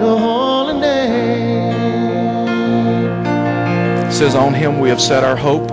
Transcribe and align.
your 0.00 0.18
holy 0.18 0.80
name. 0.80 1.70
It 4.06 4.12
says, 4.12 4.34
On 4.34 4.54
him 4.54 4.80
we 4.80 4.88
have 4.88 5.00
set 5.00 5.22
our 5.24 5.36
hope 5.36 5.68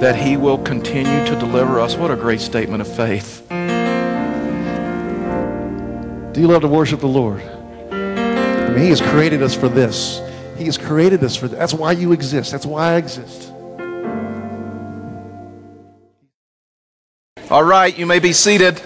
that 0.00 0.16
he 0.16 0.36
will 0.36 0.58
continue 0.58 1.24
to 1.26 1.36
deliver 1.36 1.80
us. 1.80 1.96
What 1.96 2.10
a 2.10 2.16
great 2.16 2.40
statement 2.40 2.80
of 2.82 2.88
faith. 2.88 3.46
Do 6.32 6.40
you 6.40 6.48
love 6.48 6.62
to 6.62 6.68
worship 6.68 7.00
the 7.00 7.06
Lord? 7.06 7.42
I 7.42 8.68
mean, 8.70 8.78
He 8.78 8.88
has 8.88 9.02
created 9.02 9.42
us 9.42 9.54
for 9.54 9.68
this. 9.68 10.22
He 10.56 10.64
has 10.64 10.78
created 10.78 11.22
us 11.22 11.36
for 11.36 11.46
this. 11.46 11.58
That's 11.58 11.74
why 11.74 11.92
you 11.92 12.12
exist. 12.12 12.52
That's 12.52 12.64
why 12.64 12.94
I 12.94 12.96
exist. 12.96 13.52
All 17.50 17.62
right, 17.62 17.96
you 17.96 18.06
may 18.06 18.18
be 18.18 18.32
seated. 18.32 18.80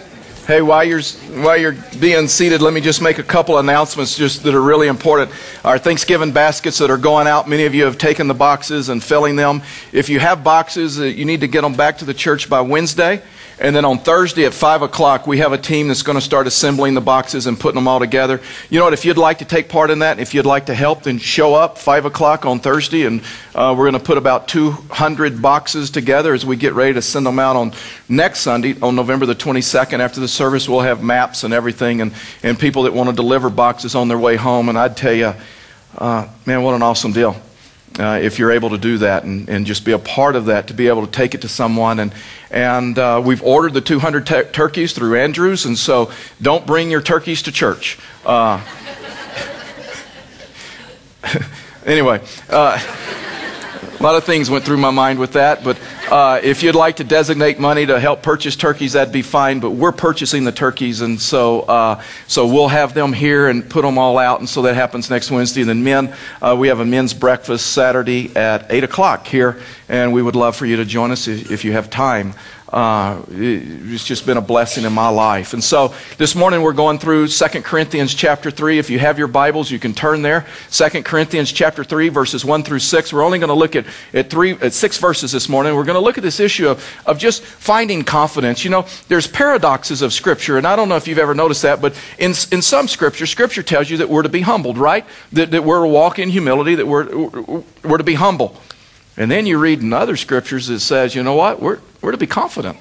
Hey, 0.46 0.62
while 0.62 0.84
you're, 0.84 1.02
while 1.02 1.56
you're 1.56 1.74
being 1.98 2.28
seated, 2.28 2.62
let 2.62 2.72
me 2.72 2.80
just 2.80 3.02
make 3.02 3.18
a 3.18 3.24
couple 3.24 3.58
announcements 3.58 4.16
just 4.16 4.44
that 4.44 4.54
are 4.54 4.62
really 4.62 4.86
important. 4.86 5.32
Our 5.64 5.76
Thanksgiving 5.76 6.30
baskets 6.30 6.78
that 6.78 6.88
are 6.88 6.96
going 6.96 7.26
out, 7.26 7.48
many 7.48 7.64
of 7.64 7.74
you 7.74 7.84
have 7.84 7.98
taken 7.98 8.28
the 8.28 8.34
boxes 8.34 8.88
and 8.88 9.02
filling 9.02 9.34
them. 9.34 9.62
If 9.90 10.08
you 10.08 10.20
have 10.20 10.44
boxes, 10.44 11.00
uh, 11.00 11.02
you 11.02 11.24
need 11.24 11.40
to 11.40 11.48
get 11.48 11.62
them 11.62 11.74
back 11.74 11.98
to 11.98 12.04
the 12.04 12.14
church 12.14 12.48
by 12.48 12.60
Wednesday. 12.60 13.22
And 13.58 13.74
then 13.74 13.86
on 13.86 13.98
Thursday 13.98 14.44
at 14.44 14.52
5 14.52 14.82
o'clock, 14.82 15.26
we 15.26 15.38
have 15.38 15.52
a 15.52 15.58
team 15.58 15.88
that's 15.88 16.02
going 16.02 16.16
to 16.16 16.22
start 16.22 16.46
assembling 16.46 16.92
the 16.92 17.00
boxes 17.00 17.46
and 17.46 17.58
putting 17.58 17.76
them 17.76 17.88
all 17.88 17.98
together. 17.98 18.42
You 18.68 18.78
know 18.78 18.84
what? 18.84 18.92
If 18.92 19.06
you'd 19.06 19.16
like 19.16 19.38
to 19.38 19.46
take 19.46 19.70
part 19.70 19.90
in 19.90 20.00
that, 20.00 20.18
if 20.18 20.34
you'd 20.34 20.44
like 20.44 20.66
to 20.66 20.74
help, 20.74 21.04
then 21.04 21.16
show 21.16 21.54
up 21.54 21.78
5 21.78 22.04
o'clock 22.04 22.44
on 22.44 22.60
Thursday. 22.60 23.06
And 23.06 23.22
uh, 23.54 23.74
we're 23.76 23.90
going 23.90 23.98
to 24.00 24.06
put 24.06 24.18
about 24.18 24.46
200 24.48 25.40
boxes 25.40 25.90
together 25.90 26.34
as 26.34 26.44
we 26.44 26.56
get 26.56 26.74
ready 26.74 26.92
to 26.94 27.02
send 27.02 27.24
them 27.24 27.38
out 27.38 27.56
on 27.56 27.72
next 28.10 28.40
Sunday, 28.40 28.78
on 28.82 28.94
November 28.94 29.24
the 29.24 29.34
22nd. 29.34 30.00
After 30.00 30.20
the 30.20 30.28
service, 30.28 30.68
we'll 30.68 30.80
have 30.80 31.02
maps 31.02 31.42
and 31.42 31.54
everything 31.54 32.02
and, 32.02 32.12
and 32.42 32.58
people 32.58 32.82
that 32.82 32.92
want 32.92 33.08
to 33.08 33.16
deliver 33.16 33.48
boxes 33.48 33.94
on 33.94 34.08
their 34.08 34.18
way 34.18 34.36
home. 34.36 34.68
And 34.68 34.76
I'd 34.76 34.98
tell 34.98 35.14
you, 35.14 35.32
uh, 35.96 36.28
man, 36.44 36.62
what 36.62 36.74
an 36.74 36.82
awesome 36.82 37.12
deal 37.12 37.40
uh, 37.98 38.18
if 38.22 38.38
you're 38.38 38.52
able 38.52 38.70
to 38.70 38.78
do 38.78 38.98
that 38.98 39.24
and, 39.24 39.48
and 39.48 39.66
just 39.66 39.84
be 39.84 39.92
a 39.92 39.98
part 39.98 40.36
of 40.36 40.46
that, 40.46 40.68
to 40.68 40.74
be 40.74 40.88
able 40.88 41.06
to 41.06 41.10
take 41.10 41.34
it 41.34 41.42
to 41.42 41.48
someone. 41.48 41.98
And, 42.00 42.14
and 42.50 42.98
uh, 42.98 43.22
we've 43.24 43.42
ordered 43.42 43.74
the 43.74 43.80
200 43.80 44.26
t- 44.26 44.42
turkeys 44.52 44.92
through 44.92 45.18
Andrews, 45.18 45.64
and 45.64 45.78
so 45.78 46.10
don't 46.40 46.66
bring 46.66 46.90
your 46.90 47.02
turkeys 47.02 47.42
to 47.42 47.52
church. 47.52 47.98
Uh, 48.24 48.62
anyway. 51.86 52.20
A 53.76 54.02
lot 54.02 54.14
of 54.14 54.24
things 54.24 54.50
went 54.50 54.64
through 54.64 54.76
my 54.76 54.90
mind 54.90 55.18
with 55.18 55.32
that, 55.32 55.64
but 55.64 55.78
uh, 56.10 56.40
if 56.42 56.62
you'd 56.62 56.74
like 56.74 56.96
to 56.96 57.04
designate 57.04 57.58
money 57.58 57.86
to 57.86 57.98
help 57.98 58.22
purchase 58.22 58.56
turkeys, 58.56 58.92
that'd 58.92 59.12
be 59.12 59.22
fine. 59.22 59.60
But 59.60 59.70
we're 59.70 59.92
purchasing 59.92 60.44
the 60.44 60.52
turkeys, 60.52 61.00
and 61.00 61.20
so 61.20 61.60
uh, 61.62 62.02
so 62.26 62.46
we'll 62.46 62.68
have 62.68 62.94
them 62.94 63.12
here 63.12 63.48
and 63.48 63.68
put 63.68 63.82
them 63.82 63.98
all 63.98 64.18
out, 64.18 64.40
and 64.40 64.48
so 64.48 64.62
that 64.62 64.74
happens 64.74 65.10
next 65.10 65.30
Wednesday. 65.30 65.62
And 65.62 65.70
then 65.70 65.84
men, 65.84 66.14
uh, 66.40 66.56
we 66.58 66.68
have 66.68 66.80
a 66.80 66.84
men's 66.84 67.14
breakfast 67.14 67.72
Saturday 67.72 68.34
at 68.36 68.70
eight 68.70 68.84
o'clock 68.84 69.26
here, 69.26 69.60
and 69.88 70.12
we 70.12 70.22
would 70.22 70.36
love 70.36 70.56
for 70.56 70.66
you 70.66 70.76
to 70.76 70.84
join 70.84 71.10
us 71.10 71.26
if, 71.28 71.50
if 71.50 71.64
you 71.64 71.72
have 71.72 71.90
time 71.90 72.34
uh, 72.68 73.22
it's 73.30 74.04
just 74.04 74.26
been 74.26 74.36
a 74.36 74.42
blessing 74.42 74.84
in 74.84 74.92
my 74.92 75.08
life. 75.08 75.52
And 75.52 75.62
so 75.62 75.94
this 76.18 76.34
morning 76.34 76.62
we're 76.62 76.72
going 76.72 76.98
through 76.98 77.28
2 77.28 77.62
Corinthians 77.62 78.12
chapter 78.12 78.50
3. 78.50 78.78
If 78.78 78.90
you 78.90 78.98
have 78.98 79.18
your 79.18 79.28
Bibles, 79.28 79.70
you 79.70 79.78
can 79.78 79.94
turn 79.94 80.22
there. 80.22 80.46
2 80.72 81.02
Corinthians 81.04 81.52
chapter 81.52 81.84
3, 81.84 82.08
verses 82.08 82.44
1 82.44 82.64
through 82.64 82.80
6. 82.80 83.12
We're 83.12 83.22
only 83.22 83.38
going 83.38 83.48
to 83.48 83.54
look 83.54 83.76
at, 83.76 83.86
at, 84.12 84.30
three, 84.30 84.52
at 84.52 84.72
six 84.72 84.98
verses 84.98 85.30
this 85.30 85.48
morning. 85.48 85.76
We're 85.76 85.84
going 85.84 85.94
to 85.94 86.00
look 86.00 86.18
at 86.18 86.24
this 86.24 86.40
issue 86.40 86.68
of, 86.68 86.84
of 87.06 87.18
just 87.18 87.42
finding 87.42 88.02
confidence. 88.02 88.64
You 88.64 88.70
know, 88.70 88.86
there's 89.06 89.28
paradoxes 89.28 90.02
of 90.02 90.12
Scripture, 90.12 90.58
and 90.58 90.66
I 90.66 90.74
don't 90.74 90.88
know 90.88 90.96
if 90.96 91.06
you've 91.06 91.18
ever 91.18 91.34
noticed 91.34 91.62
that, 91.62 91.80
but 91.80 91.94
in, 92.18 92.30
in 92.50 92.62
some 92.62 92.88
Scripture, 92.88 93.26
Scripture 93.26 93.62
tells 93.62 93.90
you 93.90 93.98
that 93.98 94.08
we're 94.08 94.22
to 94.22 94.28
be 94.28 94.40
humbled, 94.40 94.76
right? 94.76 95.04
That, 95.32 95.52
that 95.52 95.62
we're 95.62 95.82
to 95.82 95.88
walk 95.88 96.18
in 96.18 96.30
humility, 96.30 96.74
that 96.74 96.86
we're, 96.86 97.62
we're 97.84 97.98
to 97.98 98.04
be 98.04 98.14
humble. 98.14 98.60
And 99.16 99.30
then 99.30 99.46
you 99.46 99.58
read 99.58 99.80
in 99.80 99.92
other 99.92 100.16
scriptures 100.16 100.66
that 100.66 100.80
says, 100.80 101.14
you 101.14 101.22
know 101.22 101.34
what? 101.34 101.60
We're, 101.60 101.78
we're 102.02 102.12
to 102.12 102.18
be 102.18 102.26
confident. 102.26 102.78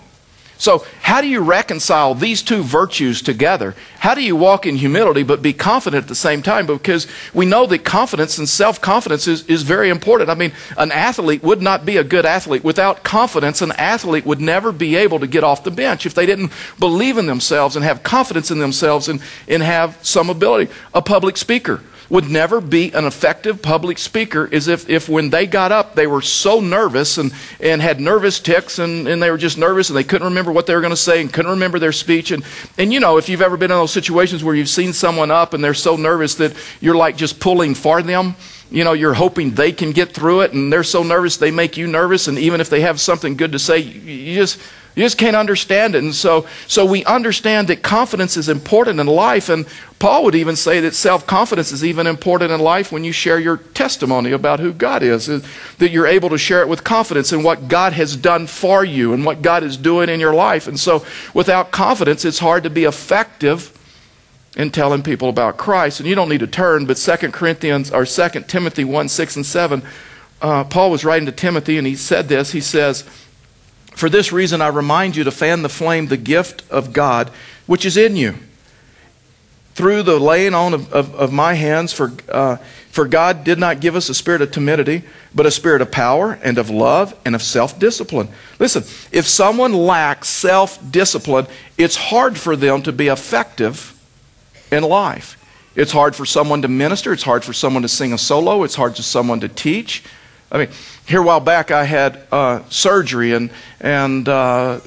So, 0.58 0.86
how 1.02 1.20
do 1.20 1.28
you 1.28 1.42
reconcile 1.42 2.16
these 2.16 2.42
two 2.42 2.64
virtues 2.64 3.22
together? 3.22 3.76
How 4.00 4.16
do 4.16 4.24
you 4.24 4.38
walk 4.38 4.66
in 4.66 4.78
humility 4.78 5.22
but 5.22 5.42
be 5.42 5.52
confident 5.52 6.04
at 6.04 6.08
the 6.08 6.16
same 6.16 6.42
time? 6.42 6.66
Because 6.66 7.08
we 7.34 7.46
know 7.46 7.66
that 7.66 7.84
confidence 7.84 8.38
and 8.38 8.48
self 8.48 8.80
confidence 8.80 9.28
is, 9.28 9.46
is 9.48 9.64
very 9.64 9.90
important. 9.90 10.30
I 10.30 10.36
mean, 10.36 10.54
an 10.78 10.94
athlete 10.94 11.44
would 11.44 11.62
not 11.62 11.86
be 11.86 11.98
a 11.98 12.06
good 12.06 12.26
athlete. 12.26 12.64
Without 12.64 13.04
confidence, 13.04 13.62
an 13.62 13.74
athlete 13.74 14.26
would 14.26 14.40
never 14.40 14.72
be 14.72 14.96
able 14.96 15.20
to 15.20 15.28
get 15.28 15.44
off 15.44 15.66
the 15.66 15.72
bench 15.72 16.06
if 16.06 16.14
they 16.14 16.26
didn't 16.26 16.54
believe 16.80 17.18
in 17.18 17.26
themselves 17.26 17.76
and 17.76 17.84
have 17.84 18.02
confidence 18.04 18.50
in 18.50 18.60
themselves 18.60 19.10
and, 19.10 19.22
and 19.50 19.62
have 19.62 20.00
some 20.04 20.30
ability. 20.30 20.72
A 20.94 21.02
public 21.02 21.36
speaker 21.36 21.82
would 22.10 22.30
never 22.30 22.62
be 22.62 22.92
an 22.94 23.06
effective 23.06 23.62
public 23.62 23.98
speaker 23.98 24.46
is 24.46 24.68
if, 24.68 24.90
if 24.90 25.10
when 25.10 25.30
they 25.30 25.48
got 25.48 25.72
up, 25.72 25.96
they 25.96 26.08
were 26.08 26.22
so 26.22 26.60
nervous 26.60 27.18
and, 27.18 27.34
and 27.60 27.82
had 27.82 28.00
nervous 28.00 28.40
tics 28.40 28.80
and, 28.80 29.08
and 29.08 29.22
they 29.22 29.32
were 29.32 29.38
just 29.38 29.58
nervous 29.58 29.90
and 29.90 29.98
they 29.98 30.04
couldn't 30.04 30.28
remember 30.28 30.52
what 30.52 30.66
they 30.66 30.76
were 30.76 30.82
going 30.82 30.92
to 30.92 30.98
say 30.98 31.22
and 31.22 31.34
couldn't 31.34 31.52
remember 31.52 31.80
their 31.80 31.92
speech. 31.92 32.32
And, 32.32 32.44
and 32.78 32.94
you 32.94 33.00
know, 33.00 33.18
if 33.18 33.30
you've 33.30 33.42
ever 33.42 33.58
been 33.58 33.72
in 33.72 33.78
those 33.78 33.92
situations 33.92 34.44
where 34.44 34.56
you've 34.56 34.70
seen 34.70 34.94
someone 34.94 35.32
up 35.32 35.54
and 35.54 35.64
they're 35.64 35.74
so 35.74 35.96
nervous 35.96 36.36
that 36.36 36.54
you're 36.80 36.96
like 36.96 37.18
just 37.18 37.40
pulling 37.40 37.74
for 37.74 38.02
them, 38.02 38.36
you 38.70 38.84
know, 38.84 38.94
you're 38.94 39.14
hoping 39.14 39.52
they 39.52 39.72
can 39.72 39.92
get 39.92 40.12
through 40.12 40.42
it 40.42 40.54
and 40.54 40.72
they're 40.72 40.84
so 40.84 41.04
nervous 41.04 41.38
they 41.38 41.52
make 41.52 41.78
you 41.78 41.88
nervous. 41.88 42.28
And 42.28 42.38
even 42.38 42.62
if 42.62 42.70
they 42.70 42.82
have 42.82 43.00
something 43.00 43.36
good 43.36 43.52
to 43.52 43.60
say, 43.60 43.80
you 43.80 44.36
just 44.36 44.60
you 44.96 45.04
just 45.04 45.18
can't 45.18 45.36
understand 45.36 45.94
it. 45.94 46.04
And 46.04 46.16
so, 46.16 46.48
so 46.68 46.86
we 46.86 47.04
understand 47.04 47.68
that 47.68 47.84
confidence 47.84 48.38
is 48.38 48.48
important 48.48 49.00
in 49.00 49.08
life. 49.08 49.50
And 49.50 49.66
Paul 50.06 50.26
would 50.26 50.36
even 50.36 50.56
say 50.56 50.82
that 50.82 50.94
self 50.94 51.26
confidence 51.26 51.72
is 51.72 51.84
even 51.84 52.06
important 52.06 52.52
in 52.52 52.60
life 52.60 52.92
when 52.92 53.04
you 53.04 53.12
share 53.12 53.40
your 53.40 53.58
testimony 53.58 54.34
about 54.34 54.60
who 54.60 54.72
God 54.72 55.02
is, 55.02 55.26
that 55.26 55.90
you're 55.90 56.06
able 56.06 56.30
to 56.30 56.38
share 56.38 56.62
it 56.62 56.68
with 56.68 56.84
confidence 56.84 57.34
in 57.34 57.42
what 57.42 57.68
God 57.68 57.94
has 57.94 58.16
done 58.16 58.46
for 58.46 58.86
you 58.86 59.14
and 59.14 59.26
what 59.26 59.42
God 59.42 59.64
is 59.64 59.78
doing 59.78 60.08
in 60.10 60.20
your 60.20 60.36
life. 60.36 60.68
And 60.68 60.80
so, 60.80 61.04
without 61.34 61.72
confidence, 61.72 62.24
it's 62.24 62.38
hard 62.38 62.62
to 62.66 62.70
be 62.70 62.84
effective 62.84 63.76
in 64.56 64.70
telling 64.70 65.02
people 65.02 65.28
about 65.28 65.58
Christ. 65.58 66.00
And 66.00 66.08
you 66.08 66.14
don't 66.14 66.30
need 66.30 66.42
to 66.42 66.46
turn, 66.46 66.86
but 66.86 66.98
2 66.98 67.32
Corinthians 67.32 67.90
or 67.90 68.06
2 68.06 68.42
Timothy 68.42 68.84
1 68.84 69.10
6 69.10 69.36
and 69.38 69.44
7, 69.44 69.82
uh, 70.40 70.66
Paul 70.66 70.92
was 70.92 71.04
writing 71.04 71.26
to 71.26 71.32
Timothy 71.32 71.80
and 71.80 71.88
he 71.88 71.96
said 71.96 72.28
this. 72.28 72.52
He 72.52 72.62
says, 72.62 73.06
for 73.96 74.08
this 74.08 74.32
reason, 74.32 74.62
I 74.62 74.68
remind 74.68 75.16
you 75.16 75.24
to 75.24 75.32
fan 75.32 75.64
the 75.64 75.68
flame, 75.68 76.10
the 76.10 76.16
gift 76.16 76.64
of 76.70 76.94
God, 76.94 77.32
which 77.66 77.88
is 77.88 77.98
in 77.98 78.16
you. 78.16 78.36
Through 79.76 80.04
the 80.04 80.20
laying 80.20 80.54
on 80.54 80.74
of, 80.74 80.94
of, 80.94 81.14
of 81.16 81.34
my 81.34 81.54
hands, 81.54 81.92
for, 81.92 82.14
uh, 82.30 82.58
for 82.90 83.06
God 83.08 83.44
did 83.44 83.60
not 83.60 83.82
give 83.82 83.96
us 83.96 84.08
a 84.08 84.14
spirit 84.14 84.42
of 84.42 84.52
timidity, 84.52 85.04
but 85.34 85.46
a 85.46 85.52
spirit 85.52 85.82
of 85.82 85.92
power 85.92 86.40
and 86.42 86.58
of 86.58 86.70
love 86.70 87.14
and 87.26 87.36
of 87.36 87.42
self 87.42 87.78
discipline. 87.78 88.30
Listen, 88.58 88.84
if 89.12 89.28
someone 89.28 89.74
lacks 89.74 90.30
self 90.30 90.80
discipline, 90.92 91.46
it's 91.78 91.98
hard 91.98 92.38
for 92.38 92.56
them 92.56 92.82
to 92.84 92.94
be 92.94 93.08
effective 93.08 93.92
in 94.72 94.84
life. 94.84 95.38
It's 95.76 95.92
hard 95.92 96.16
for 96.16 96.26
someone 96.26 96.62
to 96.62 96.70
minister, 96.70 97.12
it's 97.12 97.24
hard 97.24 97.44
for 97.44 97.52
someone 97.52 97.82
to 97.82 97.90
sing 97.90 98.14
a 98.14 98.18
solo, 98.18 98.64
it's 98.64 98.76
hard 98.76 98.96
for 98.96 99.02
someone 99.02 99.42
to 99.42 99.50
teach. 99.50 100.04
I 100.50 100.60
mean, 100.60 100.70
here 101.06 101.20
a 101.20 101.24
while 101.24 101.42
back, 101.42 101.70
I 101.70 101.84
had 101.84 102.22
uh, 102.32 102.62
surgery, 102.70 103.34
and, 103.34 103.50
and 103.82 104.30
uh, 104.30 104.80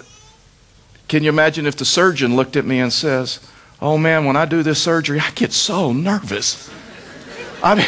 can 1.09 1.23
you 1.23 1.29
imagine 1.29 1.67
if 1.67 1.77
the 1.77 1.85
surgeon 1.85 2.37
looked 2.37 2.57
at 2.57 2.65
me 2.65 2.81
and 2.81 2.91
says, 2.91 3.41
Oh 3.81 3.97
man, 3.97 4.25
when 4.25 4.37
I 4.37 4.45
do 4.45 4.63
this 4.63 4.83
surgery, 4.83 5.21
I 5.21 5.31
get 5.31 5.53
so 5.53 5.93
nervous. 5.93 6.69
I 7.63 7.75
mean, 7.77 7.87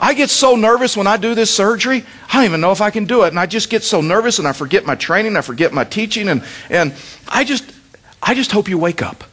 I 0.00 0.14
get 0.14 0.30
so 0.30 0.56
nervous 0.56 0.96
when 0.96 1.06
I 1.06 1.16
do 1.16 1.34
this 1.34 1.54
surgery, 1.54 2.04
I 2.28 2.34
don't 2.34 2.44
even 2.44 2.60
know 2.60 2.72
if 2.72 2.80
I 2.80 2.90
can 2.90 3.04
do 3.04 3.22
it. 3.24 3.28
And 3.28 3.38
I 3.38 3.46
just 3.46 3.70
get 3.70 3.82
so 3.82 4.00
nervous 4.00 4.38
and 4.38 4.48
I 4.48 4.52
forget 4.52 4.84
my 4.86 4.94
training, 4.94 5.36
I 5.36 5.40
forget 5.40 5.72
my 5.72 5.84
teaching, 5.84 6.28
and, 6.28 6.44
and 6.70 6.94
I 7.28 7.44
just 7.44 7.70
I 8.22 8.34
just 8.34 8.52
hope 8.52 8.68
you 8.68 8.78
wake 8.78 9.02
up. 9.02 9.24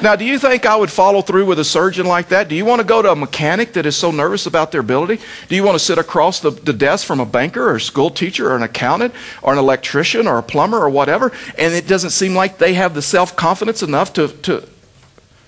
Now, 0.00 0.14
do 0.14 0.24
you 0.24 0.38
think 0.38 0.64
I 0.64 0.76
would 0.76 0.92
follow 0.92 1.22
through 1.22 1.46
with 1.46 1.58
a 1.58 1.64
surgeon 1.64 2.06
like 2.06 2.28
that? 2.28 2.46
Do 2.46 2.54
you 2.54 2.64
want 2.64 2.80
to 2.80 2.86
go 2.86 3.02
to 3.02 3.10
a 3.10 3.16
mechanic 3.16 3.72
that 3.72 3.84
is 3.84 3.96
so 3.96 4.12
nervous 4.12 4.46
about 4.46 4.70
their 4.70 4.80
ability? 4.80 5.20
Do 5.48 5.56
you 5.56 5.64
want 5.64 5.74
to 5.74 5.84
sit 5.84 5.98
across 5.98 6.38
the, 6.38 6.50
the 6.50 6.72
desk 6.72 7.04
from 7.04 7.18
a 7.18 7.26
banker 7.26 7.68
or 7.68 7.76
a 7.76 7.80
school 7.80 8.10
teacher 8.10 8.48
or 8.50 8.56
an 8.56 8.62
accountant 8.62 9.12
or 9.42 9.52
an 9.52 9.58
electrician 9.58 10.28
or 10.28 10.38
a 10.38 10.42
plumber 10.42 10.78
or 10.78 10.88
whatever, 10.88 11.32
and 11.58 11.74
it 11.74 11.88
doesn't 11.88 12.10
seem 12.10 12.34
like 12.34 12.58
they 12.58 12.74
have 12.74 12.94
the 12.94 13.02
self 13.02 13.34
confidence 13.34 13.82
enough 13.82 14.12
to, 14.12 14.28
to, 14.28 14.68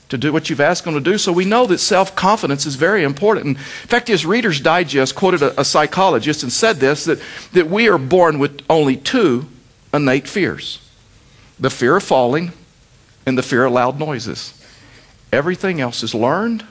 to 0.08 0.18
do 0.18 0.32
what 0.32 0.50
you've 0.50 0.60
asked 0.60 0.84
them 0.84 0.94
to 0.94 1.00
do. 1.00 1.16
So 1.16 1.32
we 1.32 1.44
know 1.44 1.66
that 1.66 1.78
self 1.78 2.16
confidence 2.16 2.66
is 2.66 2.74
very 2.74 3.04
important. 3.04 3.46
In 3.46 3.54
fact, 3.54 4.08
his 4.08 4.26
Reader's 4.26 4.60
Digest 4.60 5.14
quoted 5.14 5.42
a, 5.42 5.60
a, 5.60 5.64
psychologist 5.64 6.42
and 6.42 6.52
said 6.52 6.78
this 6.78 7.04
that, 7.04 7.22
that 7.52 7.68
we 7.68 7.88
are 7.88 7.98
born 7.98 8.40
with 8.40 8.62
only 8.68 8.96
two 8.96 9.46
innate 9.94 10.26
fears 10.26 10.80
the 11.58 11.70
fear 11.70 11.96
of 11.96 12.02
falling 12.02 12.52
and 13.26 13.36
the 13.36 13.42
fear 13.42 13.64
of 13.64 13.72
loud 13.72 13.98
noises. 13.98 14.54
Everything 15.32 15.80
else 15.80 16.02
is 16.02 16.14
learned. 16.14 16.64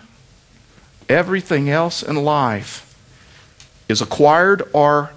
Everything 1.07 1.69
else 1.69 2.03
in 2.03 2.15
life 2.15 2.85
is 3.87 4.01
acquired 4.01 4.63
or 4.73 5.11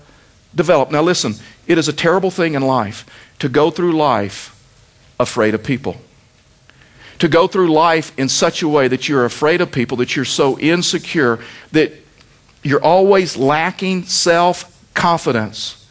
developed. 0.55 0.93
Now, 0.93 1.03
listen, 1.03 1.35
it 1.67 1.77
is 1.79 1.89
a 1.89 1.93
terrible 1.93 2.31
thing 2.31 2.55
in 2.55 2.63
life 2.63 3.05
to 3.41 3.49
go 3.49 3.71
through 3.71 3.93
life 3.93 4.51
afraid 5.19 5.55
of 5.55 5.63
people. 5.63 5.97
to 7.19 7.29
go 7.29 7.47
through 7.47 7.71
life 7.73 8.11
in 8.19 8.29
such 8.29 8.63
a 8.63 8.69
way 8.69 8.89
that 8.89 9.09
you're 9.09 9.25
afraid 9.25 9.61
of 9.61 9.71
people, 9.71 9.97
that 9.99 10.17
you're 10.17 10.25
so 10.25 10.59
insecure, 10.59 11.39
that 11.71 11.93
you're 12.65 12.83
always 12.83 13.37
lacking 13.37 14.03
self 14.05 14.69
confidence 14.95 15.87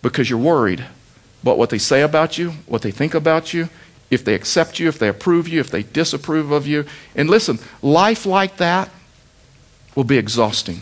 because 0.00 0.30
you're 0.30 0.38
worried 0.38 0.82
about 1.42 1.58
what 1.58 1.68
they 1.68 1.76
say 1.76 2.00
about 2.00 2.38
you, 2.38 2.52
what 2.64 2.80
they 2.80 2.90
think 2.90 3.12
about 3.12 3.52
you, 3.52 3.68
if 4.10 4.24
they 4.24 4.34
accept 4.34 4.78
you, 4.78 4.88
if 4.88 4.98
they 4.98 5.08
approve 5.08 5.48
you, 5.48 5.60
if 5.60 5.70
they 5.70 5.82
disapprove 5.82 6.52
of 6.52 6.66
you. 6.66 6.84
And 7.14 7.28
listen, 7.28 7.58
life 7.82 8.24
like 8.26 8.58
that 8.58 8.90
will 9.94 10.04
be 10.04 10.18
exhausting. 10.18 10.80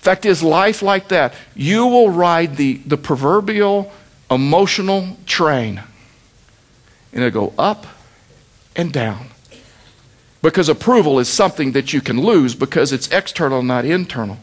Fact 0.00 0.24
is, 0.24 0.42
life 0.42 0.82
like 0.82 1.08
that, 1.08 1.34
you 1.54 1.86
will 1.86 2.10
ride 2.10 2.56
the, 2.56 2.74
the 2.86 2.96
proverbial 2.96 3.92
emotional 4.30 5.16
train, 5.26 5.82
and 7.12 7.24
it'll 7.24 7.48
go 7.48 7.54
up 7.58 7.86
and 8.76 8.92
down. 8.92 9.28
Because 10.40 10.68
approval 10.68 11.18
is 11.18 11.28
something 11.28 11.72
that 11.72 11.92
you 11.92 12.00
can 12.00 12.20
lose 12.20 12.54
because 12.54 12.92
it's 12.92 13.08
external, 13.08 13.62
not 13.62 13.84
internal. 13.84 14.38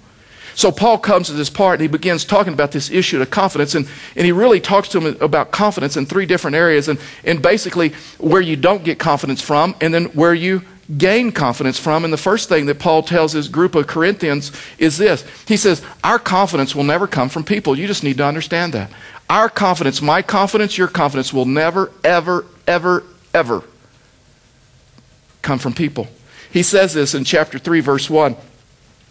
So 0.56 0.72
Paul 0.72 0.98
comes 0.98 1.28
to 1.28 1.34
this 1.34 1.50
part 1.50 1.76
and 1.76 1.82
he 1.82 1.88
begins 1.88 2.24
talking 2.24 2.54
about 2.54 2.72
this 2.72 2.90
issue 2.90 3.22
of 3.22 3.30
confidence. 3.30 3.76
And, 3.76 3.88
and 4.16 4.26
he 4.26 4.32
really 4.32 4.62
talks 4.62 4.88
to 4.90 5.00
him 5.00 5.18
about 5.22 5.52
confidence 5.52 5.98
in 5.98 6.06
three 6.06 6.26
different 6.26 6.56
areas. 6.56 6.88
And, 6.88 6.98
and 7.26 7.42
basically 7.42 7.90
where 8.18 8.42
you 8.42 8.56
don't 8.56 8.84
get 8.84 8.98
confidence 8.98 9.42
from, 9.42 9.76
and 9.82 9.94
then 9.94 10.06
where 10.06 10.34
you 10.34 10.64
gain 10.98 11.32
confidence 11.32 11.78
from. 11.78 12.06
And 12.06 12.14
the 12.14 12.18
first 12.18 12.48
thing 12.48 12.68
that 12.68 12.80
Paul 12.80 13.04
tells 13.04 13.34
his 13.34 13.50
group 13.50 13.76
of 13.76 13.88
Corinthians 13.88 14.52
is 14.78 14.98
this 14.98 15.26
He 15.48 15.58
says, 15.58 15.84
Our 16.04 16.20
confidence 16.20 16.74
will 16.74 16.84
never 16.84 17.08
come 17.08 17.30
from 17.30 17.44
people. 17.44 17.78
You 17.78 17.88
just 17.88 18.04
need 18.04 18.18
to 18.18 18.26
understand 18.26 18.74
that. 18.74 18.92
Our 19.30 19.50
confidence, 19.50 20.02
my 20.02 20.22
confidence, 20.22 20.78
your 20.78 20.88
confidence 20.88 21.34
will 21.34 21.46
never, 21.46 21.92
ever, 22.04 22.46
ever, 22.68 23.04
ever 23.34 23.64
come 25.42 25.60
from 25.60 25.74
people. 25.74 26.08
He 26.52 26.64
says 26.64 26.94
this 26.94 27.14
in 27.14 27.26
chapter 27.26 27.60
3, 27.60 27.82
verse 27.82 28.10
1. 28.10 28.36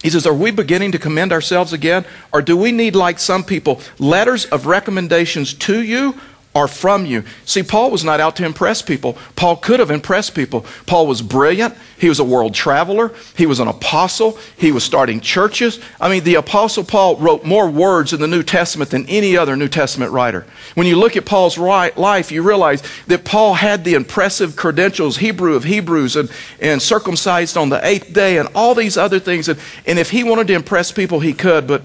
He 0.05 0.11
says, 0.11 0.27
Are 0.27 0.35
we 0.35 0.51
beginning 0.51 0.93
to 0.93 0.99
commend 0.99 1.33
ourselves 1.33 1.73
again? 1.73 2.05
Or 2.31 2.43
do 2.43 2.59
we 2.59 2.73
need, 2.73 2.95
like 2.95 3.19
some 3.19 3.43
people, 3.43 3.81
letters 3.99 4.45
of 4.45 4.67
recommendations 4.67 5.55
to 5.55 5.83
you 5.83 6.21
are 6.55 6.69
from 6.69 7.05
you. 7.05 7.25
See, 7.45 7.63
Paul 7.63 7.91
was 7.91 8.05
not 8.05 8.21
out 8.21 8.37
to 8.37 8.45
impress 8.45 8.81
people. 8.81 9.19
Paul 9.35 9.57
could 9.57 9.81
have 9.81 9.91
impressed 9.91 10.35
people. 10.35 10.65
Paul 10.87 11.07
was 11.07 11.21
brilliant. 11.21 11.75
He 11.99 12.09
was 12.09 12.21
a 12.21 12.25
world 12.25 12.55
traveler. 12.55 13.13
He 13.37 13.47
was 13.47 13.59
an 13.61 13.67
apostle. 13.67 14.39
He 14.57 14.71
was 14.71 14.85
starting 14.85 15.21
churches. 15.21 15.81
I 16.01 16.09
mean, 16.09 16.23
the 16.23 16.37
apostle 16.37 16.85
Paul 16.85 17.17
wrote 17.17 17.45
more 17.45 17.69
words 17.69 18.13
in 18.13 18.21
the 18.21 18.29
New 18.29 18.43
Testament 18.43 18.91
than 18.91 19.07
any 19.07 19.37
other 19.37 19.57
New 19.57 19.69
Testament 19.69 20.13
writer. 20.13 20.47
When 20.75 20.87
you 20.87 20.97
look 20.97 21.17
at 21.17 21.27
Paul's 21.27 21.59
life, 21.59 22.31
you 22.31 22.43
realize 22.43 22.83
that 23.07 23.25
Paul 23.25 23.55
had 23.55 23.85
the 23.85 23.95
impressive 23.95 24.55
credentials, 24.55 25.17
Hebrew 25.17 25.55
of 25.55 25.65
Hebrews, 25.65 26.15
and, 26.15 26.31
and 26.61 26.81
circumcised 26.81 27.57
on 27.57 27.69
the 27.69 27.85
eighth 27.85 28.13
day, 28.13 28.39
and 28.39 28.49
all 28.55 28.75
these 28.75 28.97
other 28.97 29.19
things. 29.19 29.49
And, 29.49 29.59
and 29.87 29.99
if 29.99 30.11
he 30.11 30.23
wanted 30.23 30.47
to 30.49 30.55
impress 30.55 30.93
people, 30.93 31.21
he 31.21 31.33
could, 31.33 31.67
but 31.67 31.83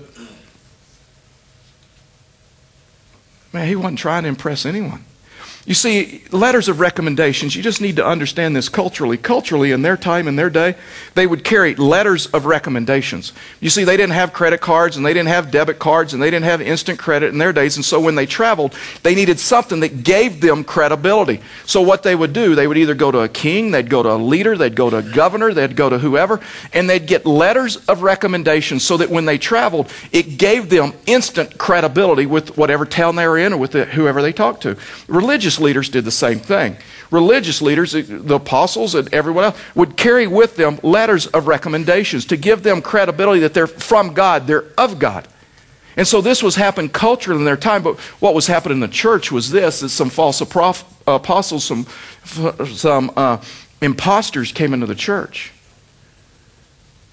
Man, 3.51 3.67
he 3.67 3.75
wasn't 3.75 3.99
trying 3.99 4.23
to 4.23 4.29
impress 4.29 4.65
anyone. 4.65 5.03
You 5.69 5.75
see, 5.75 6.23
letters 6.31 6.67
of 6.67 6.79
recommendations, 6.79 7.55
you 7.55 7.61
just 7.61 7.79
need 7.79 7.97
to 7.97 8.05
understand 8.05 8.55
this 8.55 8.69
culturally. 8.69 9.17
Culturally, 9.17 9.71
in 9.71 9.83
their 9.83 9.97
time, 9.97 10.27
in 10.27 10.35
their 10.35 10.49
day, 10.49 10.73
they 11.13 11.27
would 11.27 11.43
carry 11.43 11.75
letters 11.75 12.25
of 12.25 12.47
recommendations. 12.47 13.33
You 13.59 13.69
see, 13.69 13.83
they 13.83 13.95
didn't 13.95 14.13
have 14.13 14.33
credit 14.33 14.61
cards 14.61 14.97
and 14.97 15.05
they 15.05 15.13
didn't 15.13 15.29
have 15.29 15.51
debit 15.51 15.77
cards 15.77 16.11
and 16.11 16.23
they 16.23 16.31
didn't 16.31 16.45
have 16.45 16.59
instant 16.59 16.97
credit 16.97 17.31
in 17.31 17.37
their 17.37 17.53
days. 17.53 17.75
And 17.75 17.85
so 17.85 17.99
when 17.99 18.15
they 18.15 18.25
traveled, 18.25 18.73
they 19.03 19.13
needed 19.13 19.39
something 19.39 19.81
that 19.81 20.03
gave 20.03 20.41
them 20.41 20.63
credibility. 20.63 21.39
So 21.67 21.83
what 21.83 22.01
they 22.01 22.15
would 22.15 22.33
do, 22.33 22.55
they 22.55 22.65
would 22.65 22.79
either 22.79 22.95
go 22.95 23.11
to 23.11 23.19
a 23.19 23.29
king, 23.29 23.69
they'd 23.69 23.91
go 23.91 24.01
to 24.01 24.13
a 24.13 24.17
leader, 24.17 24.57
they'd 24.57 24.75
go 24.75 24.89
to 24.89 24.97
a 24.97 25.03
governor, 25.03 25.53
they'd 25.53 25.75
go 25.75 25.87
to 25.87 25.99
whoever, 25.99 26.39
and 26.73 26.89
they'd 26.89 27.05
get 27.05 27.27
letters 27.27 27.75
of 27.85 28.01
recommendations 28.01 28.83
so 28.83 28.97
that 28.97 29.11
when 29.11 29.25
they 29.25 29.37
traveled, 29.37 29.93
it 30.11 30.39
gave 30.39 30.71
them 30.71 30.93
instant 31.05 31.59
credibility 31.59 32.25
with 32.25 32.57
whatever 32.57 32.87
town 32.87 33.15
they 33.17 33.27
were 33.27 33.37
in 33.37 33.53
or 33.53 33.57
with 33.57 33.73
whoever 33.73 34.23
they 34.23 34.33
talked 34.33 34.63
to. 34.63 34.75
Religious 35.07 35.58
leaders 35.59 35.89
did 35.89 36.05
the 36.05 36.11
same 36.11 36.39
thing. 36.39 36.77
Religious 37.11 37.61
leaders, 37.61 37.93
the 37.93 38.35
apostles 38.35 38.95
and 38.95 39.11
everyone 39.13 39.45
else, 39.45 39.59
would 39.75 39.97
carry 39.97 40.27
with 40.27 40.55
them 40.55 40.79
letters 40.83 41.27
of 41.27 41.47
recommendations 41.47 42.25
to 42.25 42.37
give 42.37 42.63
them 42.63 42.81
credibility 42.81 43.41
that 43.41 43.53
they're 43.53 43.67
from 43.67 44.13
God, 44.13 44.47
they're 44.47 44.65
of 44.77 44.99
God. 44.99 45.27
And 45.97 46.07
so 46.07 46.21
this 46.21 46.41
was 46.41 46.55
happening 46.55 46.89
culturally 46.89 47.39
in 47.39 47.45
their 47.45 47.57
time, 47.57 47.83
but 47.83 47.99
what 48.21 48.33
was 48.33 48.47
happening 48.47 48.77
in 48.77 48.79
the 48.79 48.87
church 48.87 49.31
was 49.31 49.51
this, 49.51 49.81
that 49.81 49.89
some 49.89 50.09
false 50.09 50.39
apostles, 50.39 51.65
some, 51.65 51.85
some 52.73 53.11
uh, 53.17 53.41
imposters 53.81 54.51
came 54.51 54.73
into 54.73 54.85
the 54.85 54.95
church. 54.95 55.51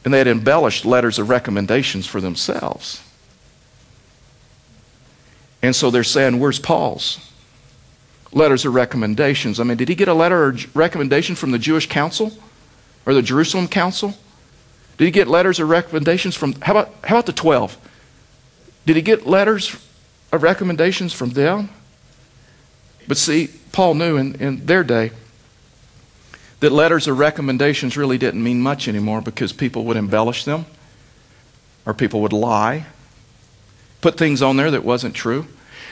And 0.05 0.15
they 0.15 0.19
had 0.19 0.29
embellished 0.29 0.85
letters 0.85 1.19
of 1.19 1.29
recommendations 1.29 2.07
for 2.07 2.21
themselves. 2.21 3.03
And 5.63 5.75
so 5.75 5.91
they're 5.91 6.05
saying, 6.05 6.39
where's 6.39 6.61
Paul's? 6.61 7.19
Letters 8.37 8.67
of 8.67 8.75
recommendations. 8.75 9.59
I 9.59 9.65
mean, 9.65 9.79
did 9.79 9.89
he 9.89 9.95
get 9.95 10.09
a 10.09 10.15
letter 10.15 10.45
or 10.45 10.57
recommendation 10.75 11.35
from 11.35 11.53
the 11.53 11.59
Jewish 11.59 11.89
council 11.89 12.33
or 13.07 13.15
the 13.15 13.23
Jerusalem 13.23 13.67
council? 13.67 14.15
Did 14.99 15.07
he 15.07 15.11
get 15.11 15.27
letters 15.27 15.59
or 15.59 15.65
recommendations 15.65 16.37
from, 16.37 16.53
how 16.61 16.73
about, 16.73 16.95
how 17.05 17.17
about 17.17 17.27
the 17.27 17.33
12? 17.33 17.79
Did 18.85 18.97
he 18.97 19.03
get 19.03 19.27
letters 19.27 19.75
of 20.33 20.43
recommendations 20.43 21.15
from 21.15 21.31
them? 21.31 21.71
But 23.09 23.17
see, 23.17 23.49
Paul 23.73 23.95
knew 23.95 24.19
in, 24.19 24.35
in 24.35 24.67
their 24.67 24.85
day 24.85 25.13
that 26.61 26.73
letters 26.73 27.09
of 27.09 27.19
recommendations 27.19 27.97
really 27.97 28.19
didn't 28.19 28.43
mean 28.43 28.61
much 28.61 28.87
anymore 28.87 29.23
because 29.23 29.53
people 29.53 29.85
would 29.85 29.97
embellish 29.97 30.45
them 30.45 30.67
or 31.87 31.95
people 31.95 32.21
would 32.21 32.33
lie, 32.35 32.85
put 34.03 34.19
things 34.19 34.43
on 34.43 34.57
there 34.57 34.71
that 34.71 34.85
wasn't 34.85 35.15
true. 35.15 35.47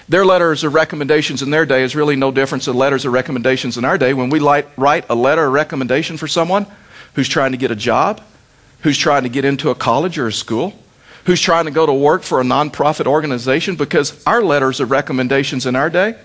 Their 0.09 0.27
letters 0.27 0.65
of 0.65 0.75
recommendations 0.75 1.41
in 1.41 1.51
their 1.51 1.65
day 1.65 1.83
is 1.83 1.97
really 1.97 2.17
no 2.17 2.31
different 2.31 2.65
than 2.65 2.77
letters 2.77 3.05
of 3.07 3.13
recommendations 3.13 3.79
in 3.79 3.85
our 3.85 3.97
day. 3.97 4.13
When 4.13 4.29
we 4.29 4.39
write 4.41 5.07
a 5.09 5.15
letter 5.15 5.47
of 5.47 5.53
recommendation 5.53 6.17
for 6.17 6.29
someone 6.29 6.67
who's 7.15 7.29
trying 7.29 7.53
to 7.53 7.59
get 7.59 7.71
a 7.71 7.77
job, 7.77 8.21
who's 8.81 8.99
trying 8.99 9.23
to 9.23 9.31
get 9.31 9.45
into 9.47 9.71
a 9.71 9.75
college 9.75 10.19
or 10.19 10.27
a 10.27 10.33
school, 10.33 10.75
who's 11.25 11.41
trying 11.41 11.65
to 11.65 11.71
go 11.71 11.87
to 11.87 11.93
work 11.93 12.23
for 12.23 12.41
a 12.41 12.45
nonprofit 12.45 13.07
organization, 13.07 13.77
because 13.77 14.23
our 14.27 14.43
letters 14.43 14.79
of 14.79 14.91
recommendations 14.91 15.65
in 15.65 15.75
our 15.75 15.89
day 15.89 16.17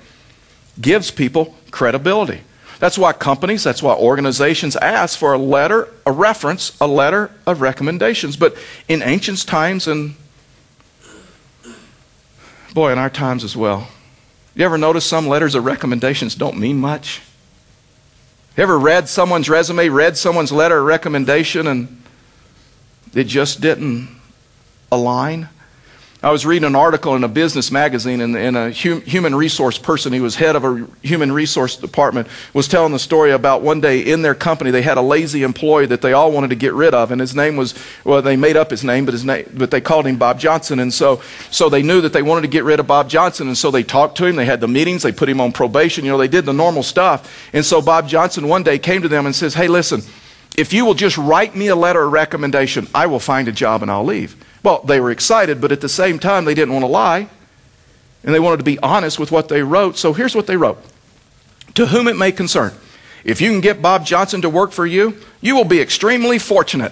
gives 0.82 1.10
people 1.10 1.56
credibility. 1.72 2.42
That's 2.80 2.98
why 2.98 3.14
companies, 3.14 3.64
that's 3.64 3.84
why 3.84 3.94
organizations 3.94 4.76
ask 4.76 5.18
for 5.18 5.34
a 5.34 5.38
letter, 5.38 5.88
a 6.06 6.12
reference, 6.12 6.78
a 6.82 6.88
letter 6.88 7.32
of 7.46 7.62
recommendations. 7.62 8.36
But 8.36 8.58
in 8.90 9.02
ancient 9.02 9.46
times 9.46 9.88
and 9.88 10.16
Boy, 12.74 12.92
in 12.92 12.98
our 12.98 13.10
times 13.10 13.44
as 13.44 13.58
well. 13.58 13.88
You 14.56 14.66
ever 14.66 14.78
notice 14.78 15.06
some 15.06 15.28
letters 15.28 15.56
of 15.56 15.66
recommendations 15.66 16.36
don't 16.36 16.58
mean 16.58 16.78
much? 16.78 17.22
You 18.56 18.64
ever 18.64 18.78
read 18.78 19.08
someone's 19.08 19.50
resume, 19.50 19.90
read 19.90 20.18
someone's 20.18 20.52
letter 20.52 20.80
of 20.80 20.86
recommendation, 20.86 21.66
and 21.66 22.04
it 23.14 23.24
just 23.24 23.62
didn't 23.62 24.10
align? 24.92 25.50
I 26.22 26.32
was 26.32 26.46
reading 26.46 26.66
an 26.66 26.76
article 26.76 27.16
in 27.16 27.24
a 27.24 27.30
business 27.30 27.72
magazine, 27.72 28.20
and, 28.20 28.36
and 28.36 28.58
a 28.58 28.74
hum, 28.74 29.00
human 29.04 29.34
resource 29.34 29.78
person 29.78 30.12
who 30.12 30.22
was 30.22 30.36
head 30.36 30.58
of 30.58 30.66
a 30.66 30.86
human 31.02 31.32
resource 31.32 31.78
department 31.78 32.28
was 32.54 32.68
telling 32.68 32.92
the 32.92 33.00
story 33.00 33.32
about 33.32 33.62
one 33.62 33.80
day 33.80 34.02
in 34.02 34.22
their 34.22 34.36
company 34.36 34.70
they 34.70 34.82
had 34.82 34.98
a 34.98 35.02
lazy 35.02 35.44
employee 35.44 35.86
that 35.86 36.02
they 36.02 36.12
all 36.12 36.34
wanted 36.34 36.50
to 36.50 36.58
get 36.58 36.74
rid 36.74 36.94
of, 36.94 37.12
and 37.12 37.22
his 37.22 37.34
name 37.34 37.56
was 37.56 37.74
well 38.04 38.22
they 38.22 38.36
made 38.36 38.58
up 38.58 38.70
his 38.70 38.84
name, 38.84 39.06
but 39.06 39.14
his 39.14 39.24
name 39.24 39.50
but 39.54 39.72
they 39.72 39.80
called 39.80 40.06
him 40.06 40.18
Bob 40.18 40.42
Johnson, 40.42 40.80
and 40.80 40.94
so 40.94 41.22
so 41.52 41.70
they 41.70 41.82
knew 41.82 42.02
that 42.02 42.12
they 42.12 42.22
wanted 42.22 42.42
to 42.42 42.50
get 42.50 42.66
rid 42.66 42.82
of 42.82 42.88
Bob 42.88 43.10
Johnson, 43.10 43.48
and 43.48 43.58
so 43.58 43.72
they 43.72 43.84
talked 43.84 44.18
to 44.18 44.26
him, 44.26 44.36
they 44.36 44.44
had 44.44 44.60
the 44.60 44.68
meetings, 44.68 45.04
they 45.04 45.14
put 45.14 45.30
him 45.30 45.40
on 45.40 45.54
probation, 45.54 46.04
you 46.04 46.12
know, 46.12 46.18
they 46.18 46.28
did 46.28 46.44
the 46.44 46.52
normal 46.52 46.84
stuff, 46.84 47.50
and 47.54 47.64
so 47.64 47.82
Bob 47.82 48.10
Johnson 48.10 48.50
one 48.50 48.64
day 48.64 48.78
came 48.78 49.02
to 49.04 49.08
them 49.08 49.26
and 49.26 49.34
says, 49.34 49.54
"Hey, 49.54 49.70
listen, 49.70 50.02
if 50.58 50.74
you 50.74 50.84
will 50.84 50.96
just 50.96 51.18
write 51.18 51.56
me 51.56 51.68
a 51.68 51.78
letter 51.78 52.04
of 52.04 52.12
recommendation, 52.12 52.90
I 52.94 53.06
will 53.06 53.22
find 53.22 53.48
a 53.48 53.54
job 53.54 53.84
and 53.84 53.90
I'll 53.90 54.04
leave." 54.04 54.36
Well, 54.64 54.82
they 54.82 55.00
were 55.00 55.12
excited, 55.12 55.62
but 55.62 55.72
at 55.72 55.82
the 55.82 55.90
same 55.90 56.20
time, 56.20 56.46
they 56.46 56.54
didn't 56.54 56.74
want 56.74 56.84
to 56.84 56.88
lie. 56.92 57.30
And 58.24 58.36
they 58.36 58.40
wanted 58.40 58.58
to 58.58 58.64
be 58.64 58.78
honest 58.80 59.18
with 59.18 59.32
what 59.32 59.48
they 59.48 59.64
wrote. 59.64 59.98
So 59.98 60.14
here's 60.14 60.36
what 60.36 60.48
they 60.48 60.58
wrote 60.58 60.84
To 61.76 61.88
whom 61.88 62.08
it 62.08 62.18
may 62.18 62.32
concern, 62.32 62.74
if 63.24 63.42
you 63.42 63.50
can 63.50 63.62
get 63.62 63.82
Bob 63.82 64.06
Johnson 64.06 64.42
to 64.42 64.50
work 64.50 64.72
for 64.72 64.86
you, 64.86 65.18
you 65.42 65.56
will 65.56 65.66
be 65.66 65.80
extremely 65.80 66.40
fortunate. 66.40 66.92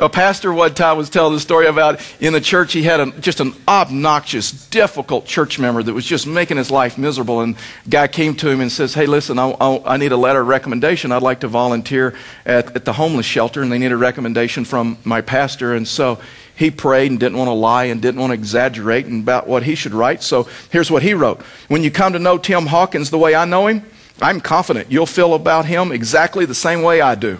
A 0.00 0.08
pastor 0.08 0.50
one 0.50 0.72
time 0.72 0.96
was 0.96 1.10
telling 1.10 1.34
the 1.34 1.40
story 1.40 1.66
about 1.66 2.00
in 2.20 2.32
the 2.32 2.40
church 2.40 2.72
he 2.72 2.84
had 2.84 3.00
a, 3.00 3.10
just 3.20 3.38
an 3.38 3.52
obnoxious, 3.68 4.50
difficult 4.50 5.26
church 5.26 5.58
member 5.58 5.82
that 5.82 5.92
was 5.92 6.06
just 6.06 6.26
making 6.26 6.56
his 6.56 6.70
life 6.70 6.96
miserable. 6.96 7.42
And 7.42 7.54
guy 7.86 8.08
came 8.08 8.34
to 8.36 8.48
him 8.48 8.62
and 8.62 8.72
says, 8.72 8.94
"Hey, 8.94 9.04
listen, 9.04 9.38
I, 9.38 9.50
I, 9.50 9.94
I 9.94 9.96
need 9.98 10.12
a 10.12 10.16
letter 10.16 10.40
of 10.40 10.46
recommendation. 10.46 11.12
I'd 11.12 11.20
like 11.20 11.40
to 11.40 11.48
volunteer 11.48 12.14
at, 12.46 12.74
at 12.74 12.86
the 12.86 12.94
homeless 12.94 13.26
shelter, 13.26 13.60
and 13.60 13.70
they 13.70 13.76
need 13.76 13.92
a 13.92 13.96
recommendation 13.96 14.64
from 14.64 14.96
my 15.04 15.20
pastor." 15.20 15.74
And 15.74 15.86
so 15.86 16.18
he 16.56 16.70
prayed 16.70 17.10
and 17.10 17.20
didn't 17.20 17.36
want 17.36 17.48
to 17.48 17.52
lie 17.52 17.84
and 17.84 18.00
didn't 18.00 18.22
want 18.22 18.30
to 18.30 18.34
exaggerate 18.34 19.06
about 19.06 19.48
what 19.48 19.64
he 19.64 19.74
should 19.74 19.92
write. 19.92 20.22
So 20.22 20.48
here's 20.70 20.90
what 20.90 21.02
he 21.02 21.12
wrote 21.12 21.42
When 21.68 21.84
you 21.84 21.90
come 21.90 22.14
to 22.14 22.18
know 22.18 22.38
Tim 22.38 22.64
Hawkins 22.68 23.10
the 23.10 23.18
way 23.18 23.34
I 23.34 23.44
know 23.44 23.66
him, 23.66 23.84
I'm 24.22 24.40
confident 24.40 24.90
you'll 24.90 25.04
feel 25.04 25.34
about 25.34 25.66
him 25.66 25.92
exactly 25.92 26.46
the 26.46 26.54
same 26.54 26.80
way 26.80 27.02
I 27.02 27.16
do. 27.16 27.38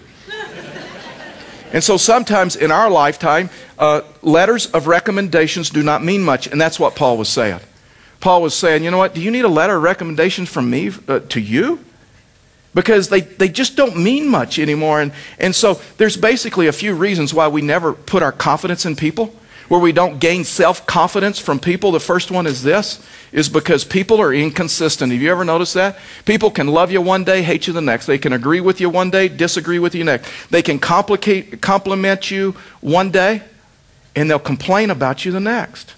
And 1.73 1.83
so 1.83 1.97
sometimes 1.97 2.55
in 2.55 2.71
our 2.71 2.89
lifetime, 2.89 3.49
uh, 3.79 4.01
letters 4.21 4.67
of 4.67 4.87
recommendations 4.87 5.69
do 5.69 5.83
not 5.83 6.03
mean 6.03 6.23
much, 6.23 6.47
and 6.47 6.59
that's 6.59 6.79
what 6.79 6.95
Paul 6.95 7.17
was 7.17 7.29
saying. 7.29 7.59
Paul 8.19 8.41
was 8.41 8.53
saying, 8.53 8.83
you 8.83 8.91
know 8.91 8.97
what, 8.97 9.15
do 9.15 9.21
you 9.21 9.31
need 9.31 9.45
a 9.45 9.49
letter 9.49 9.77
of 9.77 9.83
recommendations 9.83 10.49
from 10.49 10.69
me 10.69 10.91
uh, 11.07 11.19
to 11.19 11.39
you? 11.39 11.79
because 12.73 13.09
they, 13.09 13.21
they 13.21 13.49
just 13.49 13.75
don't 13.75 13.97
mean 13.97 14.27
much 14.27 14.59
anymore. 14.59 15.01
And, 15.01 15.11
and 15.39 15.53
so 15.53 15.79
there's 15.97 16.17
basically 16.17 16.67
a 16.67 16.71
few 16.71 16.95
reasons 16.95 17.33
why 17.33 17.47
we 17.47 17.61
never 17.61 17.93
put 17.93 18.23
our 18.23 18.31
confidence 18.31 18.85
in 18.85 18.95
people, 18.95 19.35
where 19.71 19.79
we 19.79 19.93
don't 19.93 20.19
gain 20.19 20.43
self 20.43 20.85
confidence 20.85 21.39
from 21.39 21.57
people. 21.57 21.93
The 21.93 21.99
first 22.01 22.29
one 22.29 22.45
is 22.45 22.61
this 22.61 23.01
is 23.31 23.47
because 23.47 23.85
people 23.85 24.19
are 24.19 24.33
inconsistent. 24.33 25.13
Have 25.13 25.21
you 25.21 25.31
ever 25.31 25.45
noticed 25.45 25.75
that? 25.75 25.97
People 26.25 26.51
can 26.51 26.67
love 26.67 26.91
you 26.91 27.01
one 27.01 27.23
day, 27.23 27.41
hate 27.41 27.67
you 27.67 27.71
the 27.71 27.79
next. 27.79 28.05
They 28.05 28.17
can 28.17 28.33
agree 28.33 28.59
with 28.59 28.81
you 28.81 28.89
one 28.89 29.11
day, 29.11 29.29
disagree 29.29 29.79
with 29.79 29.95
you 29.95 30.03
next. 30.03 30.29
They 30.49 30.61
can 30.61 30.77
complicate, 30.77 31.61
compliment 31.61 32.29
you 32.29 32.53
one 32.81 33.11
day, 33.11 33.43
and 34.13 34.29
they'll 34.29 34.39
complain 34.39 34.89
about 34.89 35.23
you 35.23 35.31
the 35.31 35.39
next. 35.39 35.93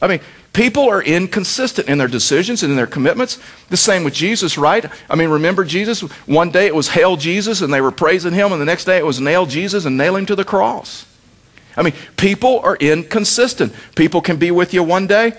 I 0.00 0.06
mean, 0.06 0.20
People 0.52 0.88
are 0.88 1.02
inconsistent 1.02 1.86
in 1.88 1.98
their 1.98 2.08
decisions 2.08 2.62
and 2.62 2.70
in 2.70 2.76
their 2.78 2.86
commitments. 2.86 3.38
The 3.68 3.76
same 3.76 4.04
with 4.04 4.14
Jesus, 4.14 4.56
right? 4.56 4.86
I 5.10 5.14
mean, 5.14 5.28
remember 5.28 5.64
Jesus? 5.64 6.00
One 6.26 6.50
day 6.50 6.66
it 6.66 6.74
was 6.74 6.88
hail 6.88 7.18
Jesus 7.18 7.60
and 7.60 7.74
they 7.74 7.82
were 7.82 7.90
praising 7.90 8.32
him, 8.32 8.52
and 8.52 8.60
the 8.60 8.64
next 8.64 8.86
day 8.86 8.96
it 8.96 9.04
was 9.04 9.20
nail 9.20 9.44
Jesus 9.44 9.84
and 9.84 9.98
nail 9.98 10.16
him 10.16 10.24
to 10.24 10.34
the 10.34 10.44
cross. 10.44 11.04
I 11.76 11.82
mean, 11.82 11.94
people 12.16 12.60
are 12.60 12.76
inconsistent. 12.76 13.72
People 13.94 14.20
can 14.20 14.36
be 14.36 14.50
with 14.50 14.72
you 14.72 14.82
one 14.82 15.06
day, 15.06 15.34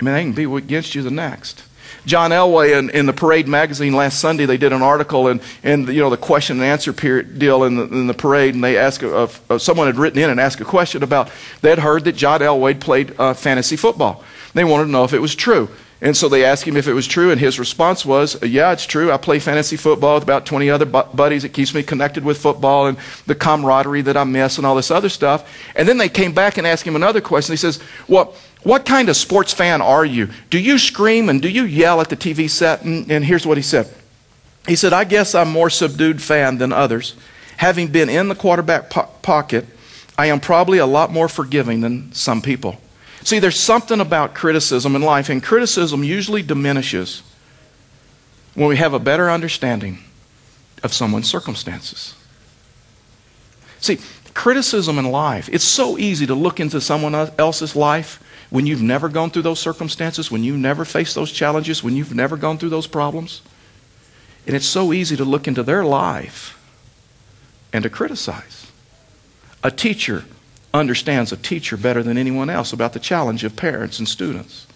I 0.00 0.04
mean, 0.04 0.14
they 0.14 0.22
can 0.22 0.32
be 0.32 0.56
against 0.56 0.94
you 0.94 1.02
the 1.02 1.10
next. 1.10 1.64
John 2.06 2.32
Elway 2.32 2.78
in, 2.78 2.90
in 2.90 3.06
the 3.06 3.12
Parade 3.12 3.48
magazine 3.48 3.94
last 3.94 4.20
Sunday, 4.20 4.44
they 4.44 4.58
did 4.58 4.72
an 4.72 4.82
article 4.82 5.28
and, 5.28 5.40
and 5.62 5.88
you 5.88 6.00
know 6.00 6.10
the 6.10 6.18
question 6.18 6.56
and 6.56 6.64
answer 6.64 6.92
period 6.92 7.38
deal 7.38 7.64
in 7.64 7.76
the, 7.76 7.84
in 7.84 8.06
the 8.06 8.14
parade, 8.14 8.54
and 8.54 8.62
they 8.62 8.76
asked 8.76 9.02
uh, 9.02 9.28
uh, 9.48 9.58
someone 9.58 9.86
had 9.86 9.96
written 9.96 10.18
in 10.18 10.28
and 10.28 10.38
asked 10.38 10.60
a 10.60 10.64
question 10.64 11.02
about 11.02 11.30
they 11.62 11.70
had 11.70 11.78
heard 11.78 12.04
that 12.04 12.12
John 12.12 12.40
Elway 12.40 12.78
played 12.78 13.14
uh, 13.18 13.32
fantasy 13.32 13.76
football. 13.76 14.22
They 14.52 14.64
wanted 14.64 14.84
to 14.84 14.90
know 14.90 15.04
if 15.04 15.14
it 15.14 15.20
was 15.20 15.34
true. 15.34 15.70
And 16.04 16.14
so 16.14 16.28
they 16.28 16.44
asked 16.44 16.64
him 16.64 16.76
if 16.76 16.86
it 16.86 16.92
was 16.92 17.06
true, 17.06 17.30
and 17.30 17.40
his 17.40 17.58
response 17.58 18.04
was, 18.04 18.40
uh, 18.42 18.44
Yeah, 18.44 18.72
it's 18.72 18.84
true. 18.84 19.10
I 19.10 19.16
play 19.16 19.38
fantasy 19.38 19.78
football 19.78 20.16
with 20.16 20.22
about 20.22 20.44
20 20.44 20.68
other 20.68 20.84
buddies. 20.84 21.44
It 21.44 21.54
keeps 21.54 21.72
me 21.72 21.82
connected 21.82 22.26
with 22.26 22.36
football 22.36 22.86
and 22.86 22.98
the 23.26 23.34
camaraderie 23.34 24.02
that 24.02 24.14
I 24.14 24.24
miss 24.24 24.58
and 24.58 24.66
all 24.66 24.74
this 24.74 24.90
other 24.90 25.08
stuff. 25.08 25.50
And 25.74 25.88
then 25.88 25.96
they 25.96 26.10
came 26.10 26.34
back 26.34 26.58
and 26.58 26.66
asked 26.66 26.86
him 26.86 26.94
another 26.94 27.22
question. 27.22 27.54
He 27.54 27.56
says, 27.56 27.80
Well, 28.06 28.34
what 28.64 28.84
kind 28.84 29.08
of 29.08 29.16
sports 29.16 29.54
fan 29.54 29.80
are 29.80 30.04
you? 30.04 30.28
Do 30.50 30.58
you 30.58 30.76
scream 30.78 31.30
and 31.30 31.40
do 31.40 31.48
you 31.48 31.64
yell 31.64 32.02
at 32.02 32.10
the 32.10 32.16
TV 32.18 32.50
set? 32.50 32.82
And, 32.82 33.10
and 33.10 33.24
here's 33.24 33.46
what 33.46 33.56
he 33.56 33.62
said 33.62 33.88
He 34.68 34.76
said, 34.76 34.92
I 34.92 35.04
guess 35.04 35.34
I'm 35.34 35.50
more 35.50 35.70
subdued 35.70 36.20
fan 36.20 36.58
than 36.58 36.70
others. 36.70 37.14
Having 37.56 37.88
been 37.88 38.10
in 38.10 38.28
the 38.28 38.34
quarterback 38.34 38.90
po- 38.90 39.08
pocket, 39.22 39.64
I 40.18 40.26
am 40.26 40.38
probably 40.38 40.76
a 40.76 40.86
lot 40.86 41.10
more 41.10 41.30
forgiving 41.30 41.80
than 41.80 42.12
some 42.12 42.42
people. 42.42 42.78
See, 43.24 43.38
there's 43.38 43.58
something 43.58 44.00
about 44.00 44.34
criticism 44.34 44.94
in 44.94 45.00
life, 45.00 45.30
and 45.30 45.42
criticism 45.42 46.04
usually 46.04 46.42
diminishes 46.42 47.22
when 48.54 48.68
we 48.68 48.76
have 48.76 48.92
a 48.92 48.98
better 48.98 49.30
understanding 49.30 49.98
of 50.82 50.92
someone's 50.92 51.28
circumstances. 51.28 52.14
See, 53.80 53.98
criticism 54.34 54.98
in 54.98 55.10
life, 55.10 55.48
it's 55.50 55.64
so 55.64 55.96
easy 55.96 56.26
to 56.26 56.34
look 56.34 56.60
into 56.60 56.82
someone 56.82 57.14
else's 57.14 57.74
life 57.74 58.22
when 58.50 58.66
you've 58.66 58.82
never 58.82 59.08
gone 59.08 59.30
through 59.30 59.42
those 59.42 59.58
circumstances, 59.58 60.30
when 60.30 60.44
you've 60.44 60.58
never 60.58 60.84
faced 60.84 61.14
those 61.14 61.32
challenges, 61.32 61.82
when 61.82 61.96
you've 61.96 62.14
never 62.14 62.36
gone 62.36 62.58
through 62.58 62.68
those 62.68 62.86
problems. 62.86 63.40
And 64.46 64.54
it's 64.54 64.66
so 64.66 64.92
easy 64.92 65.16
to 65.16 65.24
look 65.24 65.48
into 65.48 65.62
their 65.62 65.82
life 65.82 66.60
and 67.72 67.82
to 67.82 67.88
criticize. 67.88 68.70
A 69.62 69.70
teacher 69.70 70.26
understands 70.74 71.32
a 71.32 71.36
teacher 71.36 71.76
better 71.76 72.02
than 72.02 72.18
anyone 72.18 72.50
else 72.50 72.72
about 72.72 72.92
the 72.92 72.98
challenge 72.98 73.44
of 73.44 73.54
parents 73.54 74.00
and 74.00 74.08
students. 74.08 74.66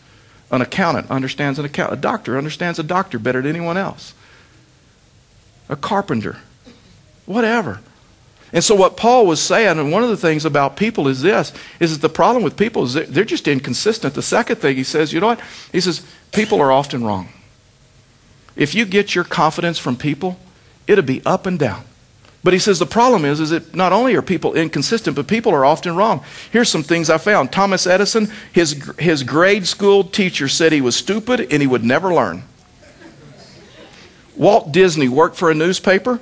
An 0.50 0.62
accountant 0.62 1.10
understands 1.10 1.58
an 1.58 1.64
accountant. 1.64 1.98
A 1.98 2.00
doctor 2.00 2.38
understands 2.38 2.78
a 2.78 2.84
doctor 2.84 3.18
better 3.18 3.42
than 3.42 3.50
anyone 3.50 3.76
else. 3.76 4.14
A 5.68 5.76
carpenter, 5.76 6.38
whatever. 7.26 7.80
And 8.52 8.64
so 8.64 8.74
what 8.74 8.96
Paul 8.96 9.26
was 9.26 9.42
saying, 9.42 9.78
and 9.78 9.92
one 9.92 10.02
of 10.02 10.08
the 10.08 10.16
things 10.16 10.46
about 10.46 10.76
people 10.76 11.08
is 11.08 11.20
this, 11.20 11.52
is 11.80 11.92
that 11.92 12.00
the 12.00 12.12
problem 12.12 12.42
with 12.42 12.56
people 12.56 12.84
is 12.84 12.94
they're 12.94 13.24
just 13.24 13.46
inconsistent. 13.46 14.14
The 14.14 14.22
second 14.22 14.56
thing 14.56 14.76
he 14.76 14.84
says, 14.84 15.12
you 15.12 15.20
know 15.20 15.26
what? 15.26 15.40
He 15.70 15.80
says, 15.80 16.06
people 16.32 16.62
are 16.62 16.72
often 16.72 17.04
wrong. 17.04 17.28
If 18.56 18.74
you 18.74 18.86
get 18.86 19.14
your 19.14 19.24
confidence 19.24 19.78
from 19.78 19.96
people, 19.96 20.38
it'll 20.86 21.04
be 21.04 21.20
up 21.26 21.44
and 21.44 21.58
down. 21.58 21.84
But 22.44 22.52
he 22.52 22.58
says 22.58 22.78
the 22.78 22.86
problem 22.86 23.24
is, 23.24 23.40
is 23.40 23.50
that 23.50 23.74
not 23.74 23.92
only 23.92 24.14
are 24.14 24.22
people 24.22 24.54
inconsistent, 24.54 25.16
but 25.16 25.26
people 25.26 25.52
are 25.52 25.64
often 25.64 25.96
wrong. 25.96 26.24
Here's 26.52 26.68
some 26.68 26.84
things 26.84 27.10
I 27.10 27.18
found. 27.18 27.50
Thomas 27.50 27.86
Edison, 27.86 28.28
his, 28.52 28.90
his 28.98 29.24
grade 29.24 29.66
school 29.66 30.04
teacher 30.04 30.48
said 30.48 30.72
he 30.72 30.80
was 30.80 30.94
stupid 30.94 31.40
and 31.52 31.60
he 31.60 31.66
would 31.66 31.84
never 31.84 32.14
learn. 32.14 32.44
Walt 34.36 34.70
Disney 34.70 35.08
worked 35.08 35.36
for 35.36 35.50
a 35.50 35.54
newspaper 35.54 36.20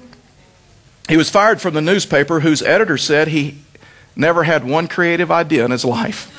he 1.08 1.16
was 1.16 1.30
fired 1.30 1.60
from 1.60 1.74
the 1.74 1.80
newspaper 1.80 2.40
whose 2.40 2.62
editor 2.62 2.98
said 2.98 3.28
he 3.28 3.58
never 4.16 4.44
had 4.44 4.64
one 4.64 4.88
creative 4.88 5.30
idea 5.30 5.64
in 5.64 5.70
his 5.70 5.84
life. 5.84 6.32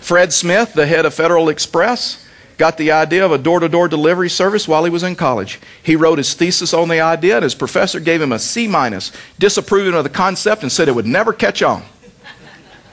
Fred 0.00 0.32
Smith, 0.32 0.72
the 0.72 0.86
head 0.86 1.04
of 1.04 1.12
Federal 1.12 1.48
Express, 1.48 2.25
got 2.58 2.78
the 2.78 2.90
idea 2.90 3.24
of 3.24 3.32
a 3.32 3.38
door 3.38 3.60
to 3.60 3.68
door 3.68 3.88
delivery 3.88 4.30
service 4.30 4.66
while 4.66 4.84
he 4.84 4.90
was 4.90 5.02
in 5.02 5.16
college. 5.16 5.60
He 5.82 5.96
wrote 5.96 6.18
his 6.18 6.34
thesis 6.34 6.72
on 6.72 6.88
the 6.88 7.00
idea, 7.00 7.36
and 7.36 7.42
his 7.42 7.54
professor 7.54 8.00
gave 8.00 8.20
him 8.22 8.32
a 8.32 8.38
C 8.38 8.66
minus, 8.66 9.12
disapproving 9.38 9.94
of 9.94 10.04
the 10.04 10.10
concept 10.10 10.62
and 10.62 10.72
said 10.72 10.88
it 10.88 10.94
would 10.94 11.06
never 11.06 11.32
catch 11.32 11.62
on. 11.62 11.82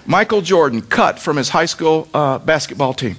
Michael 0.05 0.41
Jordan 0.41 0.81
cut 0.81 1.17
from 1.19 1.37
his 1.37 1.49
high 1.49 1.65
school 1.65 2.09
uh, 2.13 2.39
basketball 2.39 2.93
team. 2.93 3.15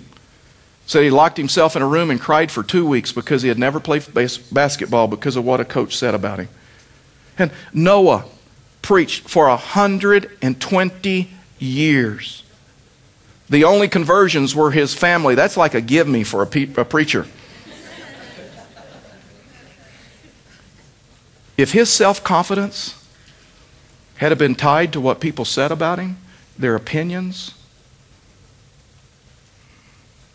Said 0.86 1.02
he 1.02 1.10
locked 1.10 1.38
himself 1.38 1.76
in 1.76 1.82
a 1.82 1.86
room 1.86 2.10
and 2.10 2.20
cried 2.20 2.50
for 2.50 2.62
two 2.62 2.86
weeks 2.86 3.10
because 3.10 3.40
he 3.40 3.48
had 3.48 3.58
never 3.58 3.80
played 3.80 4.06
bas- 4.12 4.36
basketball 4.36 5.08
because 5.08 5.36
of 5.36 5.44
what 5.44 5.60
a 5.60 5.64
coach 5.64 5.96
said 5.96 6.14
about 6.14 6.40
him. 6.40 6.48
And 7.38 7.50
Noah 7.72 8.26
preached 8.82 9.28
for 9.28 9.48
120 9.48 11.30
years. 11.58 12.43
The 13.54 13.62
only 13.62 13.86
conversions 13.86 14.52
were 14.52 14.72
his 14.72 14.94
family. 14.94 15.36
That's 15.36 15.56
like 15.56 15.74
a 15.74 15.80
give 15.80 16.08
me 16.08 16.24
for 16.24 16.42
a, 16.42 16.46
pe- 16.46 16.74
a 16.76 16.84
preacher. 16.84 17.24
If 21.56 21.70
his 21.70 21.88
self 21.88 22.24
confidence 22.24 23.00
had 24.16 24.36
been 24.38 24.56
tied 24.56 24.92
to 24.94 25.00
what 25.00 25.20
people 25.20 25.44
said 25.44 25.70
about 25.70 26.00
him, 26.00 26.16
their 26.58 26.74
opinions, 26.74 27.54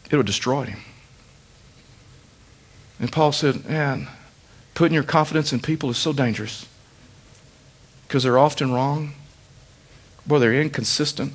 it 0.10 0.16
would 0.16 0.26
destroy 0.26 0.64
him. 0.64 0.80
And 3.02 3.12
Paul 3.12 3.34
said, 3.34 3.70
Man, 3.70 4.08
putting 4.76 4.94
your 4.94 5.04
confidence 5.04 5.52
in 5.52 5.60
people 5.60 5.90
is 5.90 5.98
so 5.98 6.14
dangerous 6.14 6.66
because 8.08 8.24
they're 8.24 8.40
often 8.40 8.72
wrong. 8.72 9.12
Boy, 10.26 10.40
they're 10.40 10.54
inconsistent. 10.54 11.34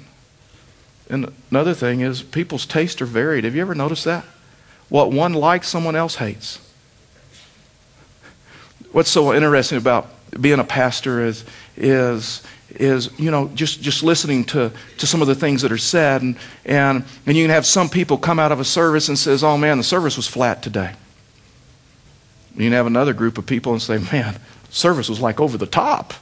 And 1.08 1.32
another 1.50 1.74
thing 1.74 2.00
is, 2.00 2.22
people's 2.22 2.66
tastes 2.66 3.02
are 3.02 3.06
varied. 3.06 3.44
Have 3.44 3.54
you 3.54 3.60
ever 3.60 3.74
noticed 3.74 4.04
that? 4.04 4.24
What 4.88 5.12
one 5.12 5.34
likes, 5.34 5.68
someone 5.68 5.96
else 5.96 6.16
hates. 6.16 6.60
What's 8.92 9.10
so 9.10 9.34
interesting 9.34 9.78
about 9.78 10.08
being 10.40 10.58
a 10.58 10.64
pastor 10.64 11.24
is, 11.24 11.44
is, 11.76 12.42
is 12.70 13.10
you 13.18 13.30
know, 13.30 13.48
just, 13.54 13.82
just 13.82 14.02
listening 14.02 14.44
to, 14.44 14.72
to 14.98 15.06
some 15.06 15.20
of 15.20 15.28
the 15.28 15.34
things 15.34 15.62
that 15.62 15.72
are 15.72 15.78
said. 15.78 16.22
And, 16.22 16.36
and, 16.64 17.04
and 17.26 17.36
you 17.36 17.44
can 17.44 17.50
have 17.50 17.66
some 17.66 17.88
people 17.88 18.16
come 18.16 18.38
out 18.38 18.52
of 18.52 18.60
a 18.60 18.64
service 18.64 19.08
and 19.08 19.18
says, 19.18 19.44
oh 19.44 19.58
man, 19.58 19.78
the 19.78 19.84
service 19.84 20.16
was 20.16 20.26
flat 20.26 20.62
today. 20.62 20.92
You 22.54 22.64
can 22.64 22.72
have 22.72 22.86
another 22.86 23.12
group 23.12 23.36
of 23.36 23.46
people 23.46 23.72
and 23.72 23.82
say, 23.82 23.98
man, 23.98 24.38
service 24.70 25.08
was 25.08 25.20
like 25.20 25.40
over 25.40 25.58
the 25.58 25.66
top. 25.66 26.14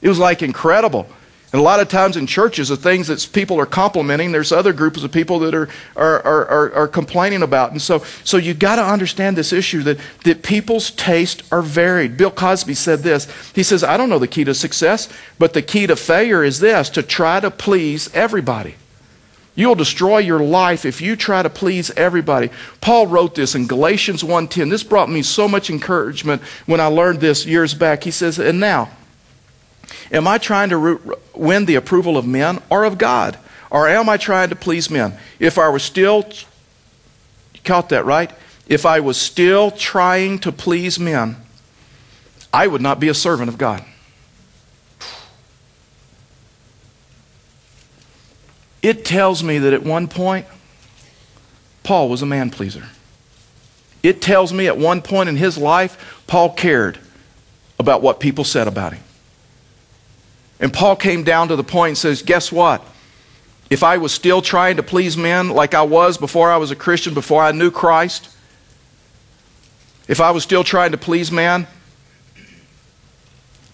It 0.00 0.08
was 0.08 0.18
like 0.18 0.42
incredible. 0.42 1.08
And 1.52 1.58
a 1.58 1.64
lot 1.64 1.80
of 1.80 1.88
times 1.88 2.16
in 2.16 2.28
churches, 2.28 2.68
the 2.68 2.76
things 2.76 3.08
that 3.08 3.28
people 3.32 3.58
are 3.58 3.66
complimenting, 3.66 4.30
there's 4.30 4.52
other 4.52 4.72
groups 4.72 5.02
of 5.02 5.10
people 5.10 5.40
that 5.40 5.52
are, 5.52 5.68
are, 5.96 6.22
are, 6.24 6.72
are, 6.74 6.88
complaining 6.88 7.42
about. 7.42 7.72
And 7.72 7.82
so, 7.82 8.04
so 8.22 8.36
you've 8.36 8.60
got 8.60 8.76
to 8.76 8.84
understand 8.84 9.36
this 9.36 9.52
issue 9.52 9.82
that, 9.82 9.98
that 10.22 10.44
people's 10.44 10.92
tastes 10.92 11.42
are 11.50 11.62
varied. 11.62 12.16
Bill 12.16 12.30
Cosby 12.30 12.74
said 12.74 13.00
this. 13.00 13.26
He 13.52 13.64
says, 13.64 13.82
I 13.82 13.96
don't 13.96 14.08
know 14.08 14.20
the 14.20 14.28
key 14.28 14.44
to 14.44 14.54
success, 14.54 15.08
but 15.40 15.52
the 15.52 15.62
key 15.62 15.88
to 15.88 15.96
failure 15.96 16.44
is 16.44 16.60
this 16.60 16.88
to 16.90 17.02
try 17.02 17.40
to 17.40 17.50
please 17.50 18.14
everybody. 18.14 18.76
You'll 19.56 19.74
destroy 19.74 20.18
your 20.18 20.38
life 20.38 20.84
if 20.84 21.00
you 21.00 21.16
try 21.16 21.42
to 21.42 21.50
please 21.50 21.90
everybody. 21.90 22.50
Paul 22.80 23.08
wrote 23.08 23.34
this 23.34 23.56
in 23.56 23.66
Galatians 23.66 24.22
1:10. 24.22 24.68
This 24.70 24.84
brought 24.84 25.10
me 25.10 25.22
so 25.22 25.48
much 25.48 25.68
encouragement 25.68 26.40
when 26.66 26.80
I 26.80 26.86
learned 26.86 27.20
this 27.20 27.44
years 27.44 27.74
back. 27.74 28.04
He 28.04 28.12
says, 28.12 28.38
"And 28.38 28.60
now, 28.60 28.88
Am 30.12 30.26
I 30.26 30.38
trying 30.38 30.70
to 30.70 30.76
ru- 30.76 31.18
win 31.34 31.66
the 31.66 31.74
approval 31.76 32.16
of 32.16 32.26
men 32.26 32.60
or 32.70 32.84
of 32.84 32.98
God? 32.98 33.38
Or 33.70 33.88
am 33.88 34.08
I 34.08 34.16
trying 34.16 34.48
to 34.50 34.56
please 34.56 34.90
men? 34.90 35.16
If 35.38 35.58
I 35.58 35.68
was 35.68 35.82
still, 35.82 36.28
caught 37.64 37.88
that 37.90 38.04
right? 38.04 38.30
If 38.66 38.84
I 38.84 39.00
was 39.00 39.16
still 39.16 39.70
trying 39.70 40.38
to 40.40 40.52
please 40.52 40.98
men, 40.98 41.36
I 42.52 42.66
would 42.66 42.80
not 42.80 42.98
be 42.98 43.08
a 43.08 43.14
servant 43.14 43.48
of 43.48 43.58
God. 43.58 43.84
It 48.82 49.04
tells 49.04 49.42
me 49.42 49.58
that 49.58 49.72
at 49.72 49.82
one 49.82 50.08
point, 50.08 50.46
Paul 51.82 52.08
was 52.08 52.22
a 52.22 52.26
man 52.26 52.50
pleaser. 52.50 52.88
It 54.02 54.22
tells 54.22 54.52
me 54.52 54.66
at 54.66 54.78
one 54.78 55.02
point 55.02 55.28
in 55.28 55.36
his 55.36 55.58
life, 55.58 56.22
Paul 56.26 56.52
cared 56.54 56.98
about 57.78 58.02
what 58.02 58.20
people 58.20 58.44
said 58.44 58.66
about 58.66 58.94
him. 58.94 59.02
And 60.60 60.72
Paul 60.72 60.94
came 60.94 61.24
down 61.24 61.48
to 61.48 61.56
the 61.56 61.64
point 61.64 61.90
and 61.90 61.98
says, 61.98 62.22
Guess 62.22 62.52
what? 62.52 62.84
If 63.70 63.82
I 63.82 63.96
was 63.96 64.12
still 64.12 64.42
trying 64.42 64.76
to 64.76 64.82
please 64.82 65.16
men 65.16 65.48
like 65.48 65.74
I 65.74 65.82
was 65.82 66.18
before 66.18 66.50
I 66.50 66.58
was 66.58 66.70
a 66.70 66.76
Christian, 66.76 67.14
before 67.14 67.42
I 67.42 67.52
knew 67.52 67.70
Christ, 67.70 68.28
if 70.08 70.20
I 70.20 70.32
was 70.32 70.42
still 70.42 70.64
trying 70.64 70.90
to 70.90 70.98
please 70.98 71.30
man, 71.30 71.66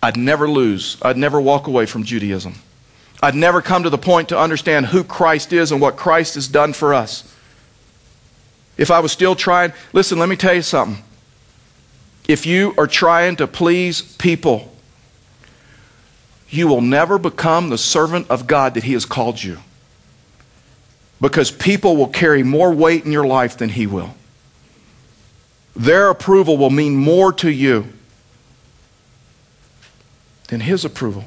I'd 0.02 0.16
never 0.16 0.48
lose. 0.48 0.98
I'd 1.02 1.16
never 1.16 1.40
walk 1.40 1.66
away 1.66 1.86
from 1.86 2.04
Judaism. 2.04 2.54
I'd 3.22 3.34
never 3.34 3.62
come 3.62 3.82
to 3.82 3.90
the 3.90 3.98
point 3.98 4.28
to 4.28 4.38
understand 4.38 4.86
who 4.86 5.02
Christ 5.02 5.52
is 5.52 5.72
and 5.72 5.80
what 5.80 5.96
Christ 5.96 6.34
has 6.34 6.46
done 6.46 6.74
for 6.74 6.92
us. 6.92 7.32
If 8.76 8.90
I 8.90 9.00
was 9.00 9.10
still 9.10 9.34
trying, 9.34 9.72
listen, 9.94 10.18
let 10.18 10.28
me 10.28 10.36
tell 10.36 10.54
you 10.54 10.62
something. 10.62 11.02
If 12.28 12.44
you 12.44 12.74
are 12.76 12.86
trying 12.86 13.36
to 13.36 13.46
please 13.46 14.02
people, 14.02 14.75
you 16.48 16.68
will 16.68 16.80
never 16.80 17.18
become 17.18 17.68
the 17.68 17.78
servant 17.78 18.30
of 18.30 18.46
God 18.46 18.74
that 18.74 18.84
He 18.84 18.92
has 18.92 19.04
called 19.04 19.42
you. 19.42 19.58
Because 21.20 21.50
people 21.50 21.96
will 21.96 22.08
carry 22.08 22.42
more 22.42 22.72
weight 22.72 23.04
in 23.04 23.12
your 23.12 23.26
life 23.26 23.56
than 23.56 23.70
He 23.70 23.86
will. 23.86 24.14
Their 25.74 26.10
approval 26.10 26.56
will 26.56 26.70
mean 26.70 26.96
more 26.96 27.32
to 27.34 27.50
you 27.50 27.86
than 30.48 30.60
His 30.60 30.84
approval. 30.84 31.24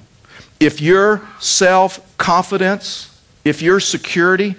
If 0.59 0.81
your 0.81 1.21
self 1.39 2.17
confidence, 2.17 3.15
if 3.43 3.61
your 3.61 3.79
security 3.79 4.55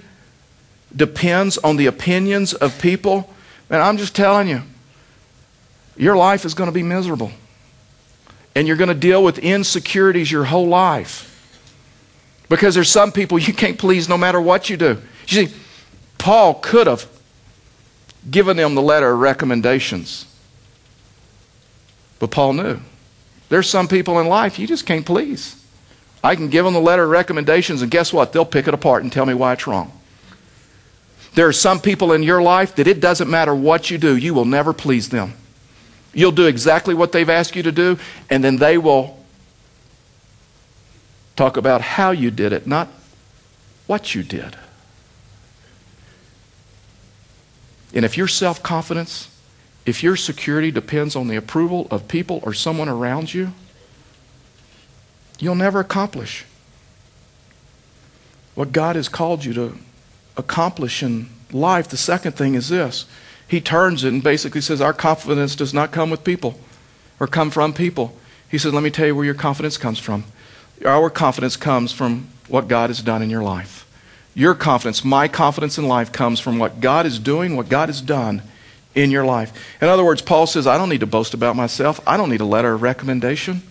depends 0.94 1.58
on 1.58 1.76
the 1.76 1.86
opinions 1.86 2.54
of 2.54 2.80
people, 2.80 3.32
and 3.68 3.80
I'm 3.80 3.96
just 3.96 4.14
telling 4.14 4.48
you, 4.48 4.62
your 5.96 6.16
life 6.16 6.44
is 6.44 6.54
going 6.54 6.68
to 6.68 6.74
be 6.74 6.82
miserable. 6.82 7.30
And 8.54 8.66
you're 8.66 8.76
going 8.76 8.88
to 8.88 8.94
deal 8.94 9.22
with 9.22 9.38
insecurities 9.38 10.30
your 10.30 10.44
whole 10.44 10.66
life. 10.66 11.26
Because 12.48 12.74
there's 12.74 12.90
some 12.90 13.12
people 13.12 13.38
you 13.38 13.54
can't 13.54 13.78
please 13.78 14.08
no 14.08 14.18
matter 14.18 14.40
what 14.40 14.68
you 14.68 14.76
do. 14.76 15.00
You 15.28 15.46
see, 15.46 15.54
Paul 16.18 16.54
could 16.54 16.86
have 16.86 17.06
given 18.28 18.56
them 18.56 18.74
the 18.74 18.82
letter 18.82 19.12
of 19.12 19.20
recommendations. 19.20 20.26
But 22.18 22.30
Paul 22.30 22.54
knew. 22.54 22.80
There's 23.48 23.68
some 23.68 23.88
people 23.88 24.20
in 24.20 24.28
life 24.28 24.58
you 24.58 24.66
just 24.66 24.86
can't 24.86 25.06
please. 25.06 25.56
I 26.22 26.36
can 26.36 26.48
give 26.48 26.64
them 26.64 26.74
the 26.74 26.80
letter 26.80 27.04
of 27.04 27.10
recommendations, 27.10 27.82
and 27.82 27.90
guess 27.90 28.12
what? 28.12 28.32
They'll 28.32 28.44
pick 28.44 28.68
it 28.68 28.74
apart 28.74 29.02
and 29.02 29.12
tell 29.12 29.24
me 29.24 29.34
why 29.34 29.54
it's 29.54 29.66
wrong. 29.66 29.92
There 31.34 31.46
are 31.46 31.52
some 31.52 31.80
people 31.80 32.12
in 32.12 32.22
your 32.22 32.42
life 32.42 32.74
that 32.76 32.86
it 32.86 33.00
doesn't 33.00 33.30
matter 33.30 33.54
what 33.54 33.90
you 33.90 33.98
do, 33.98 34.16
you 34.16 34.34
will 34.34 34.44
never 34.44 34.72
please 34.72 35.08
them. 35.08 35.34
You'll 36.12 36.32
do 36.32 36.46
exactly 36.46 36.94
what 36.94 37.12
they've 37.12 37.28
asked 37.28 37.54
you 37.54 37.62
to 37.62 37.72
do, 37.72 37.98
and 38.28 38.42
then 38.42 38.56
they 38.56 38.78
will 38.78 39.18
talk 41.36 41.56
about 41.56 41.80
how 41.80 42.10
you 42.10 42.30
did 42.30 42.52
it, 42.52 42.66
not 42.66 42.88
what 43.86 44.14
you 44.14 44.22
did. 44.22 44.56
And 47.94 48.04
if 48.04 48.16
your 48.16 48.28
self 48.28 48.62
confidence, 48.62 49.28
if 49.86 50.02
your 50.02 50.16
security 50.16 50.70
depends 50.70 51.16
on 51.16 51.28
the 51.28 51.36
approval 51.36 51.88
of 51.90 52.06
people 52.08 52.40
or 52.42 52.54
someone 52.54 52.88
around 52.88 53.32
you, 53.34 53.52
you'll 55.38 55.54
never 55.54 55.80
accomplish 55.80 56.44
what 58.54 58.72
God 58.72 58.96
has 58.96 59.08
called 59.08 59.44
you 59.44 59.54
to 59.54 59.78
accomplish 60.36 61.02
in 61.02 61.30
life. 61.50 61.88
The 61.88 61.96
second 61.96 62.32
thing 62.32 62.54
is 62.54 62.68
this 62.68 63.06
he 63.50 63.60
turns 63.60 64.04
it 64.04 64.12
and 64.12 64.22
basically 64.22 64.60
says, 64.60 64.80
Our 64.80 64.92
confidence 64.92 65.56
does 65.56 65.74
not 65.74 65.90
come 65.90 66.08
with 66.08 66.22
people 66.22 66.60
or 67.18 67.26
come 67.26 67.50
from 67.50 67.74
people. 67.74 68.16
He 68.48 68.58
says, 68.58 68.72
Let 68.72 68.84
me 68.84 68.90
tell 68.90 69.08
you 69.08 69.16
where 69.16 69.24
your 69.24 69.34
confidence 69.34 69.76
comes 69.76 69.98
from. 69.98 70.22
Our 70.86 71.10
confidence 71.10 71.56
comes 71.56 71.90
from 71.90 72.28
what 72.46 72.68
God 72.68 72.90
has 72.90 73.02
done 73.02 73.22
in 73.22 73.28
your 73.28 73.42
life. 73.42 73.88
Your 74.34 74.54
confidence, 74.54 75.04
my 75.04 75.26
confidence 75.26 75.78
in 75.78 75.88
life, 75.88 76.12
comes 76.12 76.38
from 76.38 76.60
what 76.60 76.80
God 76.80 77.06
is 77.06 77.18
doing, 77.18 77.56
what 77.56 77.68
God 77.68 77.88
has 77.88 78.00
done 78.00 78.42
in 78.94 79.10
your 79.10 79.24
life. 79.24 79.52
In 79.82 79.88
other 79.88 80.04
words, 80.04 80.22
Paul 80.22 80.46
says, 80.46 80.68
I 80.68 80.78
don't 80.78 80.88
need 80.88 81.00
to 81.00 81.06
boast 81.06 81.34
about 81.34 81.56
myself. 81.56 82.00
I 82.06 82.16
don't 82.16 82.30
need 82.30 82.40
a 82.40 82.44
letter 82.44 82.74
of 82.74 82.82
recommendation. 82.82 83.62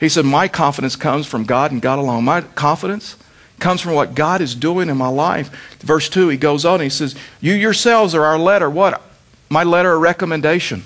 He 0.00 0.08
said, 0.08 0.24
My 0.24 0.48
confidence 0.48 0.96
comes 0.96 1.24
from 1.24 1.44
God 1.44 1.70
and 1.70 1.80
God 1.80 2.00
alone. 2.00 2.24
My 2.24 2.40
confidence 2.40 3.14
comes 3.58 3.80
from 3.80 3.94
what 3.94 4.14
God 4.14 4.40
is 4.40 4.54
doing 4.54 4.88
in 4.88 4.96
my 4.96 5.08
life. 5.08 5.50
Verse 5.80 6.08
2, 6.08 6.28
he 6.28 6.36
goes 6.36 6.64
on, 6.64 6.80
he 6.80 6.88
says, 6.88 7.14
You 7.40 7.54
yourselves 7.54 8.14
are 8.14 8.24
our 8.24 8.38
letter. 8.38 8.68
What? 8.70 9.02
My 9.48 9.64
letter 9.64 9.94
of 9.94 10.00
recommendation. 10.00 10.84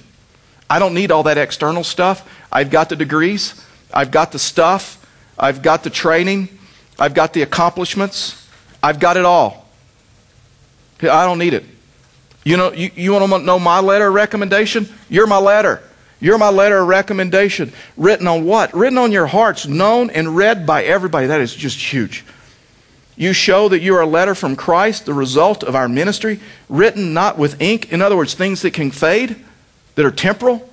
I 0.68 0.78
don't 0.78 0.94
need 0.94 1.11
all 1.11 1.24
that 1.24 1.38
external 1.38 1.85
stuff. 1.85 2.28
I've 2.50 2.70
got 2.70 2.88
the 2.88 2.96
degrees, 2.96 3.64
I've 3.92 4.11
got 4.11 4.32
the 4.32 4.38
stuff, 4.38 5.04
I've 5.38 5.62
got 5.62 5.82
the 5.82 5.90
training, 5.90 6.48
I've 6.98 7.14
got 7.14 7.32
the 7.32 7.42
accomplishments, 7.42 8.48
I've 8.82 8.98
got 8.98 9.16
it 9.16 9.24
all. 9.24 9.66
I 11.02 11.24
don't 11.26 11.38
need 11.38 11.54
it. 11.54 11.64
You 12.44 12.56
know, 12.56 12.72
you, 12.72 12.90
you 12.94 13.12
want 13.12 13.30
to 13.30 13.38
know 13.38 13.58
my 13.58 13.80
letter 13.80 14.08
of 14.08 14.14
recommendation? 14.14 14.88
You're 15.08 15.26
my 15.26 15.38
letter. 15.38 15.82
You're 16.20 16.38
my 16.38 16.50
letter 16.50 16.78
of 16.78 16.88
recommendation. 16.88 17.72
Written 17.96 18.28
on 18.28 18.44
what? 18.44 18.72
Written 18.74 18.98
on 18.98 19.11
your 19.11 19.26
hearts, 19.26 19.66
known 19.66 20.11
and 20.11 20.37
read 20.37 20.66
by 20.66 20.85
everybody. 20.85 21.26
That 21.26 21.40
is 21.40 21.54
just 21.54 21.78
huge. 21.78 22.24
You 23.16 23.33
show 23.33 23.68
that 23.68 23.81
you 23.81 23.94
are 23.96 24.01
a 24.01 24.07
letter 24.07 24.35
from 24.35 24.57
Christ, 24.57 25.05
the 25.05 25.14
result 25.14 25.62
of 25.62 25.75
our 25.75 25.88
ministry, 25.88 26.40
written 26.68 27.12
not 27.12 27.38
with 27.38 27.61
ink. 27.61 27.92
In 27.92 28.01
other 28.01 28.16
words, 28.16 28.35
things 28.35 28.62
that 28.62 28.72
can 28.72 28.90
fade, 28.90 29.37
that 29.94 30.07
are 30.07 30.11
temporal, 30.11 30.70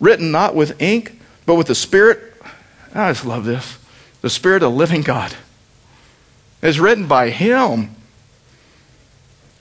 written 0.00 0.30
not 0.30 0.54
with 0.54 0.80
ink, 0.80 1.20
but 1.44 1.56
with 1.56 1.66
the 1.66 1.74
Spirit. 1.74 2.34
I 2.94 3.10
just 3.10 3.26
love 3.26 3.44
this. 3.44 3.78
The 4.22 4.30
Spirit 4.30 4.62
of 4.62 4.72
the 4.72 4.78
living 4.78 5.02
God. 5.02 5.34
It's 6.62 6.78
written 6.78 7.06
by 7.06 7.30
Him. 7.30 7.94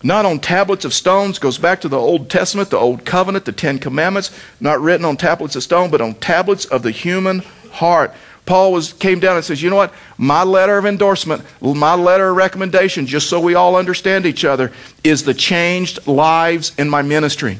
Not 0.03 0.25
on 0.25 0.39
tablets 0.39 0.85
of 0.85 0.93
stones, 0.93 1.37
goes 1.37 1.57
back 1.57 1.81
to 1.81 1.87
the 1.87 1.99
Old 1.99 2.29
Testament, 2.29 2.69
the 2.69 2.77
Old 2.77 3.05
Covenant, 3.05 3.45
the 3.45 3.51
Ten 3.51 3.77
Commandments, 3.77 4.31
not 4.59 4.81
written 4.81 5.05
on 5.05 5.17
tablets 5.17 5.55
of 5.55 5.63
stone, 5.63 5.91
but 5.91 6.01
on 6.01 6.15
tablets 6.15 6.65
of 6.65 6.81
the 6.81 6.91
human 6.91 7.39
heart. 7.71 8.11
Paul 8.51 8.73
was, 8.73 8.91
came 8.91 9.21
down 9.21 9.37
and 9.37 9.45
says, 9.45 9.63
You 9.63 9.69
know 9.69 9.77
what? 9.77 9.93
My 10.17 10.43
letter 10.43 10.77
of 10.77 10.85
endorsement, 10.85 11.41
my 11.61 11.95
letter 11.95 12.31
of 12.31 12.35
recommendation, 12.35 13.07
just 13.07 13.29
so 13.29 13.39
we 13.39 13.55
all 13.55 13.77
understand 13.77 14.25
each 14.25 14.43
other, 14.43 14.73
is 15.05 15.23
the 15.23 15.33
changed 15.33 16.05
lives 16.05 16.73
in 16.77 16.89
my 16.89 17.01
ministry. 17.01 17.59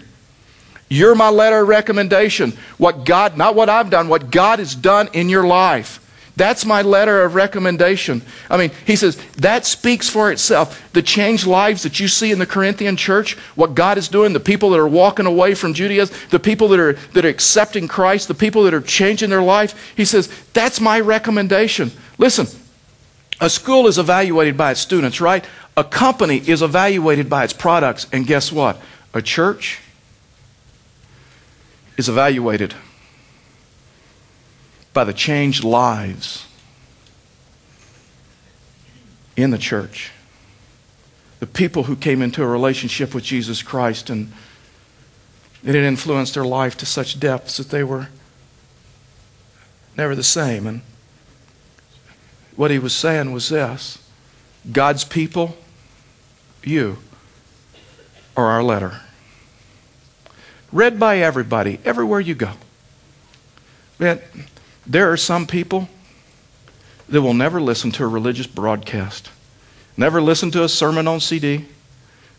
You're 0.90 1.16
my 1.16 1.30
letter 1.30 1.62
of 1.62 1.70
recommendation. 1.70 2.52
What 2.78 3.06
God, 3.06 3.38
not 3.38 3.56
what 3.56 3.70
I've 3.70 3.90
done, 3.90 4.10
what 4.10 4.32
God 4.32 4.60
has 4.60 4.76
done 4.76 5.08
in 5.14 5.30
your 5.30 5.48
life. 5.48 6.01
That's 6.38 6.66
my 6.66 6.82
letter 6.82 7.22
of 7.24 7.36
recommendation. 7.36 8.22
I 8.50 8.58
mean, 8.58 8.72
he 8.86 8.96
says, 8.96 9.18
that 9.38 9.66
speaks 9.66 10.10
for 10.10 10.32
itself. 10.32 10.92
The 10.94 11.02
changed 11.02 11.46
lives 11.46 11.84
that 11.84 12.00
you 12.00 12.08
see 12.08 12.32
in 12.32 12.40
the 12.40 12.46
Corinthian 12.46 12.96
church, 12.96 13.38
what 13.56 13.76
God 13.76 13.98
is 13.98 14.08
doing, 14.08 14.34
the 14.34 14.40
people 14.40 14.70
that 14.70 14.80
are 14.80 14.88
walking 14.88 15.26
away 15.26 15.56
from 15.56 15.74
Judaism, 15.74 16.16
the 16.30 16.40
people 16.40 16.70
that 16.70 16.80
are, 16.80 16.94
that 16.94 17.26
are 17.26 17.30
accepting 17.30 17.88
Christ, 17.88 18.28
the 18.28 18.34
people 18.34 18.64
that 18.64 18.74
are 18.74 18.82
changing 18.82 19.30
their 19.30 19.44
life, 19.44 19.94
he 19.96 20.06
says, 20.06 20.30
that's 20.54 20.80
my 20.80 21.00
recommendation. 21.00 21.92
Listen, 22.18 22.48
a 23.42 23.50
school 23.50 23.88
is 23.88 23.98
evaluated 23.98 24.56
by 24.56 24.72
its 24.72 24.80
students, 24.80 25.20
right? 25.20 25.46
A 25.76 25.84
company 25.84 26.38
is 26.38 26.62
evaluated 26.62 27.30
by 27.30 27.44
its 27.44 27.54
products. 27.54 28.08
And 28.14 28.26
guess 28.26 28.52
what? 28.52 28.80
A 29.14 29.22
church 29.22 29.82
is 31.98 32.08
evaluated 32.08 32.74
by 34.94 35.04
the 35.04 35.14
changed 35.14 35.64
lives 35.64 36.46
in 39.36 39.52
the 39.52 39.58
church. 39.58 40.12
The 41.40 41.48
people 41.48 41.84
who 41.84 41.96
came 41.96 42.22
into 42.22 42.44
a 42.44 42.48
relationship 42.48 43.16
with 43.16 43.24
Jesus 43.24 43.64
Christ 43.64 44.10
and 44.10 44.32
it 45.64 45.76
had 45.76 45.84
influenced 45.84 46.34
their 46.34 46.46
life 46.46 46.76
to 46.78 46.86
such 46.86 47.20
depths 47.20 47.58
that 47.58 47.70
they 47.70 47.84
were 47.84 48.10
never 49.96 50.16
the 50.16 50.24
same. 50.24 50.68
And 50.68 50.82
what 52.56 52.72
he 52.72 52.80
was 52.80 52.94
saying 52.94 53.32
was 53.32 53.50
this 53.50 54.00
God's 54.72 55.04
people, 55.04 55.58
you, 56.64 56.98
are 58.36 58.48
our 58.48 58.64
letter. 58.64 59.02
Read 60.72 61.00
by 61.00 61.20
everybody, 61.20 61.80
everywhere 61.84 62.20
you 62.20 62.34
go. 62.34 62.54
Man, 64.00 64.22
there 64.86 65.12
are 65.12 65.18
some 65.18 65.48
people 65.48 65.90
that 67.10 67.22
will 67.22 67.34
never 67.34 67.62
listen 67.62 67.92
to 67.92 68.04
a 68.04 68.08
religious 68.08 68.48
broadcast, 68.48 69.30
never 69.98 70.22
listen 70.22 70.52
to 70.52 70.64
a 70.64 70.70
sermon 70.70 71.08
on 71.08 71.20
CD, 71.20 71.66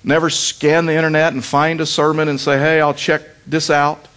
never 0.03 0.31
scan 0.31 0.87
the 0.87 0.95
internet 0.95 1.33
and 1.33 1.45
find 1.45 1.81
a 1.81 1.87
sermon 1.87 2.29
and 2.29 2.41
say, 2.41 2.59
hey, 2.59 2.81
I'll 2.81 2.95
check 2.95 3.23
this 3.47 3.71
out. 3.71 4.09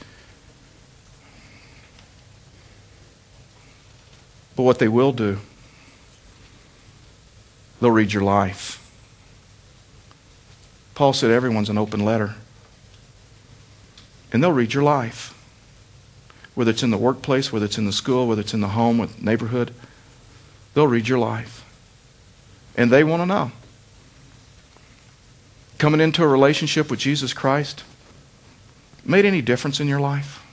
But 4.55 4.63
what 4.63 4.79
they 4.79 4.87
will 4.87 5.11
do, 5.11 5.39
they'll 7.81 7.91
read 7.91 8.13
your 8.13 8.23
life. 8.23 8.81
Paul 10.95 11.11
said 11.11 11.29
everyone's 11.29 11.69
an 11.69 11.77
open 11.77 12.05
letter. 12.05 12.35
And 14.31 14.41
they'll 14.41 14.51
read 14.51 14.73
your 14.73 14.83
life. 14.83 15.34
Whether 16.55 16.71
it's 16.71 16.83
in 16.83 16.89
the 16.91 16.97
workplace, 16.97 17.51
whether 17.51 17.65
it's 17.65 17.77
in 17.77 17.85
the 17.85 17.93
school, 17.93 18.27
whether 18.27 18.41
it's 18.41 18.53
in 18.53 18.61
the 18.61 18.69
home, 18.69 18.99
or 18.99 19.07
neighborhood, 19.21 19.73
they'll 20.73 20.87
read 20.87 21.07
your 21.07 21.19
life. 21.19 21.63
And 22.75 22.91
they 22.91 23.03
want 23.03 23.21
to 23.21 23.25
know. 23.25 23.51
Coming 25.77 26.01
into 26.01 26.23
a 26.23 26.27
relationship 26.27 26.89
with 26.89 26.99
Jesus 26.99 27.33
Christ 27.33 27.83
made 29.05 29.25
any 29.25 29.41
difference 29.41 29.79
in 29.79 29.87
your 29.87 29.99
life? 29.99 30.43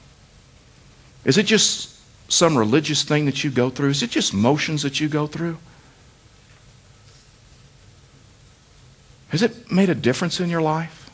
Is 1.25 1.39
it 1.39 1.47
just 1.47 1.99
some 2.31 2.57
religious 2.57 3.03
thing 3.03 3.27
that 3.27 3.45
you 3.45 3.51
go 3.51 3.71
through? 3.71 3.91
Is 3.91 4.03
it 4.03 4.11
just 4.11 4.35
motions 4.35 4.83
that 4.83 5.01
you 5.01 5.09
go 5.09 5.27
through? 5.27 5.59
Has 9.29 9.43
it 9.43 9.71
made 9.73 9.89
a 9.89 9.95
difference 9.95 10.41
in 10.41 10.51
your 10.51 10.61
life? 10.61 11.11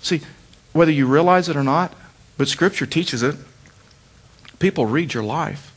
See, 0.00 0.22
whether 0.72 0.90
you 0.90 1.06
realize 1.06 1.48
it 1.48 1.56
or 1.56 1.64
not, 1.64 1.92
but 2.38 2.48
Scripture 2.48 2.86
teaches 2.86 3.22
it, 3.22 3.36
people 4.64 4.86
read 4.86 5.12
your 5.12 5.22
life. 5.22 5.74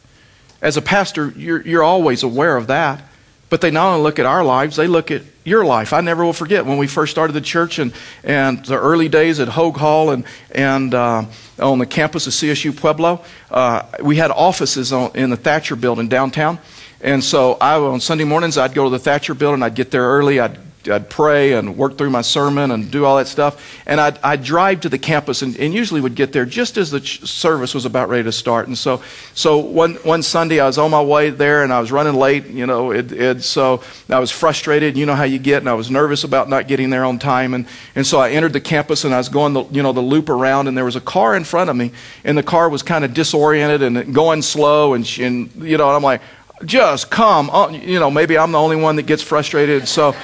As 0.62 0.78
a 0.78 0.82
pastor, 0.82 1.34
you're, 1.36 1.62
you're 1.68 1.84
always 1.84 2.24
aware 2.24 2.56
of 2.56 2.68
that. 2.68 3.04
But 3.50 3.60
they 3.60 3.70
not 3.70 3.90
only 3.90 4.02
look 4.02 4.18
at 4.18 4.26
our 4.26 4.46
lives, 4.46 4.78
they 4.78 4.88
look 4.88 5.12
at 5.12 5.24
your 5.44 5.66
life. 5.66 5.92
I 5.92 6.00
never 6.00 6.24
will 6.24 6.32
forget 6.32 6.66
when 6.66 6.78
we 6.78 6.88
first 6.88 7.12
started 7.12 7.34
the 7.34 7.42
church 7.42 7.80
and, 7.80 7.92
and 8.24 8.64
the 8.64 8.80
early 8.80 9.10
days 9.10 9.42
at 9.42 9.50
Hoag 9.50 9.76
Hall 9.76 10.12
and, 10.12 10.24
and 10.52 10.94
uh, 10.94 11.26
on 11.60 11.80
the 11.80 11.86
campus 11.86 12.28
of 12.28 12.34
CSU 12.34 12.74
Pueblo. 12.78 13.26
Uh, 13.52 13.84
we 14.02 14.16
had 14.16 14.32
offices 14.32 14.94
on, 14.94 15.12
in 15.16 15.32
the 15.32 15.38
Thatcher 15.38 15.76
building 15.76 16.08
downtown. 16.08 16.58
And 17.02 17.22
so 17.22 17.58
I, 17.60 17.78
on 17.78 18.00
Sunday 18.00 18.24
mornings, 18.24 18.58
I'd 18.58 18.74
go 18.74 18.86
to 18.86 18.90
the 18.90 19.00
Thatcher 19.00 19.34
building. 19.34 19.64
I'd 19.64 19.76
get 19.76 19.92
there 19.92 20.04
early. 20.04 20.40
I'd 20.40 20.58
I'd 20.90 21.10
pray 21.10 21.54
and 21.54 21.78
work 21.78 21.98
through 21.98 22.10
my 22.10 22.22
sermon 22.22 22.72
and 22.72 22.90
do 22.90 23.06
all 23.06 23.18
that 23.18 23.28
stuff. 23.28 23.82
And 23.86 24.00
I'd, 24.00 24.18
I'd 24.24 24.44
drive 24.44 24.82
to 24.82 24.90
the 24.90 24.98
campus 24.98 25.42
and, 25.42 25.58
and, 25.58 25.74
usually 25.74 26.02
would 26.02 26.16
get 26.16 26.34
there 26.34 26.46
just 26.46 26.78
as 26.78 26.92
the 26.92 27.00
ch- 27.00 27.22
service 27.22 27.74
was 27.74 27.86
about 27.86 28.10
ready 28.10 28.24
to 28.24 28.32
start. 28.32 28.68
And 28.68 28.78
so, 28.78 29.02
so 29.34 29.58
one, 29.58 29.96
one 29.96 30.24
Sunday 30.24 30.60
I 30.60 30.66
was 30.66 30.78
on 30.78 30.92
my 30.92 31.02
way 31.02 31.30
there 31.30 31.64
and 31.64 31.72
I 31.72 31.80
was 31.80 31.92
running 31.92 32.16
late, 32.16 32.48
you 32.48 32.66
know, 32.66 32.92
it, 32.92 33.12
it, 33.12 33.44
so 33.44 33.84
I 34.10 34.20
was 34.20 34.32
frustrated. 34.32 34.98
You 34.98 35.06
know 35.06 35.16
how 35.16 35.26
you 35.26 35.40
get, 35.40 35.60
and 35.60 35.70
I 35.70 35.74
was 35.74 35.92
nervous 35.92 36.24
about 36.24 36.50
not 36.50 36.68
getting 36.68 36.90
there 36.90 37.06
on 37.06 37.20
time. 37.20 37.54
And, 37.54 37.68
and 37.96 38.06
so 38.06 38.20
I 38.20 38.32
entered 38.32 38.54
the 38.54 38.62
campus 38.62 39.04
and 39.04 39.14
I 39.14 39.18
was 39.18 39.30
going 39.30 39.54
the, 39.54 39.64
you 39.66 39.84
know, 39.84 39.94
the 39.94 40.02
loop 40.02 40.30
around 40.30 40.68
and 40.68 40.78
there 40.78 40.86
was 40.86 40.96
a 40.96 41.02
car 41.02 41.36
in 41.36 41.44
front 41.44 41.70
of 41.70 41.76
me 41.76 41.92
and 42.24 42.38
the 42.38 42.44
car 42.44 42.70
was 42.70 42.84
kind 42.84 43.06
of 43.06 43.14
disoriented 43.14 43.82
and 43.84 44.14
going 44.14 44.42
slow 44.42 44.94
and, 44.94 45.06
and 45.20 45.52
you 45.56 45.78
know, 45.78 45.88
and 45.88 45.96
I'm 45.96 46.04
like, 46.04 46.22
just 46.66 47.10
come 47.10 47.50
on. 47.50 47.76
You 47.76 48.00
know, 48.00 48.10
maybe 48.10 48.38
I'm 48.38 48.52
the 48.52 48.60
only 48.60 48.76
one 48.76 48.96
that 48.96 49.04
gets 49.04 49.22
frustrated. 49.22 49.88
So, 49.88 50.16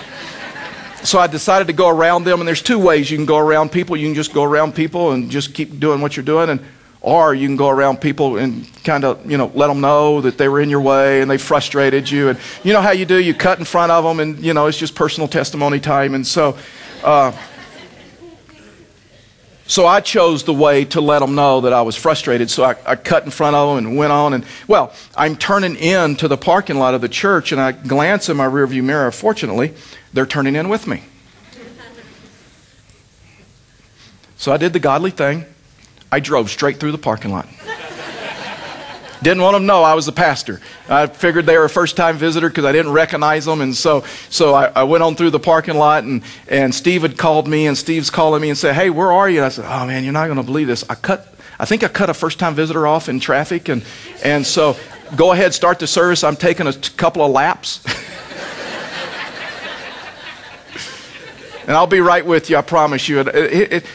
so 1.03 1.19
I 1.19 1.27
decided 1.27 1.67
to 1.67 1.73
go 1.73 1.89
around 1.89 2.23
them, 2.23 2.39
and 2.39 2.47
there's 2.47 2.61
two 2.61 2.79
ways 2.79 3.11
you 3.11 3.17
can 3.17 3.25
go 3.25 3.37
around 3.37 3.71
people. 3.71 3.97
You 3.97 4.07
can 4.07 4.15
just 4.15 4.33
go 4.33 4.43
around 4.43 4.73
people 4.73 5.11
and 5.11 5.29
just 5.29 5.53
keep 5.53 5.79
doing 5.79 6.01
what 6.01 6.15
you're 6.15 6.25
doing, 6.25 6.49
and 6.49 6.61
or 7.01 7.35
you 7.35 7.47
can 7.47 7.57
go 7.57 7.67
around 7.67 7.99
people 7.99 8.37
and 8.37 8.65
kind 8.85 9.03
of 9.03 9.29
you 9.29 9.37
know 9.37 9.51
let 9.53 9.67
them 9.67 9.81
know 9.81 10.21
that 10.21 10.37
they 10.37 10.47
were 10.47 10.61
in 10.61 10.69
your 10.69 10.79
way 10.81 11.21
and 11.21 11.29
they 11.29 11.37
frustrated 11.37 12.09
you, 12.09 12.29
and 12.29 12.39
you 12.63 12.73
know 12.73 12.81
how 12.81 12.91
you 12.91 13.05
do. 13.05 13.17
You 13.17 13.33
cut 13.33 13.59
in 13.59 13.65
front 13.65 13.91
of 13.91 14.03
them, 14.03 14.19
and 14.19 14.39
you 14.39 14.53
know 14.53 14.67
it's 14.67 14.77
just 14.77 14.95
personal 14.95 15.27
testimony 15.27 15.79
time, 15.79 16.15
and 16.15 16.25
so. 16.25 16.57
Uh, 17.03 17.31
so 19.65 19.87
I 19.87 20.01
chose 20.01 20.43
the 20.43 20.53
way 20.53 20.83
to 20.85 20.99
let 20.99 21.19
them 21.19 21.35
know 21.35 21.61
that 21.61 21.71
I 21.71 21.81
was 21.81 21.95
frustrated. 21.95 22.49
So 22.49 22.63
I, 22.63 22.75
I, 22.85 22.95
cut 22.97 23.23
in 23.23 23.31
front 23.31 23.55
of 23.55 23.69
them 23.69 23.85
and 23.85 23.97
went 23.97 24.11
on. 24.11 24.33
And, 24.33 24.45
well, 24.67 24.93
I'm 25.15 25.37
turning 25.37 25.77
in 25.77 26.17
to 26.17 26.27
the 26.27 26.35
parking 26.35 26.77
lot 26.77 26.93
of 26.93 27.01
the 27.01 27.07
church, 27.07 27.53
and 27.53 27.61
I 27.61 27.71
glance 27.71 28.27
in 28.27 28.35
my 28.35 28.45
rearview 28.45 28.83
mirror. 28.83 29.09
Fortunately, 29.09 29.73
they're 30.13 30.25
turning 30.25 30.55
in 30.55 30.69
with 30.69 30.87
me. 30.87 31.03
So 34.37 34.51
I 34.51 34.57
did 34.57 34.73
the 34.73 34.79
godly 34.79 35.11
thing. 35.11 35.45
I 36.11 36.19
drove 36.19 36.49
straight 36.49 36.79
through 36.79 36.91
the 36.91 36.97
parking 36.97 37.31
lot. 37.31 37.47
Didn't 39.23 39.41
want 39.41 39.53
them 39.53 39.63
to 39.63 39.67
know 39.67 39.83
I 39.83 39.93
was 39.93 40.05
the 40.05 40.11
pastor. 40.11 40.59
I 40.89 41.07
figured 41.07 41.45
they 41.45 41.57
were 41.57 41.63
a 41.63 41.69
first 41.69 41.95
time 41.95 42.17
visitor 42.17 42.49
because 42.49 42.65
I 42.65 42.73
didn't 42.73 42.91
recognize 42.91 43.45
them. 43.45 43.61
And 43.61 43.73
so, 43.73 44.03
so 44.29 44.53
I, 44.53 44.65
I, 44.65 44.83
went 44.83 45.01
on 45.01 45.15
through 45.15 45.29
the 45.29 45.39
parking 45.39 45.75
lot, 45.75 46.03
and, 46.03 46.23
and 46.49 46.75
Steve 46.75 47.03
had 47.03 47.17
called 47.17 47.47
me, 47.47 47.65
and 47.65 47.77
Steve's 47.77 48.09
calling 48.09 48.41
me 48.41 48.49
and 48.49 48.57
said, 48.57 48.75
Hey, 48.75 48.89
where 48.89 49.13
are 49.13 49.29
you? 49.29 49.37
And 49.37 49.45
I 49.45 49.49
said, 49.49 49.63
Oh, 49.65 49.87
man, 49.87 50.03
you're 50.03 50.11
not 50.11 50.25
going 50.25 50.39
to 50.39 50.43
believe 50.43 50.67
this. 50.67 50.83
I 50.89 50.95
cut. 50.95 51.33
I 51.57 51.63
think 51.63 51.85
I 51.85 51.87
cut 51.87 52.09
a 52.09 52.13
first 52.13 52.37
time 52.37 52.53
visitor 52.53 52.85
off 52.85 53.07
in 53.07 53.21
traffic. 53.21 53.69
And, 53.69 53.85
and 54.25 54.45
so 54.45 54.75
go 55.15 55.31
ahead, 55.31 55.53
start 55.53 55.79
the 55.79 55.87
service. 55.87 56.25
I'm 56.25 56.35
taking 56.35 56.67
a 56.67 56.73
couple 56.73 57.23
of 57.23 57.31
laps. 57.31 57.81
and 61.63 61.71
I'll 61.71 61.87
be 61.87 62.01
right 62.01 62.25
with 62.25 62.49
you, 62.49 62.57
I 62.57 62.61
promise 62.61 63.07
you. 63.09 63.19
It, 63.21 63.27
it, 63.27 63.73
it, 63.73 63.85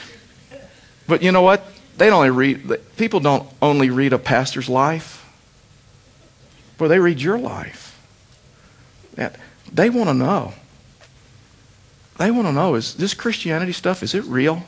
but 1.07 1.22
you 1.22 1.33
know 1.33 1.42
what? 1.42 1.64
They 1.96 2.07
don't 2.07 2.18
only 2.18 2.31
read, 2.31 2.81
people 2.96 3.20
don't 3.20 3.48
only 3.61 3.90
read 3.90 4.12
a 4.12 4.18
pastor's 4.18 4.68
life 4.68 5.18
Boy, 6.78 6.87
they 6.87 7.00
read 7.00 7.20
your 7.20 7.38
life. 7.38 7.98
They 9.70 9.90
want 9.90 10.09
to 10.09 10.14
know. 10.14 10.54
They 12.16 12.31
want 12.31 12.46
to 12.46 12.52
know 12.52 12.76
is 12.76 12.94
this 12.94 13.14
Christianity 13.14 13.72
stuff, 13.72 14.02
is 14.02 14.14
it 14.14 14.24
real? 14.24 14.62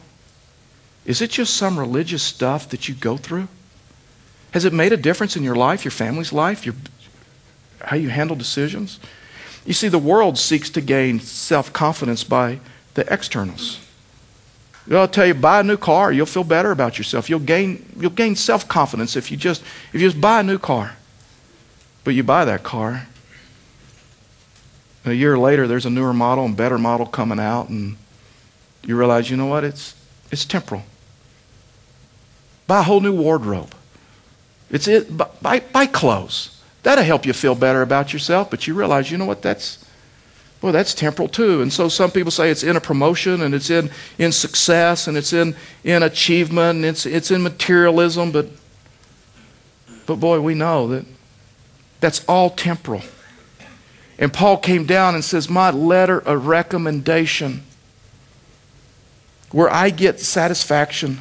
Is 1.06 1.22
it 1.22 1.30
just 1.30 1.54
some 1.54 1.78
religious 1.78 2.22
stuff 2.22 2.68
that 2.68 2.88
you 2.88 2.94
go 2.94 3.16
through? 3.16 3.48
Has 4.50 4.64
it 4.64 4.72
made 4.72 4.92
a 4.92 4.96
difference 4.96 5.36
in 5.36 5.44
your 5.44 5.54
life, 5.54 5.84
your 5.84 5.92
family's 5.92 6.32
life, 6.32 6.66
your, 6.66 6.74
how 7.80 7.96
you 7.96 8.08
handle 8.08 8.36
decisions? 8.36 8.98
You 9.64 9.72
see, 9.72 9.88
the 9.88 9.98
world 9.98 10.36
seeks 10.36 10.68
to 10.70 10.80
gain 10.80 11.20
self 11.20 11.72
confidence 11.72 12.24
by 12.24 12.58
the 12.94 13.11
externals. 13.12 13.81
I'll 14.90 15.07
tell 15.07 15.26
you, 15.26 15.35
buy 15.35 15.61
a 15.61 15.62
new 15.62 15.76
car, 15.76 16.11
you'll 16.11 16.26
feel 16.26 16.42
better 16.42 16.72
about 16.72 16.98
yourself. 16.98 17.31
You'll 17.31 17.38
gain, 17.38 17.87
you'll 17.96 18.11
gain 18.11 18.35
self 18.35 18.66
confidence 18.66 19.14
if 19.14 19.31
you 19.31 19.37
just 19.37 19.62
if 19.92 20.00
you 20.00 20.09
just 20.09 20.20
buy 20.20 20.40
a 20.40 20.42
new 20.42 20.59
car. 20.59 20.96
But 22.03 22.14
you 22.14 22.22
buy 22.22 22.44
that 22.44 22.62
car. 22.62 23.07
a 25.05 25.12
year 25.12 25.38
later, 25.38 25.68
there's 25.68 25.87
a 25.87 25.90
newer 25.90 26.12
model 26.12 26.44
and 26.44 26.57
better 26.57 26.79
model 26.79 27.07
coming 27.07 27.38
out, 27.38 27.68
and 27.68 27.96
you 28.85 28.96
realize, 28.96 29.31
you 29.31 29.37
know 29.37 29.46
what? 29.46 29.64
It's, 29.64 29.94
it's 30.31 30.44
temporal. 30.44 30.83
Buy 32.66 32.81
a 32.81 32.83
whole 32.83 33.00
new 33.00 33.14
wardrobe. 33.14 33.74
It's 34.70 34.88
it. 34.88 35.16
Buy, 35.16 35.61
buy 35.61 35.87
clothes. 35.87 36.61
That'll 36.83 37.05
help 37.05 37.26
you 37.26 37.33
feel 37.33 37.55
better 37.55 37.83
about 37.83 38.12
yourself, 38.12 38.50
but 38.50 38.66
you 38.66 38.74
realize, 38.74 39.11
you 39.11 39.18
know 39.18 39.26
what? 39.26 39.42
That's, 39.42 39.85
well, 40.62 40.73
that's 40.73 40.92
temporal 40.92 41.29
too. 41.29 41.62
And 41.62 41.73
so 41.73 41.88
some 41.88 42.11
people 42.11 42.31
say 42.31 42.51
it's 42.51 42.62
in 42.62 42.77
a 42.77 42.81
promotion 42.81 43.40
and 43.42 43.55
it's 43.55 43.70
in, 43.70 43.90
in 44.18 44.31
success 44.31 45.09
and 45.09 45.16
it's 45.16 45.33
in, 45.33 45.57
in 45.85 46.03
achievement 46.03 46.77
and 46.77 46.85
it's, 46.85 47.07
it's 47.07 47.31
in 47.31 47.42
materialism, 47.42 48.31
but, 48.31 48.49
but 50.07 50.16
boy, 50.16 50.40
we 50.40 50.55
know 50.55 50.87
that 50.88 51.07
that's 52.01 52.25
all 52.27 52.51
temporal. 52.51 53.03
And 54.18 54.33
Paul 54.33 54.59
came 54.59 54.85
down 54.85 55.14
and 55.14 55.25
says, 55.25 55.49
My 55.49 55.70
letter 55.70 56.18
of 56.18 56.46
recommendation, 56.46 57.62
where 59.51 59.70
I 59.70 59.88
get 59.88 60.20
satisfaction, 60.20 61.20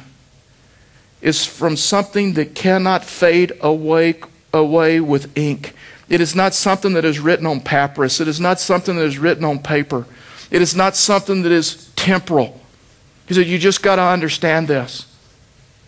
is 1.22 1.46
from 1.46 1.76
something 1.76 2.34
that 2.34 2.54
cannot 2.54 3.04
fade 3.04 3.52
away, 3.62 4.20
away 4.52 5.00
with 5.00 5.36
ink. 5.36 5.74
It 6.10 6.20
is 6.20 6.34
not 6.34 6.54
something 6.54 6.92
that 6.94 7.04
is 7.04 7.20
written 7.20 7.46
on 7.46 7.60
papyrus. 7.60 8.20
It 8.20 8.26
is 8.26 8.40
not 8.40 8.58
something 8.60 8.96
that 8.96 9.04
is 9.04 9.16
written 9.16 9.44
on 9.44 9.60
paper. 9.60 10.06
It 10.50 10.60
is 10.60 10.74
not 10.74 10.96
something 10.96 11.42
that 11.42 11.52
is 11.52 11.88
temporal. 11.94 12.60
He 13.26 13.34
said, 13.34 13.46
You 13.46 13.58
just 13.58 13.80
got 13.80 13.96
to 13.96 14.02
understand 14.02 14.66
this. 14.66 15.06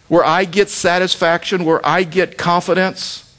Where 0.06 0.24
I 0.24 0.44
get 0.44 0.70
satisfaction, 0.70 1.64
where 1.64 1.84
I 1.84 2.04
get 2.04 2.38
confidence, 2.38 3.34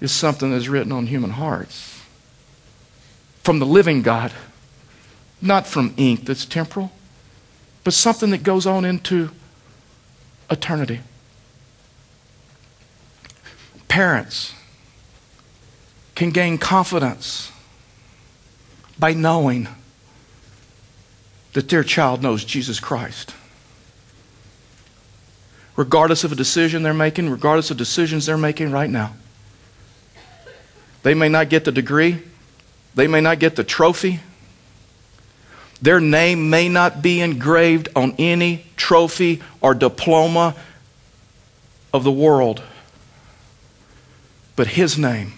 is 0.00 0.10
something 0.10 0.50
that's 0.50 0.68
written 0.68 0.92
on 0.92 1.06
human 1.06 1.30
hearts 1.30 2.00
from 3.42 3.58
the 3.58 3.66
living 3.66 4.00
God, 4.00 4.32
not 5.42 5.66
from 5.66 5.92
ink 5.98 6.24
that's 6.24 6.46
temporal, 6.46 6.90
but 7.84 7.92
something 7.92 8.30
that 8.30 8.42
goes 8.42 8.66
on 8.66 8.86
into 8.86 9.30
eternity. 10.50 11.00
Parents 13.90 14.54
can 16.14 16.30
gain 16.30 16.58
confidence 16.58 17.50
by 18.96 19.14
knowing 19.14 19.66
that 21.54 21.68
their 21.68 21.82
child 21.82 22.22
knows 22.22 22.44
Jesus 22.44 22.78
Christ. 22.78 23.34
Regardless 25.74 26.22
of 26.22 26.30
a 26.30 26.36
decision 26.36 26.84
they're 26.84 26.94
making, 26.94 27.30
regardless 27.30 27.72
of 27.72 27.78
decisions 27.78 28.26
they're 28.26 28.38
making 28.38 28.70
right 28.70 28.88
now 28.88 29.14
They 31.02 31.14
may 31.14 31.28
not 31.28 31.48
get 31.48 31.64
the 31.64 31.72
degree, 31.72 32.22
they 32.94 33.08
may 33.08 33.20
not 33.20 33.40
get 33.40 33.56
the 33.56 33.64
trophy. 33.64 34.20
Their 35.82 35.98
name 35.98 36.48
may 36.48 36.68
not 36.68 37.02
be 37.02 37.20
engraved 37.20 37.88
on 37.96 38.14
any 38.18 38.66
trophy 38.76 39.42
or 39.60 39.74
diploma 39.74 40.54
of 41.92 42.04
the 42.04 42.12
world, 42.12 42.62
but 44.60 44.66
His 44.66 44.98
name 44.98 45.32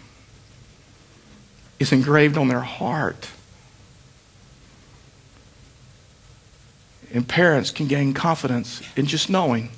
is 1.78 1.92
engraved 1.92 2.36
on 2.36 2.48
their 2.48 2.62
heart. 2.62 3.30
And 7.14 7.28
parents 7.28 7.70
can 7.70 7.86
gain 7.86 8.14
confidence 8.14 8.82
in 8.96 9.06
just 9.06 9.30
knowing 9.30 9.70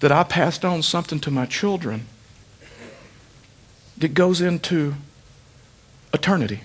that 0.00 0.10
I 0.10 0.24
passed 0.24 0.64
on 0.64 0.82
something 0.82 1.20
to 1.20 1.30
my 1.30 1.46
children 1.46 2.06
that 3.96 4.12
goes 4.12 4.40
into 4.40 4.94
eternity. 6.12 6.62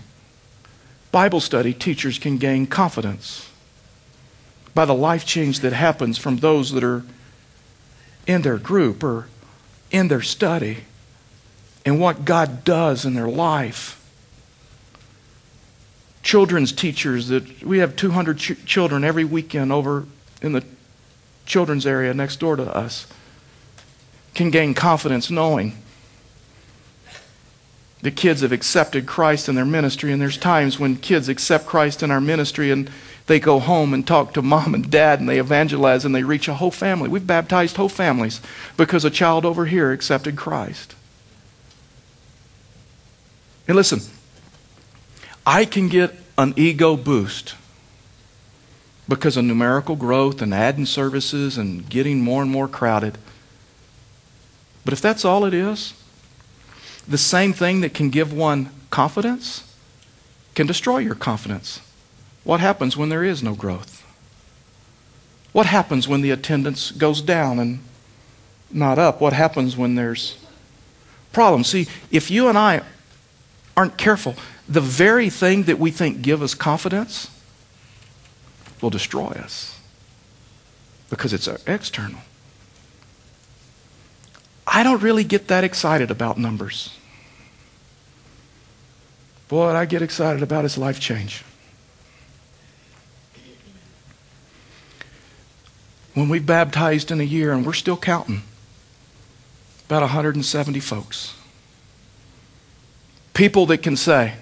Bible 1.12 1.42
study 1.42 1.76
teachers 1.76 2.18
can 2.18 2.40
gain 2.40 2.66
confidence 2.66 3.52
by 4.74 4.86
the 4.86 4.96
life 4.96 5.28
change 5.28 5.60
that 5.60 5.74
happens 5.74 6.18
from 6.18 6.38
those 6.38 6.72
that 6.72 6.84
are 6.84 7.06
in 8.26 8.42
their 8.42 8.58
group 8.58 9.04
or 9.04 9.28
in 9.92 10.08
their 10.08 10.24
study 10.24 10.86
and 11.86 12.00
what 12.00 12.26
God 12.26 12.64
does 12.64 13.06
in 13.06 13.14
their 13.14 13.28
life. 13.28 14.00
Children's 16.22 16.72
teachers 16.72 17.28
that 17.28 17.64
we 17.64 17.80
have 17.80 17.96
200 17.96 18.38
ch- 18.38 18.66
children 18.66 19.04
every 19.04 19.26
weekend 19.26 19.72
over 19.72 20.06
in 20.42 20.54
the 20.54 20.64
children's 21.46 21.86
area 21.86 22.14
next 22.14 22.40
door 22.40 22.56
to 22.56 22.64
us 22.76 23.08
can 24.34 24.50
gain 24.50 24.74
confidence 24.74 25.30
knowing 25.30 25.74
the 28.04 28.12
kids 28.12 28.42
have 28.42 28.52
accepted 28.52 29.06
Christ 29.06 29.48
in 29.48 29.56
their 29.56 29.64
ministry, 29.64 30.12
and 30.12 30.22
there's 30.22 30.38
times 30.38 30.78
when 30.78 30.98
kids 30.98 31.30
accept 31.30 31.66
Christ 31.66 32.04
in 32.04 32.12
our 32.12 32.20
ministry 32.20 32.70
and 32.70 32.92
they 33.28 33.40
go 33.40 33.60
home 33.60 33.94
and 33.94 34.06
talk 34.06 34.34
to 34.34 34.42
mom 34.42 34.76
and 34.76 34.92
dad 34.92 35.22
and 35.22 35.30
they 35.30 35.40
evangelize 35.40 36.04
and 36.04 36.14
they 36.14 36.24
reach 36.24 36.50
a 36.50 36.56
whole 36.56 36.70
family. 36.70 37.08
We've 37.08 37.26
baptized 37.26 37.78
whole 37.78 37.88
families 37.88 38.42
because 38.76 39.06
a 39.06 39.10
child 39.10 39.46
over 39.46 39.68
here 39.68 39.94
accepted 39.94 40.36
Christ. 40.36 40.96
And 43.68 43.76
listen, 43.76 44.02
I 45.46 45.66
can 45.66 45.88
get 45.88 46.14
an 46.38 46.54
ego 46.58 46.98
boost 46.98 47.56
because 49.08 49.38
of 49.38 49.44
numerical 49.46 49.96
growth 49.96 50.42
and 50.42 50.54
adding 50.54 50.86
services 50.86 51.58
and 51.58 51.90
getting 51.90 52.22
more 52.22 52.42
and 52.42 52.50
more 52.50 52.68
crowded. 52.68 53.18
But 54.86 54.94
if 54.94 55.02
that's 55.02 55.26
all 55.26 55.46
it 55.46 55.54
is, 55.54 55.94
the 57.08 57.18
same 57.18 57.54
thing 57.54 57.82
that 57.82 57.94
can 57.94 58.10
give 58.10 58.34
one 58.34 58.70
confidence 58.90 59.70
can 60.56 60.68
destroy 60.68 61.00
your 61.00 61.16
confidence. 61.16 61.82
What 62.44 62.60
happens 62.60 62.96
when 62.96 63.10
there 63.10 63.24
is 63.24 63.42
no 63.42 63.56
growth? 63.56 64.06
What 65.52 65.66
happens 65.66 66.08
when 66.08 66.22
the 66.22 66.32
attendance 66.32 66.92
goes 66.92 67.22
down 67.22 67.60
and 67.60 67.80
not 68.72 69.00
up? 69.00 69.22
What 69.22 69.34
happens 69.34 69.78
when 69.78 69.96
there's 69.96 70.38
problems? 71.32 71.68
See, 71.68 71.88
if 72.12 72.30
you 72.32 72.48
and 72.48 72.58
I 72.58 72.82
aren't 73.76 73.98
careful, 73.98 74.36
the 74.68 74.82
very 74.82 75.30
thing 75.30 75.64
that 75.64 75.80
we 75.80 75.92
think 75.92 76.22
give 76.22 76.42
us 76.42 76.54
confidence 76.54 77.30
will 78.82 78.90
destroy 78.90 79.28
us 79.28 79.80
because 81.10 81.34
it's 81.34 81.48
external. 81.68 82.20
I 84.66 84.84
don't 84.84 85.02
really 85.02 85.24
get 85.24 85.48
that 85.50 85.64
excited 85.64 86.10
about 86.10 86.38
numbers. 86.38 86.98
What 89.50 89.76
I 89.76 89.86
get 89.86 90.02
excited 90.02 90.42
about 90.42 90.66
is 90.66 90.78
life 90.78 91.00
change. 91.00 91.44
When 96.16 96.30
we've 96.30 96.46
baptized 96.46 97.12
in 97.12 97.20
a 97.20 97.24
year, 97.24 97.54
and 97.54 97.66
we're 97.66 97.74
still 97.74 97.98
counting, 97.98 98.44
about 99.86 100.02
170 100.02 100.80
folks. 100.80 101.36
People 103.34 103.66
that 103.68 103.80
can 103.80 103.98
say, 103.98 104.36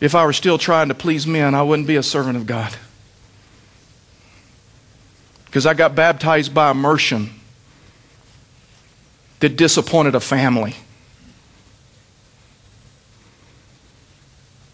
if 0.00 0.14
I 0.14 0.24
were 0.24 0.32
still 0.32 0.58
trying 0.58 0.88
to 0.88 0.94
please 0.94 1.26
men, 1.26 1.54
I 1.54 1.62
wouldn't 1.62 1.88
be 1.88 1.96
a 1.96 2.02
servant 2.02 2.36
of 2.36 2.46
God. 2.46 2.76
Because 5.46 5.66
I 5.66 5.74
got 5.74 5.94
baptized 5.94 6.54
by 6.54 6.70
immersion 6.70 7.30
that 9.40 9.56
disappointed 9.56 10.14
a 10.14 10.20
family. 10.20 10.76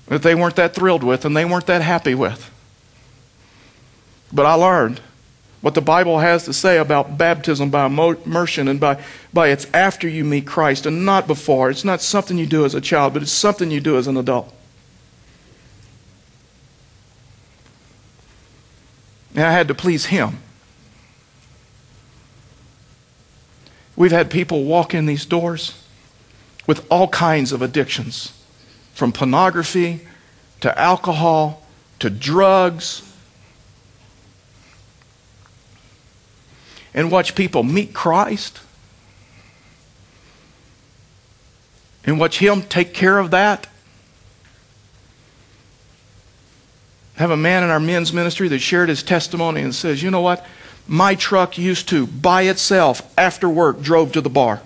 That 0.09 0.23
they 0.23 0.35
weren't 0.35 0.57
that 0.57 0.75
thrilled 0.75 1.03
with 1.03 1.25
and 1.25 1.37
they 1.37 1.44
weren't 1.44 1.66
that 1.66 1.81
happy 1.81 2.14
with. 2.14 2.51
But 4.33 4.47
I 4.47 4.55
learned 4.55 5.01
what 5.64 5.72
the 5.72 5.81
Bible 5.81 6.18
has 6.18 6.44
to 6.44 6.53
say 6.53 6.77
about 6.77 7.16
baptism 7.16 7.70
by 7.70 7.87
immersion 7.87 8.68
and 8.68 8.79
by, 8.79 9.03
by 9.33 9.48
it's 9.48 9.66
after 9.72 10.07
you 10.07 10.22
meet 10.22 10.46
Christ 10.46 10.85
and 10.85 11.07
not 11.07 11.27
before. 11.27 11.70
It's 11.70 11.87
not 11.87 12.03
something 12.03 12.37
you 12.37 12.44
do 12.44 12.66
as 12.66 12.74
a 12.74 12.83
child, 12.83 13.14
but 13.14 13.22
it's 13.22 13.33
something 13.33 13.70
you 13.70 13.81
do 13.81 13.96
as 13.96 14.07
an 14.07 14.18
adult. 14.18 14.53
And 19.35 19.42
I 19.42 19.53
had 19.53 19.66
to 19.68 19.74
please 19.74 20.05
Him. 20.05 20.40
We've 23.96 24.12
had 24.12 24.31
people 24.31 24.64
walk 24.64 24.92
in 24.92 25.07
these 25.07 25.24
doors 25.24 25.83
with 26.66 26.87
all 26.90 27.09
kinds 27.09 27.53
of 27.53 27.62
addictions, 27.62 28.38
from 28.92 29.12
pornography 29.12 30.07
to 30.61 30.79
alcohol 30.79 31.62
to 32.00 32.11
drugs. 32.11 33.13
And 36.94 37.11
watch 37.11 37.35
people 37.35 37.62
meet 37.62 37.92
Christ 37.92 38.61
and 42.04 42.20
watch 42.20 42.38
Him 42.38 42.62
take 42.62 42.94
care 42.94 43.18
of 43.18 43.33
that. 43.33 43.66
Have 47.16 47.30
a 47.30 47.37
man 47.37 47.62
in 47.62 47.70
our 47.70 47.80
men's 47.80 48.12
ministry 48.12 48.48
that 48.48 48.59
shared 48.59 48.88
his 48.88 49.02
testimony 49.02 49.61
and 49.62 49.74
says, 49.74 50.02
You 50.02 50.11
know 50.11 50.20
what? 50.20 50.44
my 50.87 51.14
truck 51.14 51.57
used 51.57 51.88
to, 51.88 52.07
by 52.07 52.42
itself, 52.42 53.12
after 53.16 53.48
work, 53.48 53.80
drove 53.80 54.12
to 54.12 54.20
the 54.20 54.28
bar. 54.28 54.61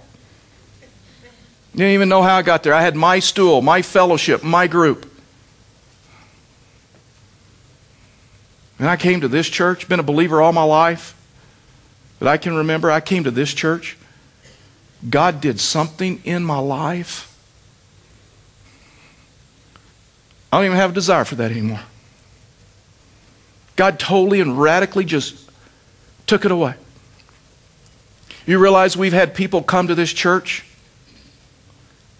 Didn't 1.73 1.93
even 1.93 2.09
know 2.09 2.23
how 2.23 2.37
I 2.37 2.43
got 2.43 2.63
there. 2.63 2.75
I 2.75 2.83
had 2.83 2.97
my 2.97 3.21
stool, 3.21 3.63
my 3.63 3.83
fellowship, 3.83 4.43
my 4.43 4.67
group. 4.67 5.11
And 8.79 8.89
I 8.89 8.97
came 8.97 9.21
to 9.21 9.29
this 9.29 9.49
church, 9.49 9.89
been 9.89 10.01
a 10.01 10.05
believer 10.05 10.41
all 10.43 10.53
my 10.53 10.63
life. 10.63 11.15
But 12.19 12.29
I 12.29 12.37
can 12.37 12.55
remember 12.55 12.91
I 12.91 13.01
came 13.01 13.25
to 13.25 13.31
this 13.31 13.53
church. 13.53 13.97
God 15.09 15.41
did 15.41 15.61
something 15.61 16.21
in 16.25 16.43
my 16.45 16.59
life. 16.59 17.25
I 20.53 20.57
don't 20.57 20.67
even 20.67 20.77
have 20.77 20.91
a 20.91 20.95
desire 20.95 21.25
for 21.25 21.37
that 21.37 21.51
anymore. 21.51 21.81
God 23.77 24.01
totally 24.01 24.41
and 24.41 24.61
radically 24.61 25.05
just 25.05 25.49
took 26.27 26.45
it 26.45 26.51
away. 26.51 26.75
You 28.47 28.59
realize 28.59 28.97
we've 28.97 29.13
had 29.13 29.35
people 29.35 29.63
come 29.63 29.89
to 29.89 29.95
this 29.95 30.13
church 30.13 30.65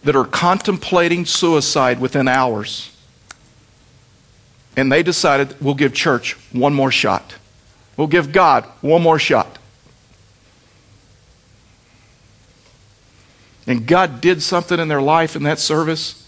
that 0.05 0.15
are 0.15 0.25
contemplating 0.25 1.25
suicide 1.25 2.01
within 2.01 2.29
hours. 2.29 2.95
And 4.77 4.93
they 4.93 5.03
decided 5.03 5.61
we'll 5.61 5.75
give 5.75 5.93
church 5.93 6.35
one 6.53 6.75
more 6.75 6.93
shot. 6.93 7.35
We'll 7.97 8.07
give 8.07 8.31
God 8.31 8.65
one 8.81 9.03
more 9.03 9.19
shot. 9.19 9.59
And 13.69 13.87
God 13.87 14.23
did 14.23 14.43
something 14.43 14.81
in 14.81 14.89
their 14.89 15.03
life 15.03 15.37
in 15.37 15.43
that 15.43 15.59
service. 15.59 16.27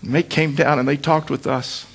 And 0.00 0.14
they 0.14 0.22
came 0.22 0.54
down 0.54 0.78
and 0.78 0.88
they 0.88 0.96
talked 0.96 1.30
with 1.30 1.46
us. 1.46 1.86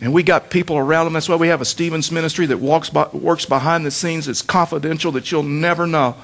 And 0.00 0.14
we 0.14 0.22
got 0.22 0.48
people 0.48 0.78
around 0.78 1.04
them. 1.04 1.12
That's 1.12 1.28
why 1.28 1.36
we 1.36 1.48
have 1.48 1.60
a 1.60 1.66
Stevens 1.66 2.10
ministry 2.10 2.46
that 2.46 2.56
walks 2.56 2.88
by, 2.88 3.06
works 3.12 3.44
behind 3.44 3.84
the 3.84 3.90
scenes. 3.90 4.28
It's 4.28 4.40
confidential 4.40 5.12
that 5.12 5.30
you'll 5.30 5.42
never 5.42 5.86
know. 5.86 6.16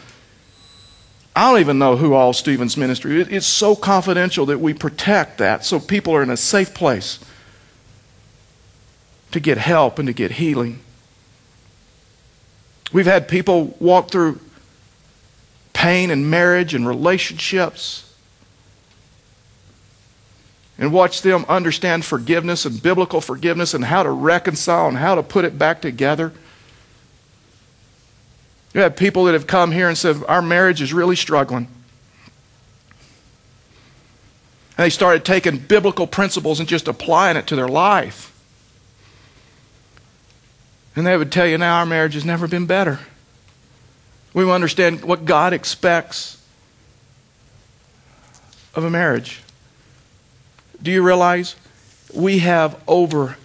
I 1.37 1.51
don't 1.51 1.61
even 1.61 1.79
know 1.79 1.97
who 1.97 2.15
all 2.15 2.33
Stevens 2.33 2.79
ministry 2.79 3.21
is. 3.21 3.29
It's 3.29 3.47
so 3.47 3.77
confidential 3.77 4.47
that 4.47 4.59
we 4.59 4.73
protect 4.73 5.37
that 5.37 5.63
so 5.63 5.79
people 5.79 6.17
are 6.17 6.23
in 6.23 6.31
a 6.31 6.39
safe 6.39 6.73
place 6.73 7.19
to 9.33 9.41
get 9.41 9.59
help 9.59 9.99
and 9.99 10.07
to 10.07 10.15
get 10.15 10.33
healing. 10.33 10.79
We've 12.95 13.05
had 13.05 13.29
people 13.29 13.77
walk 13.79 14.11
through 14.11 14.41
pain 15.77 16.11
and 16.11 16.31
marriage 16.31 16.73
and 16.73 16.89
relationships 16.89 18.11
and 20.79 20.91
watch 20.91 21.21
them 21.21 21.45
understand 21.51 22.03
forgiveness 22.03 22.65
and 22.65 22.83
biblical 22.83 23.21
forgiveness 23.21 23.75
and 23.75 23.85
how 23.85 24.03
to 24.03 24.11
reconcile 24.11 24.89
and 24.89 24.97
how 24.97 25.15
to 25.15 25.23
put 25.23 25.45
it 25.45 25.59
back 25.59 25.83
together. 25.83 26.33
You 28.73 28.81
have 28.81 28.97
people 28.97 29.25
that 29.25 29.35
have 29.35 29.47
come 29.47 29.71
here 29.71 29.87
and 29.87 29.99
said, 29.99 30.23
Our 30.27 30.41
marriage 30.41 30.81
is 30.81 30.95
really 30.95 31.15
struggling. 31.15 31.69
And 34.79 34.85
they 34.85 34.91
started 34.91 35.27
taking 35.27 35.59
biblical 35.59 36.07
principles 36.07 36.59
and 36.59 36.67
just 36.67 36.89
applying 36.89 37.37
it 37.37 37.47
to 37.49 37.57
their 37.57 37.69
life. 37.69 38.33
And 40.95 41.07
they 41.07 41.19
would 41.19 41.31
tell 41.31 41.47
you 41.47 41.59
now 41.59 41.81
our 41.81 41.87
marriage 41.87 42.15
has 42.15 42.25
never 42.25 42.49
been 42.49 42.65
better. 42.65 43.01
We 44.37 44.51
understand 44.53 45.03
what 45.03 45.25
God 45.25 45.55
expects 45.55 46.43
of 48.75 48.85
a 48.85 48.91
marriage. 48.91 49.41
Do 50.83 50.91
you 50.91 51.03
realize 51.03 51.57
we 52.13 52.41
have 52.41 52.79
over 52.87 53.39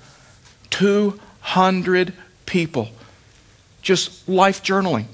200 0.70 2.14
people 2.46 2.90
just 3.82 4.28
life 4.28 4.62
journaling, 4.62 5.06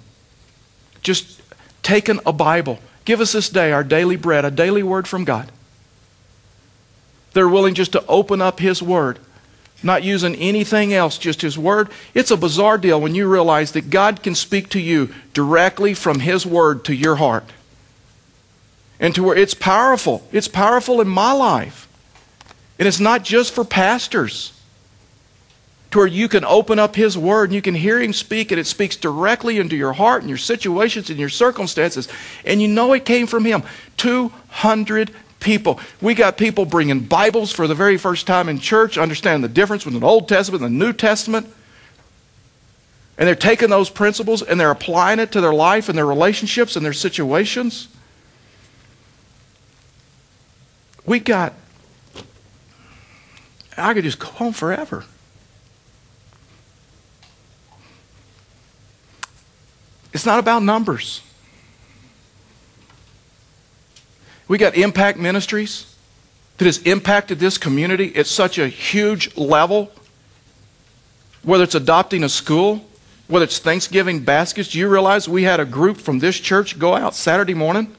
just 1.03 1.43
taking 1.83 2.19
a 2.25 2.33
Bible. 2.33 2.79
Give 3.05 3.21
us 3.21 3.33
this 3.33 3.47
day 3.47 3.71
our 3.71 3.83
daily 3.83 4.15
bread, 4.15 4.45
a 4.45 4.51
daily 4.51 4.81
word 4.81 5.07
from 5.07 5.25
God. 5.25 5.51
They're 7.33 7.47
willing 7.47 7.75
just 7.75 7.91
to 7.91 8.03
open 8.07 8.41
up 8.41 8.59
His 8.59 8.81
Word, 8.81 9.19
not 9.83 10.03
using 10.03 10.35
anything 10.35 10.93
else, 10.93 11.17
just 11.17 11.41
His 11.41 11.57
Word. 11.57 11.89
It's 12.13 12.31
a 12.31 12.37
bizarre 12.37 12.77
deal 12.77 12.99
when 12.99 13.15
you 13.15 13.27
realize 13.27 13.73
that 13.73 13.89
God 13.89 14.23
can 14.23 14.35
speak 14.35 14.69
to 14.69 14.79
you 14.79 15.13
directly 15.33 15.93
from 15.93 16.21
His 16.21 16.45
Word 16.45 16.83
to 16.85 16.95
your 16.95 17.17
heart. 17.17 17.45
And 18.99 19.13
to 19.13 19.23
where 19.23 19.37
it's 19.37 19.53
powerful. 19.53 20.27
It's 20.31 20.47
powerful 20.47 20.99
in 20.99 21.07
my 21.07 21.31
life. 21.31 21.87
And 22.79 22.87
it's 22.87 22.99
not 22.99 23.23
just 23.23 23.53
for 23.53 23.63
pastors 23.63 24.53
to 25.91 25.99
where 25.99 26.07
you 26.07 26.27
can 26.27 26.43
open 26.43 26.79
up 26.79 26.95
His 26.95 27.17
Word 27.17 27.45
and 27.45 27.53
you 27.53 27.61
can 27.61 27.75
hear 27.75 28.01
Him 28.01 28.13
speak, 28.13 28.51
and 28.51 28.59
it 28.59 28.67
speaks 28.67 28.95
directly 28.95 29.59
into 29.59 29.75
your 29.75 29.93
heart 29.93 30.21
and 30.21 30.29
your 30.29 30.37
situations 30.37 31.09
and 31.09 31.19
your 31.19 31.29
circumstances, 31.29 32.07
and 32.43 32.61
you 32.61 32.67
know 32.67 32.93
it 32.93 33.05
came 33.05 33.27
from 33.27 33.45
Him. 33.45 33.63
200 33.97 35.11
people. 35.47 35.79
We 36.01 36.13
got 36.13 36.35
people 36.35 36.65
bringing 36.65 36.99
Bibles 36.99 37.53
for 37.53 37.67
the 37.67 37.73
very 37.73 37.97
first 37.97 38.27
time 38.27 38.49
in 38.49 38.59
church, 38.59 38.97
understanding 38.97 39.41
the 39.41 39.47
difference 39.47 39.85
between 39.85 40.01
the 40.01 40.05
Old 40.05 40.27
Testament 40.27 40.61
and 40.61 40.73
the 40.73 40.85
New 40.85 40.91
Testament. 40.91 41.47
And 43.17 43.25
they're 43.25 43.33
taking 43.33 43.69
those 43.69 43.89
principles 43.89 44.41
and 44.41 44.59
they're 44.59 44.71
applying 44.71 45.19
it 45.19 45.31
to 45.31 45.39
their 45.39 45.53
life 45.53 45.87
and 45.87 45.97
their 45.97 46.05
relationships 46.05 46.75
and 46.75 46.85
their 46.85 46.91
situations. 46.91 47.87
We 51.05 51.21
got, 51.21 51.53
I 53.77 53.93
could 53.93 54.03
just 54.03 54.19
go 54.19 54.29
on 54.41 54.51
forever. 54.51 55.05
It's 60.11 60.25
not 60.25 60.39
about 60.39 60.61
numbers. 60.61 61.21
We 64.47 64.57
got 64.57 64.75
impact 64.75 65.17
ministries 65.17 65.93
that 66.57 66.65
has 66.65 66.79
impacted 66.79 67.39
this 67.39 67.57
community 67.57 68.15
at 68.15 68.27
such 68.27 68.57
a 68.57 68.67
huge 68.67 69.35
level. 69.37 69.91
Whether 71.43 71.65
it's 71.65 71.75
adopting 71.75 72.23
a 72.23 72.29
school, 72.29 72.85
whether 73.27 73.45
it's 73.45 73.59
Thanksgiving 73.59 74.21
baskets, 74.21 74.69
do 74.69 74.79
you 74.79 74.87
realize 74.87 75.27
we 75.27 75.43
had 75.43 75.59
a 75.59 75.65
group 75.65 75.97
from 75.97 76.19
this 76.19 76.39
church 76.39 76.79
go 76.79 76.95
out 76.95 77.13
Saturday 77.13 77.53
morning 77.53 77.95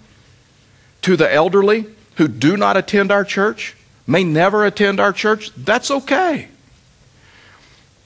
to 1.03 1.17
the 1.17 1.33
elderly 1.33 1.87
who 2.17 2.29
do 2.29 2.57
not 2.57 2.77
attend 2.77 3.13
our 3.13 3.25
church, 3.25 3.77
may 4.07 4.25
never 4.25 4.65
attend 4.65 4.99
our 4.99 5.13
church? 5.13 5.53
That's 5.55 5.91
okay. 5.91 6.49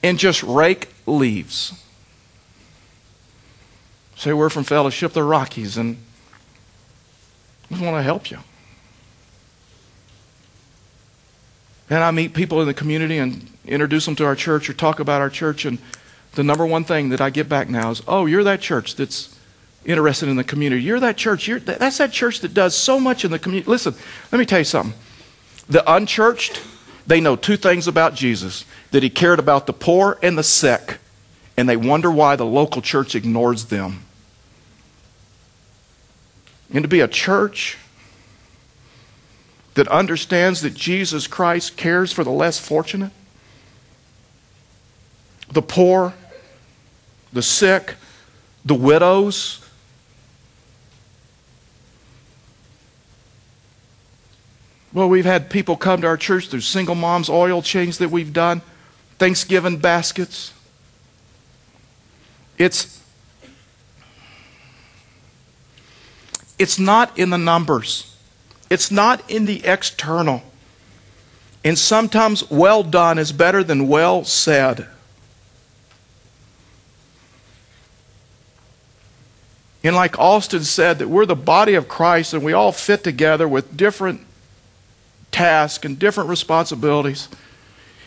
And 0.03 0.19
just 0.19 0.43
rake 0.43 0.89
leaves. 1.05 1.73
Say, 4.15 4.33
we're 4.33 4.49
from 4.49 4.63
Fellowship 4.63 5.13
the 5.13 5.23
Rockies, 5.23 5.77
and 5.77 5.97
we 7.79 7.85
want 7.85 7.97
to 7.97 8.03
help 8.03 8.31
you. 8.31 8.39
And 11.89 12.03
I 12.03 12.11
meet 12.11 12.33
people 12.33 12.61
in 12.61 12.67
the 12.67 12.73
community 12.73 13.17
and 13.17 13.49
introduce 13.65 14.05
them 14.05 14.15
to 14.15 14.25
our 14.25 14.35
church 14.35 14.69
or 14.69 14.73
talk 14.73 14.99
about 14.99 15.21
our 15.21 15.29
church, 15.29 15.65
and 15.65 15.77
the 16.33 16.43
number 16.43 16.65
one 16.65 16.83
thing 16.83 17.09
that 17.09 17.21
I 17.21 17.29
get 17.29 17.47
back 17.47 17.69
now 17.69 17.91
is, 17.91 18.01
oh, 18.07 18.25
you're 18.25 18.43
that 18.45 18.61
church 18.61 18.95
that's 18.95 19.37
interested 19.85 20.29
in 20.29 20.35
the 20.35 20.43
community. 20.43 20.81
You're 20.81 20.99
that 21.01 21.17
church. 21.17 21.47
You're, 21.47 21.59
that's 21.59 21.97
that 21.97 22.11
church 22.11 22.39
that 22.39 22.53
does 22.53 22.75
so 22.75 22.99
much 22.99 23.25
in 23.25 23.31
the 23.31 23.39
community. 23.39 23.69
Listen, 23.69 23.93
let 24.31 24.39
me 24.39 24.45
tell 24.45 24.59
you 24.59 24.65
something. 24.65 24.97
The 25.69 25.83
unchurched, 25.91 26.61
they 27.05 27.21
know 27.21 27.35
two 27.35 27.57
things 27.57 27.87
about 27.87 28.15
Jesus 28.15 28.65
that 28.91 29.03
he 29.03 29.09
cared 29.09 29.39
about 29.39 29.67
the 29.67 29.73
poor 29.73 30.17
and 30.23 30.37
the 30.37 30.43
sick, 30.43 30.97
and 31.57 31.69
they 31.69 31.77
wonder 31.77 32.09
why 32.09 32.35
the 32.35 32.45
local 32.45 32.81
church 32.81 33.13
ignores 33.13 33.65
them 33.65 34.05
and 36.73 36.83
to 36.83 36.87
be 36.87 36.99
a 36.99 37.07
church 37.07 37.77
that 39.75 39.87
understands 39.87 40.61
that 40.61 40.73
Jesus 40.73 41.27
Christ 41.27 41.77
cares 41.77 42.11
for 42.11 42.23
the 42.23 42.31
less 42.31 42.59
fortunate, 42.59 43.11
the 45.51 45.61
poor, 45.61 46.13
the 47.31 47.41
sick, 47.41 47.95
the 48.65 48.75
widows. 48.75 49.59
Well, 54.91 55.09
we've 55.09 55.25
had 55.25 55.49
people 55.49 55.75
come 55.75 56.01
to 56.01 56.07
our 56.07 56.17
church 56.17 56.49
through 56.49 56.61
single 56.61 56.95
moms 56.95 57.29
oil 57.29 57.61
change 57.61 57.97
that 57.97 58.09
we've 58.09 58.33
done, 58.33 58.61
Thanksgiving 59.17 59.77
baskets. 59.77 60.53
It's 62.59 63.02
It's 66.59 66.79
not 66.79 67.17
in 67.17 67.29
the 67.29 67.37
numbers, 67.37 68.15
it's 68.69 68.91
not 68.91 69.29
in 69.29 69.45
the 69.45 69.63
external. 69.65 70.43
And 71.65 71.79
sometimes 71.79 72.49
well 72.51 72.83
done 72.83 73.17
is 73.17 73.31
better 73.31 73.63
than 73.63 73.87
well 73.87 74.25
said. 74.25 74.87
And 79.83 79.95
like 79.95 80.17
Austin 80.17 80.63
said, 80.63 80.99
that 80.99 81.09
we're 81.09 81.25
the 81.25 81.35
body 81.35 81.73
of 81.75 81.87
Christ 81.87 82.33
and 82.33 82.43
we 82.43 82.53
all 82.53 82.71
fit 82.71 83.03
together 83.03 83.47
with 83.47 83.75
different 83.75 84.21
tasks 85.31 85.85
and 85.85 85.99
different 85.99 86.29
responsibilities. 86.29 87.27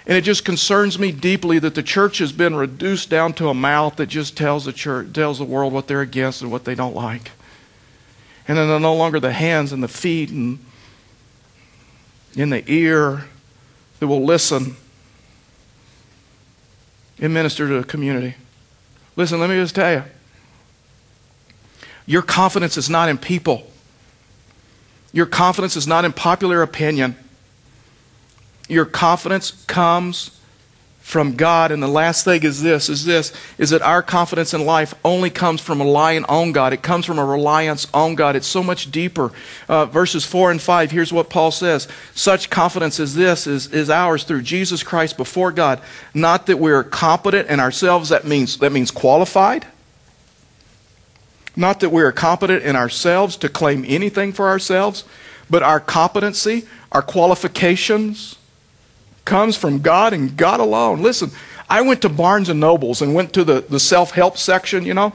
And 0.07 0.17
it 0.17 0.23
just 0.23 0.45
concerns 0.45 0.99
me 0.99 1.13
deeply 1.13 1.59
that 1.59 1.75
the 1.75 1.83
church 1.83 2.19
has 2.19 2.33
been 2.33 2.55
reduced 2.55 3.11
down 3.11 3.35
to 3.35 3.49
a 3.49 3.55
mouth 3.55 3.97
that 3.97 4.07
just 4.07 4.37
tells 4.37 4.65
the 4.65 4.73
church, 4.73 5.13
tells 5.13 5.39
the 5.39 5.45
world 5.45 5.73
what 5.73 5.89
they're 5.89 6.01
against 6.01 6.41
and 6.43 6.51
what 6.51 6.65
they 6.65 6.75
don't 6.75 6.95
like. 6.95 7.33
And 8.49 8.57
then 8.57 8.69
they're 8.69 8.81
no 8.81 8.95
longer 8.95 9.19
the 9.19 9.33
hands 9.33 9.73
and 9.73 9.83
the 9.83 9.89
feet 9.89 10.31
and 10.31 10.59
in 12.37 12.51
the 12.51 12.63
ear 12.71 13.25
that 13.99 14.07
will 14.07 14.25
listen 14.25 14.77
and 17.19 17.33
minister 17.33 17.67
to 17.67 17.81
the 17.81 17.85
community. 17.85 18.35
Listen, 19.17 19.41
let 19.41 19.49
me 19.49 19.57
just 19.57 19.75
tell 19.75 19.93
you 19.93 20.05
your 22.05 22.23
confidence 22.23 22.77
is 22.77 22.89
not 22.89 23.09
in 23.09 23.19
people, 23.19 23.69
your 25.13 25.27
confidence 25.27 25.77
is 25.77 25.87
not 25.87 26.05
in 26.05 26.13
popular 26.13 26.63
opinion. 26.63 27.17
Your 28.69 28.85
confidence 28.85 29.53
comes 29.67 30.36
from 31.07 31.37
God. 31.37 31.71
And 31.71 31.81
the 31.81 31.87
last 31.87 32.25
thing 32.25 32.43
is 32.43 32.65
this, 32.65 32.89
is 32.89 33.05
this, 33.05 33.33
is 33.59 33.71
that 33.71 33.81
our 33.81 34.03
confidence 34.03 34.53
in 34.53 34.67
life 34.67 34.93
only 35.05 35.31
comes 35.31 35.61
from 35.61 35.81
relying 35.81 36.25
on 36.25 36.51
God. 36.51 36.73
It 36.73 36.83
comes 36.83 37.07
from 37.07 37.21
a 37.21 37.25
reliance 37.25 37.87
on 37.95 38.17
God. 38.17 38.35
It's 38.35 38.49
so 38.49 38.61
much 38.61 38.91
deeper. 38.91 39.31
Uh, 39.69 39.87
verses 39.87 40.25
4 40.25 40.51
and 40.51 40.61
5, 40.61 40.91
here's 40.91 41.13
what 41.13 41.31
Paul 41.31 41.53
says. 41.53 41.87
Such 42.13 42.51
confidence 42.51 42.99
as 42.99 43.15
this 43.15 43.47
is, 43.47 43.73
is 43.73 43.89
ours 43.89 44.25
through 44.25 44.43
Jesus 44.43 44.83
Christ 44.83 45.17
before 45.17 45.53
God. 45.53 45.81
Not 46.13 46.47
that 46.47 46.59
we're 46.59 46.83
competent 46.83 47.49
in 47.51 47.61
ourselves, 47.61 48.09
that 48.09 48.25
means, 48.25 48.59
that 48.59 48.73
means 48.73 48.91
qualified. 48.91 49.65
Not 51.55 51.79
that 51.81 51.91
we 51.91 52.03
are 52.03 52.11
competent 52.11 52.65
in 52.65 52.75
ourselves 52.75 53.37
to 53.37 53.49
claim 53.49 53.85
anything 53.87 54.33
for 54.33 54.49
ourselves, 54.49 55.05
but 55.49 55.63
our 55.63 55.79
competency, 55.79 56.67
our 56.91 57.01
qualifications, 57.01 58.37
comes 59.27 59.57
from 59.57 59.81
God 59.81 60.15
and 60.15 60.35
God 60.35 60.61
alone. 60.61 61.03
Listen, 61.03 61.31
I 61.69 61.83
went 61.83 62.01
to 62.03 62.09
Barnes 62.09 62.49
and 62.49 62.59
Nobles 62.59 63.03
and 63.03 63.15
went 63.15 63.35
to 63.35 63.45
the, 63.45 63.61
the 63.61 63.81
self 63.81 64.13
help 64.13 64.39
section, 64.39 64.87
you 64.87 64.95
know, 64.95 65.13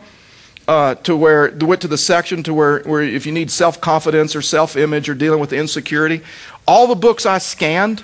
uh, 0.68 0.96
to 0.96 1.18
where 1.18 1.52
went 1.60 1.82
to 1.82 1.88
the 1.88 1.98
section 1.98 2.44
to 2.44 2.54
where, 2.54 2.82
where 2.84 3.02
if 3.02 3.26
you 3.26 3.32
need 3.32 3.50
self 3.50 3.82
confidence 3.82 4.36
or 4.36 4.44
self 4.44 4.76
image 4.76 5.10
or 5.10 5.16
dealing 5.16 5.40
with 5.40 5.52
insecurity, 5.52 6.22
all 6.68 6.86
the 6.86 6.96
books 6.96 7.26
I 7.26 7.40
scanned, 7.40 8.04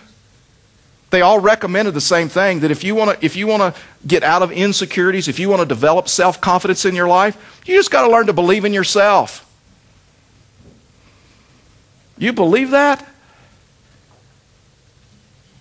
they 1.09 1.21
all 1.21 1.39
recommended 1.39 1.93
the 1.93 2.01
same 2.01 2.29
thing 2.29 2.61
that 2.61 2.71
if 2.71 2.83
you 2.83 2.95
want 2.95 3.19
to 3.19 3.25
if 3.25 3.35
you 3.35 3.45
want 3.45 3.61
to 3.61 3.81
get 4.07 4.23
out 4.23 4.41
of 4.41 4.51
insecurities, 4.51 5.27
if 5.27 5.39
you 5.39 5.49
want 5.49 5.61
to 5.61 5.67
develop 5.67 6.07
self 6.07 6.41
confidence 6.41 6.85
in 6.85 6.95
your 6.95 7.07
life, 7.07 7.61
you 7.65 7.75
just 7.75 7.91
got 7.91 8.07
to 8.07 8.11
learn 8.11 8.27
to 8.27 8.33
believe 8.33 8.65
in 8.65 8.73
yourself. 8.73 9.43
You 12.17 12.33
believe 12.33 12.71
that? 12.71 13.05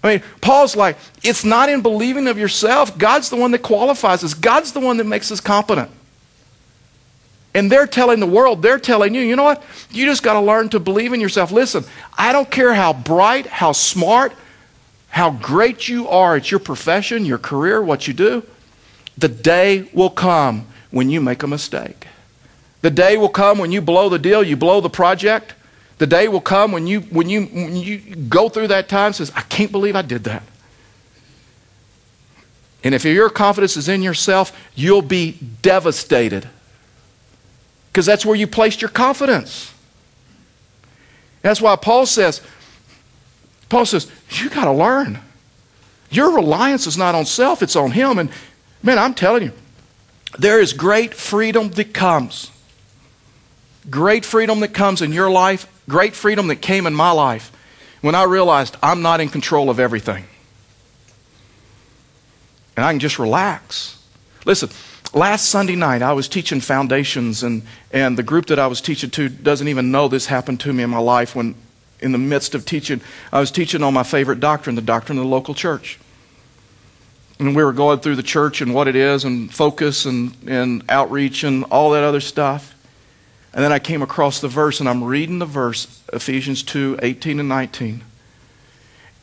I 0.07 0.19
mean, 0.19 0.23
Paul's 0.41 0.77
like, 0.77 0.97
it's 1.23 1.45
not 1.45 1.69
in 1.69 1.83
believing 1.83 2.29
of 2.29 2.39
yourself. 2.39 2.97
God's 2.97 3.29
the 3.29 3.37
one 3.37 3.51
that 3.51 3.63
qualifies 3.63 4.23
us, 4.23 4.35
God's 4.35 4.73
the 4.73 4.81
one 4.81 4.99
that 4.99 5.05
makes 5.05 5.33
us 5.33 5.41
competent. 5.41 5.91
And 7.55 7.73
they're 7.73 7.87
telling 7.87 8.21
the 8.21 8.27
world, 8.27 8.61
they're 8.61 8.79
telling 8.79 9.15
you, 9.15 9.23
you 9.23 9.35
know 9.35 9.45
what? 9.45 9.63
You 9.91 10.05
just 10.05 10.23
got 10.23 10.35
to 10.35 10.41
learn 10.41 10.69
to 10.71 10.81
believe 10.81 11.15
in 11.15 11.21
yourself. 11.21 11.51
Listen, 11.51 11.85
I 12.17 12.33
don't 12.33 12.51
care 12.51 12.75
how 12.75 12.93
bright, 12.93 13.47
how 13.47 13.73
smart, 13.73 14.35
how 15.09 15.31
great 15.31 15.89
you 15.89 16.07
are 16.09 16.37
at 16.37 16.51
your 16.51 16.61
profession, 16.61 17.25
your 17.25 17.39
career, 17.39 17.83
what 17.83 18.07
you 18.07 18.13
do. 18.13 18.45
The 19.17 19.29
day 19.29 19.89
will 19.95 20.11
come 20.11 20.67
when 20.91 21.09
you 21.09 21.23
make 21.23 21.43
a 21.43 21.47
mistake. 21.47 22.07
The 22.83 22.91
day 22.91 23.17
will 23.17 23.31
come 23.31 23.59
when 23.59 23.73
you 23.73 23.81
blow 23.81 24.11
the 24.11 24.19
deal, 24.19 24.43
you 24.43 24.57
blow 24.57 24.83
the 24.83 24.91
project. 24.91 25.55
The 25.99 26.07
day 26.07 26.29
will 26.29 26.41
come 26.41 26.73
when 26.73 26.87
you, 26.87 27.01
when 27.03 27.29
you, 27.29 27.47
when 27.47 27.77
you 27.77 27.99
go 27.99 28.49
through 28.49 28.69
that 28.69 28.89
time 28.89 29.13
says, 29.13 29.33
I 29.35 29.41
can't 29.43 29.73
believe 29.73 29.97
I 29.97 30.03
did 30.03 30.25
that. 30.25 30.43
And 32.85 32.95
if 32.95 33.05
your 33.05 33.31
confidence 33.31 33.77
is 33.77 33.89
in 33.89 34.03
yourself, 34.03 34.57
you'll 34.75 35.03
be 35.03 35.39
devastated. 35.63 36.49
Because 37.91 38.07
that's 38.07 38.27
where 38.27 38.37
you 38.37 38.47
placed 38.47 38.83
your 38.83 38.91
confidence. 38.91 39.73
That's 41.43 41.61
why 41.61 41.77
Paul 41.77 42.07
says, 42.07 42.43
Paul 43.69 43.87
says, 43.87 44.11
you 44.31 44.51
got 44.51 44.65
to 44.65 44.73
learn. 44.73 45.19
Your 46.11 46.35
reliance 46.35 46.87
is 46.87 46.99
not 46.99 47.15
on 47.15 47.25
self, 47.25 47.63
it's 47.63 47.75
on 47.75 47.93
him. 47.93 48.19
And 48.19 48.31
man, 48.83 48.99
I'm 48.99 49.15
telling 49.15 49.45
you, 49.45 49.53
there 50.39 50.61
is 50.61 50.73
great 50.73 51.15
freedom 51.15 51.71
that 51.71 51.95
comes. 51.95 52.51
Great 53.89 54.25
freedom 54.25 54.61
that 54.61 54.75
comes 54.75 55.03
in 55.03 55.13
your 55.13 55.31
life, 55.31 55.67
great 55.89 56.15
freedom 56.15 56.49
that 56.49 56.57
came 56.57 56.87
in 56.87 56.95
my 56.95 57.11
life 57.11 57.53
when 58.01 58.15
I 58.15 58.25
realized 58.25 58.77
I'm 58.83 59.03
not 59.03 59.21
in 59.21 59.29
control 59.29 59.71
of 59.71 59.81
everything. 59.81 60.25
And 62.77 62.85
I 62.85 62.93
can 62.93 63.01
just 63.01 63.19
relax. 63.19 64.03
Listen, 64.45 64.69
last 65.15 65.49
Sunday 65.49 65.77
night 65.77 66.03
I 66.03 66.13
was 66.13 66.29
teaching 66.29 66.61
foundations, 66.61 67.43
and, 67.43 67.63
and 67.91 68.19
the 68.19 68.23
group 68.23 68.47
that 68.47 68.59
I 68.59 68.67
was 68.67 68.81
teaching 68.81 69.11
to 69.11 69.29
doesn't 69.29 69.69
even 69.69 69.91
know 69.91 70.09
this 70.09 70.27
happened 70.27 70.61
to 70.61 70.73
me 70.73 70.83
in 70.83 70.91
my 70.91 70.99
life 70.99 71.35
when, 71.35 71.55
in 72.01 72.13
the 72.13 72.19
midst 72.19 72.55
of 72.55 72.67
teaching, 72.67 73.01
I 73.33 73.41
was 73.41 73.51
teaching 73.51 73.83
on 73.83 73.95
my 73.95 74.03
favorite 74.03 74.41
doctrine, 74.41 74.77
the 74.77 74.83
doctrine 74.83 75.19
of 75.19 75.25
the 75.25 75.31
local 75.31 75.55
church. 75.55 75.99
And 77.39 77.57
we 77.57 77.65
were 77.65 77.73
going 77.73 78.01
through 78.01 78.17
the 78.17 78.23
church 78.23 78.61
and 78.61 78.75
what 78.75 78.89
it 78.89 78.97
is, 78.97 79.25
and 79.25 79.53
focus 79.53 80.05
and, 80.05 80.37
and 80.47 80.85
outreach 80.89 81.45
and 81.45 81.65
all 81.65 81.91
that 81.91 82.05
other 82.05 82.21
stuff. 82.21 82.76
And 83.57 83.65
then 83.65 83.73
I 83.73 83.79
came 83.79 84.03
across 84.03 84.39
the 84.39 84.49
verse, 84.49 84.81
and 84.81 84.89
I'm 84.89 85.03
reading 85.03 85.39
the 85.39 85.47
verse, 85.47 86.03
Ephesians 86.13 86.63
2 86.63 86.99
18 87.01 87.41
and 87.41 87.49
19. 87.49 88.05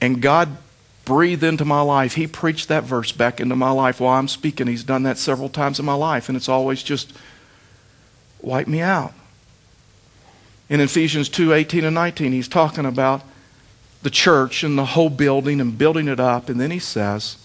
And 0.02 0.24
God 0.24 0.58
breathed 1.06 1.44
into 1.44 1.66
my 1.66 1.82
life. 1.82 2.16
He 2.16 2.26
preached 2.26 2.68
that 2.70 2.84
verse 2.84 3.12
back 3.12 3.40
into 3.40 3.56
my 3.56 3.70
life 3.70 4.00
while 4.00 4.18
I'm 4.18 4.28
speaking. 4.28 4.66
He's 4.66 4.84
done 4.84 5.04
that 5.04 5.20
several 5.20 5.50
times 5.50 5.80
in 5.80 5.86
my 5.86 5.94
life, 5.94 6.30
and 6.30 6.36
it's 6.36 6.50
always 6.50 6.82
just 6.82 7.14
wiped 8.42 8.68
me 8.68 8.82
out. 8.82 9.14
In 10.68 10.80
Ephesians 10.80 11.30
2 11.30 11.54
18 11.54 11.86
and 11.86 11.94
19, 11.94 12.32
he's 12.32 12.48
talking 12.48 12.88
about 12.88 13.22
the 14.02 14.10
church 14.10 14.64
and 14.64 14.80
the 14.80 14.86
whole 14.86 15.12
building 15.12 15.62
and 15.62 15.78
building 15.78 16.08
it 16.08 16.20
up. 16.20 16.50
And 16.50 16.60
then 16.60 16.72
he 16.72 16.80
says, 16.80 17.38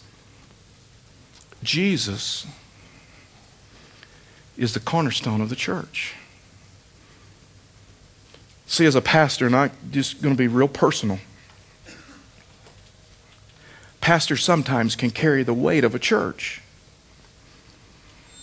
Jesus 1.62 2.46
is 4.56 4.72
the 4.72 4.80
cornerstone 4.80 5.42
of 5.42 5.50
the 5.50 5.54
church. 5.54 6.14
See, 8.68 8.84
as 8.84 8.94
a 8.94 9.00
pastor, 9.00 9.46
and 9.46 9.56
I'm 9.56 9.70
just 9.90 10.20
going 10.20 10.34
to 10.34 10.38
be 10.38 10.46
real 10.46 10.68
personal, 10.68 11.18
pastors 14.02 14.44
sometimes 14.44 14.94
can 14.94 15.10
carry 15.10 15.42
the 15.42 15.54
weight 15.54 15.84
of 15.84 15.94
a 15.94 15.98
church 15.98 16.60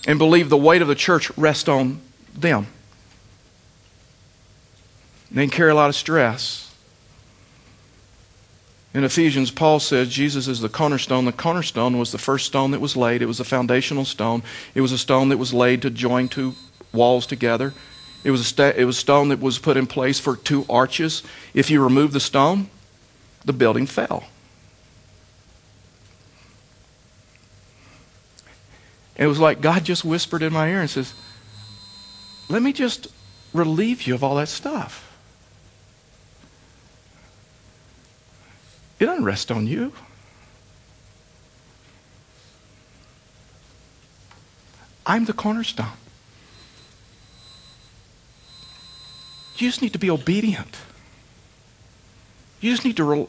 and 0.08 0.18
believe 0.18 0.50
the 0.50 0.58
weight 0.58 0.82
of 0.82 0.88
the 0.88 0.96
church 0.96 1.36
rests 1.38 1.70
on 1.70 2.02
them. 2.34 2.68
They 5.32 5.44
can 5.44 5.52
carry 5.52 5.72
a 5.72 5.76
lot 5.76 5.90
of 5.90 5.96
stress. 5.96 6.74
In 8.96 9.04
Ephesians, 9.04 9.52
Paul 9.52 9.80
says 9.80 10.10
Jesus 10.10 10.48
is 10.48 10.60
the 10.60 10.70
cornerstone. 10.70 11.26
The 11.26 11.34
cornerstone 11.34 12.00
was 12.00 12.12
the 12.12 12.18
first 12.18 12.48
stone 12.48 12.72
that 12.72 12.82
was 12.82 12.96
laid. 12.96 13.22
It 13.22 13.28
was 13.28 13.40
a 13.40 13.44
foundational 13.44 14.06
stone. 14.06 14.42
It 14.74 14.82
was 14.82 14.92
a 14.92 14.98
stone 14.98 15.30
that 15.30 15.38
was 15.38 15.54
laid 15.54 15.84
to 15.84 15.92
join 15.92 16.30
two 16.30 16.56
walls 16.94 17.28
together. 17.28 17.74
It 18.26 18.32
was 18.32 18.42
a, 18.42 18.44
sta- 18.44 18.74
it 18.76 18.86
was 18.86 18.98
stone 18.98 19.30
that 19.30 19.40
was 19.40 19.60
put 19.60 19.78
in 19.78 19.86
place 19.86 20.20
for 20.20 20.36
two 20.36 20.66
arches. 20.68 21.22
If 21.54 21.70
you 21.70 21.82
remove 21.84 22.12
the 22.12 22.20
stone, 22.20 22.72
the 23.46 23.54
building 23.54 23.86
fell. 23.86 24.24
And 29.16 29.26
it 29.26 29.28
was 29.28 29.40
like 29.40 29.62
God 29.62 29.86
just 29.86 30.04
whispered 30.04 30.42
in 30.42 30.52
my 30.52 30.70
ear 30.70 30.82
and 30.82 30.90
says, 30.90 31.14
Let 32.50 32.64
me 32.64 32.74
just 32.74 33.10
relieve 33.54 34.08
you 34.08 34.16
of 34.16 34.24
all 34.24 34.36
that 34.38 34.50
stuff. 34.50 35.16
It 39.00 39.06
doesn't 39.06 39.24
rest 39.24 39.52
on 39.52 39.68
you. 39.68 39.94
I'm 45.06 45.26
the 45.26 45.34
cornerstone. 45.34 45.92
You 49.58 49.70
just 49.70 49.82
need 49.82 49.94
to 49.94 50.00
be 50.00 50.10
obedient. 50.10 50.78
You 52.60 52.72
just 52.72 52.86
need 52.86 52.98
to. 52.98 53.04
Re- 53.04 53.28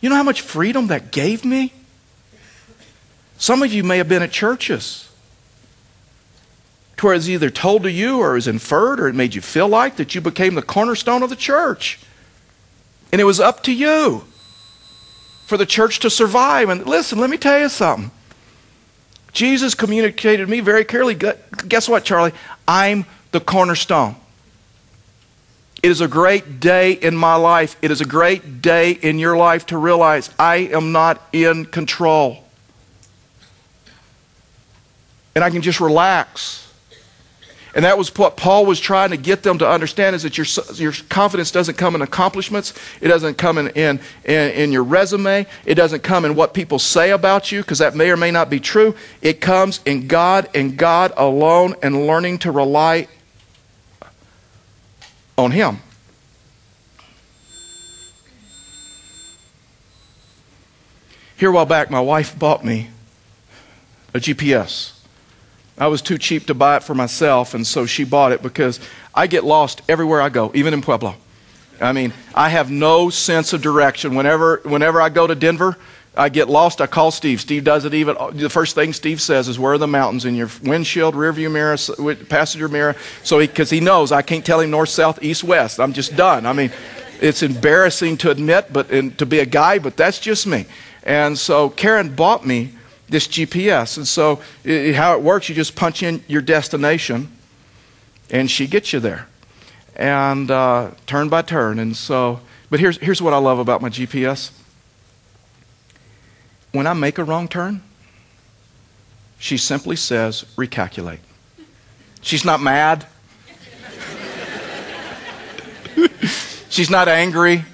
you 0.00 0.08
know 0.08 0.16
how 0.16 0.22
much 0.22 0.40
freedom 0.40 0.88
that 0.88 1.10
gave 1.10 1.44
me? 1.44 1.72
Some 3.36 3.62
of 3.62 3.72
you 3.72 3.84
may 3.84 3.98
have 3.98 4.08
been 4.08 4.22
at 4.22 4.32
churches 4.32 5.08
where 7.00 7.14
it's 7.14 7.28
either 7.28 7.50
told 7.50 7.84
to 7.84 7.90
you 7.90 8.18
or 8.18 8.36
is 8.36 8.48
inferred 8.48 8.98
or 8.98 9.08
it 9.08 9.14
made 9.14 9.34
you 9.34 9.40
feel 9.40 9.68
like 9.68 9.96
that 9.96 10.14
you 10.14 10.20
became 10.20 10.54
the 10.54 10.62
cornerstone 10.62 11.22
of 11.22 11.30
the 11.30 11.36
church. 11.36 12.00
And 13.12 13.20
it 13.20 13.24
was 13.24 13.40
up 13.40 13.62
to 13.64 13.72
you 13.72 14.24
for 15.46 15.56
the 15.56 15.66
church 15.66 16.00
to 16.00 16.10
survive. 16.10 16.68
And 16.68 16.84
listen, 16.86 17.18
let 17.18 17.30
me 17.30 17.36
tell 17.36 17.60
you 17.60 17.68
something. 17.68 18.10
Jesus 19.32 19.74
communicated 19.74 20.44
to 20.44 20.50
me 20.50 20.60
very 20.60 20.84
clearly. 20.84 21.14
Guess 21.14 21.88
what, 21.88 22.04
Charlie? 22.04 22.32
I'm 22.66 23.06
the 23.30 23.40
cornerstone. 23.40 24.16
It 25.82 25.90
is 25.90 26.00
a 26.00 26.08
great 26.08 26.58
day 26.58 26.92
in 26.92 27.16
my 27.16 27.36
life. 27.36 27.76
It 27.80 27.90
is 27.90 28.00
a 28.00 28.04
great 28.04 28.60
day 28.60 28.92
in 28.92 29.18
your 29.18 29.36
life 29.36 29.66
to 29.66 29.78
realize 29.78 30.28
I 30.38 30.56
am 30.56 30.90
not 30.90 31.22
in 31.32 31.66
control. 31.66 32.44
And 35.36 35.44
I 35.44 35.50
can 35.50 35.62
just 35.62 35.80
relax. 35.80 36.64
And 37.76 37.84
that 37.84 37.96
was 37.96 38.12
what 38.16 38.36
Paul 38.36 38.66
was 38.66 38.80
trying 38.80 39.10
to 39.10 39.16
get 39.16 39.44
them 39.44 39.58
to 39.58 39.68
understand 39.68 40.16
is 40.16 40.24
that 40.24 40.36
your, 40.36 40.46
your 40.74 40.92
confidence 41.08 41.52
doesn't 41.52 41.76
come 41.76 41.94
in 41.94 42.02
accomplishments. 42.02 42.74
It 43.00 43.06
doesn't 43.06 43.38
come 43.38 43.56
in, 43.56 43.68
in, 43.68 44.00
in, 44.24 44.50
in 44.50 44.72
your 44.72 44.82
resume. 44.82 45.46
It 45.64 45.76
doesn't 45.76 46.02
come 46.02 46.24
in 46.24 46.34
what 46.34 46.54
people 46.54 46.80
say 46.80 47.12
about 47.12 47.52
you, 47.52 47.60
because 47.60 47.78
that 47.78 47.94
may 47.94 48.10
or 48.10 48.16
may 48.16 48.32
not 48.32 48.50
be 48.50 48.58
true. 48.58 48.96
It 49.22 49.40
comes 49.40 49.80
in 49.84 50.08
God 50.08 50.48
and 50.56 50.76
God 50.76 51.12
alone 51.16 51.76
and 51.80 52.08
learning 52.08 52.38
to 52.38 52.50
rely 52.50 53.06
on 55.38 55.52
Him. 55.52 55.78
Here 61.36 61.50
a 61.50 61.52
while 61.52 61.66
back, 61.66 61.88
my 61.90 62.00
wife 62.00 62.36
bought 62.36 62.64
me 62.64 62.90
a 64.12 64.18
GPS. 64.18 64.98
I 65.78 65.86
was 65.86 66.02
too 66.02 66.18
cheap 66.18 66.46
to 66.46 66.54
buy 66.54 66.76
it 66.76 66.82
for 66.82 66.94
myself, 66.94 67.54
and 67.54 67.64
so 67.64 67.86
she 67.86 68.02
bought 68.02 68.32
it 68.32 68.42
because 68.42 68.80
I 69.14 69.28
get 69.28 69.44
lost 69.44 69.80
everywhere 69.88 70.20
I 70.20 70.28
go, 70.28 70.50
even 70.54 70.74
in 70.74 70.82
Pueblo. 70.82 71.14
I 71.80 71.92
mean, 71.92 72.12
I 72.34 72.48
have 72.48 72.72
no 72.72 73.08
sense 73.08 73.52
of 73.52 73.62
direction. 73.62 74.16
Whenever, 74.16 74.60
whenever 74.64 75.00
I 75.00 75.10
go 75.10 75.28
to 75.28 75.36
Denver, 75.36 75.76
I 76.16 76.28
get 76.28 76.48
lost. 76.48 76.80
I 76.80 76.86
call 76.86 77.10
Steve. 77.10 77.40
Steve 77.40 77.64
does 77.64 77.84
it 77.84 77.94
even. 77.94 78.16
The 78.32 78.50
first 78.50 78.74
thing 78.74 78.92
Steve 78.92 79.20
says 79.20 79.48
is, 79.48 79.58
"Where 79.58 79.74
are 79.74 79.78
the 79.78 79.86
mountains 79.86 80.24
in 80.24 80.34
your 80.34 80.50
windshield, 80.62 81.14
rearview 81.14 81.50
mirror, 81.50 81.76
passenger 82.26 82.68
mirror?" 82.68 82.96
So 83.22 83.38
because 83.38 83.70
he, 83.70 83.78
he, 83.78 83.84
knows 83.84 84.10
I 84.10 84.22
can't 84.22 84.44
tell 84.44 84.60
him 84.60 84.70
north, 84.70 84.88
south, 84.88 85.22
east, 85.22 85.44
west. 85.44 85.78
I'm 85.78 85.92
just 85.92 86.16
done. 86.16 86.46
I 86.46 86.52
mean, 86.52 86.72
it's 87.20 87.42
embarrassing 87.42 88.16
to 88.18 88.30
admit, 88.30 88.72
but 88.72 88.88
to 88.88 89.26
be 89.26 89.38
a 89.38 89.46
guy, 89.46 89.78
but 89.78 89.96
that's 89.96 90.18
just 90.18 90.46
me. 90.46 90.66
And 91.04 91.38
so 91.38 91.70
Karen 91.70 92.14
bought 92.14 92.44
me 92.44 92.72
this 93.08 93.26
GPS. 93.26 93.96
And 93.96 94.06
so, 94.06 94.40
it, 94.64 94.94
how 94.94 95.14
it 95.14 95.22
works, 95.22 95.48
you 95.48 95.54
just 95.54 95.74
punch 95.74 96.02
in 96.02 96.22
your 96.28 96.42
destination, 96.42 97.32
and 98.30 98.50
she 98.50 98.66
gets 98.66 98.92
you 98.92 99.00
there, 99.00 99.26
and 99.96 100.50
uh, 100.50 100.90
turn 101.06 101.28
by 101.28 101.42
turn. 101.42 101.78
And 101.78 101.96
so, 101.96 102.40
but 102.70 102.80
here's, 102.80 102.98
here's 102.98 103.22
what 103.22 103.32
I 103.32 103.38
love 103.38 103.58
about 103.58 103.80
my 103.80 103.88
GPS. 103.88 104.52
When 106.72 106.86
I 106.86 106.92
make 106.92 107.18
a 107.18 107.24
wrong 107.24 107.48
turn, 107.48 107.82
she 109.38 109.56
simply 109.56 109.96
says, 109.96 110.44
recalculate. 110.56 111.18
She's 112.20 112.44
not 112.44 112.60
mad. 112.60 113.06
She's 116.68 116.90
not 116.90 117.08
angry. 117.08 117.64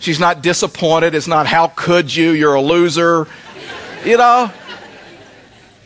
She's 0.00 0.20
not 0.20 0.42
disappointed. 0.42 1.14
It's 1.14 1.28
not, 1.28 1.46
how 1.46 1.68
could 1.68 2.14
you? 2.14 2.30
You're 2.30 2.54
a 2.54 2.60
loser. 2.60 3.26
You 4.04 4.16
know? 4.16 4.52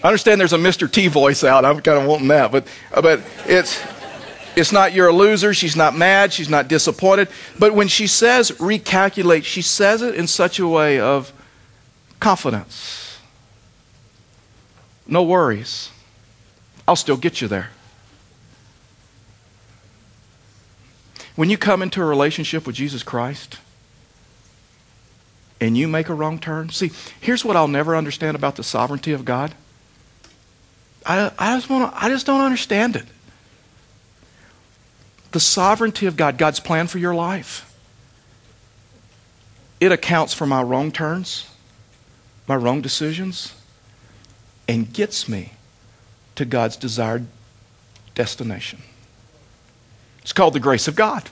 I 0.02 0.06
understand 0.06 0.40
there's 0.40 0.52
a 0.52 0.58
Mr. 0.58 0.90
T 0.90 1.08
voice 1.08 1.44
out. 1.44 1.64
I'm 1.64 1.80
kind 1.80 1.98
of 1.98 2.06
wanting 2.06 2.28
that. 2.28 2.50
But, 2.50 2.66
but 2.92 3.20
it's, 3.46 3.80
It's 4.54 4.72
not 4.72 4.92
you're 4.92 5.08
a 5.08 5.12
loser. 5.12 5.54
She's 5.54 5.76
not 5.76 5.96
mad. 5.96 6.32
She's 6.32 6.50
not 6.50 6.68
disappointed. 6.68 7.28
But 7.58 7.74
when 7.74 7.88
she 7.88 8.06
says 8.06 8.50
recalculate, 8.52 9.44
she 9.44 9.62
says 9.62 10.02
it 10.02 10.14
in 10.14 10.26
such 10.26 10.58
a 10.58 10.68
way 10.68 11.00
of 11.00 11.32
confidence. 12.22 13.18
No 15.08 15.24
worries. 15.24 15.90
I'll 16.86 16.96
still 16.96 17.16
get 17.16 17.40
you 17.40 17.48
there. 17.48 17.70
When 21.34 21.50
you 21.50 21.58
come 21.58 21.82
into 21.82 22.00
a 22.00 22.04
relationship 22.04 22.64
with 22.66 22.76
Jesus 22.76 23.02
Christ 23.02 23.58
and 25.60 25.76
you 25.76 25.88
make 25.88 26.08
a 26.08 26.14
wrong 26.14 26.38
turn, 26.38 26.68
see, 26.68 26.92
here's 27.20 27.44
what 27.44 27.56
I'll 27.56 27.68
never 27.68 27.96
understand 27.96 28.36
about 28.36 28.54
the 28.54 28.62
sovereignty 28.62 29.12
of 29.12 29.24
God. 29.24 29.54
I, 31.04 31.32
I 31.36 31.56
just, 31.56 31.68
wanna, 31.68 31.92
I 31.92 32.08
just 32.08 32.24
don't 32.26 32.42
understand 32.42 32.94
it. 32.94 33.06
The 35.32 35.40
sovereignty 35.40 36.06
of 36.06 36.16
God, 36.16 36.38
God's 36.38 36.60
plan 36.60 36.86
for 36.86 36.98
your 36.98 37.14
life, 37.14 37.68
it 39.80 39.90
accounts 39.90 40.32
for 40.32 40.46
my 40.46 40.62
wrong 40.62 40.92
turns, 40.92 41.48
my 42.46 42.56
wrong 42.56 42.80
decisions, 42.80 43.54
and 44.68 44.92
gets 44.92 45.28
me 45.28 45.52
to 46.34 46.44
God's 46.44 46.76
desired 46.76 47.26
destination. 48.14 48.80
It's 50.22 50.32
called 50.32 50.54
the 50.54 50.60
grace 50.60 50.88
of 50.88 50.94
God. 50.94 51.28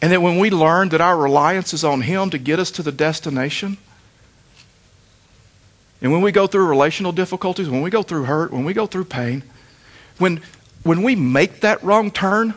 And 0.00 0.12
that 0.12 0.22
when 0.22 0.38
we 0.38 0.50
learn 0.50 0.90
that 0.90 1.00
our 1.00 1.16
reliance 1.16 1.74
is 1.74 1.84
on 1.84 2.02
Him 2.02 2.30
to 2.30 2.38
get 2.38 2.58
us 2.58 2.70
to 2.72 2.82
the 2.82 2.92
destination, 2.92 3.78
and 6.00 6.12
when 6.12 6.22
we 6.22 6.30
go 6.30 6.46
through 6.46 6.66
relational 6.66 7.12
difficulties, 7.12 7.68
when 7.68 7.82
we 7.82 7.90
go 7.90 8.02
through 8.02 8.24
hurt, 8.24 8.52
when 8.52 8.64
we 8.64 8.72
go 8.72 8.86
through 8.86 9.06
pain, 9.06 9.42
when, 10.18 10.40
when 10.84 11.02
we 11.02 11.16
make 11.16 11.60
that 11.60 11.82
wrong 11.82 12.10
turn, 12.10 12.54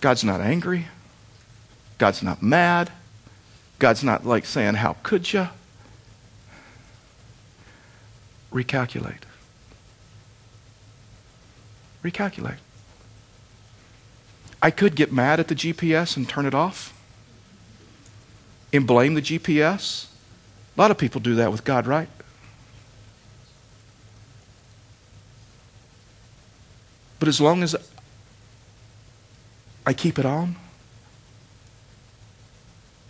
God's 0.00 0.24
not 0.24 0.40
angry. 0.40 0.86
God's 1.98 2.22
not 2.22 2.42
mad. 2.42 2.90
God's 3.78 4.02
not 4.02 4.26
like 4.26 4.46
saying, 4.46 4.74
How 4.74 4.96
could 5.02 5.32
you? 5.32 5.48
Recalculate. 8.52 9.22
Recalculate. 12.02 12.58
I 14.62 14.70
could 14.70 14.94
get 14.94 15.12
mad 15.12 15.40
at 15.40 15.48
the 15.48 15.54
GPS 15.54 16.16
and 16.16 16.28
turn 16.28 16.46
it 16.46 16.54
off 16.54 16.98
and 18.72 18.86
blame 18.86 19.14
the 19.14 19.22
GPS. 19.22 20.06
A 20.76 20.80
lot 20.80 20.90
of 20.90 20.98
people 20.98 21.20
do 21.20 21.34
that 21.34 21.52
with 21.52 21.64
God, 21.64 21.86
right? 21.86 22.08
But 27.18 27.28
as 27.28 27.40
long 27.40 27.62
as 27.62 27.76
I 29.86 29.92
keep 29.92 30.18
it 30.18 30.26
on, 30.26 30.56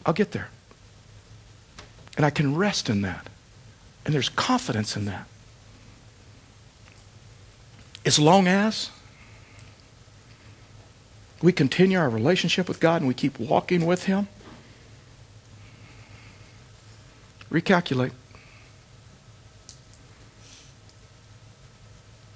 I'll 0.07 0.14
get 0.14 0.32
there. 0.32 0.48
And 2.16 2.24
I 2.24 2.30
can 2.30 2.55
rest 2.55 2.88
in 2.88 3.02
that. 3.02 3.28
And 4.05 4.14
there's 4.14 4.28
confidence 4.28 4.96
in 4.96 5.07
that. 5.07 5.26
As 8.05 8.18
long 8.18 8.46
as 8.46 8.90
we 11.42 11.52
continue 11.52 11.98
our 11.98 12.09
relationship 12.09 12.68
with 12.68 12.80
God 12.80 13.00
and 13.00 13.09
we 13.09 13.14
keep 13.14 13.38
walking 13.38 13.86
with 13.86 14.05
Him, 14.05 14.28
recalculate. 17.50 18.12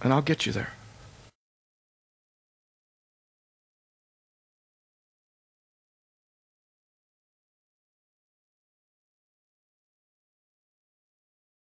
And 0.03 0.13
I'll 0.13 0.23
get 0.23 0.47
you 0.47 0.53
there. 0.53 0.73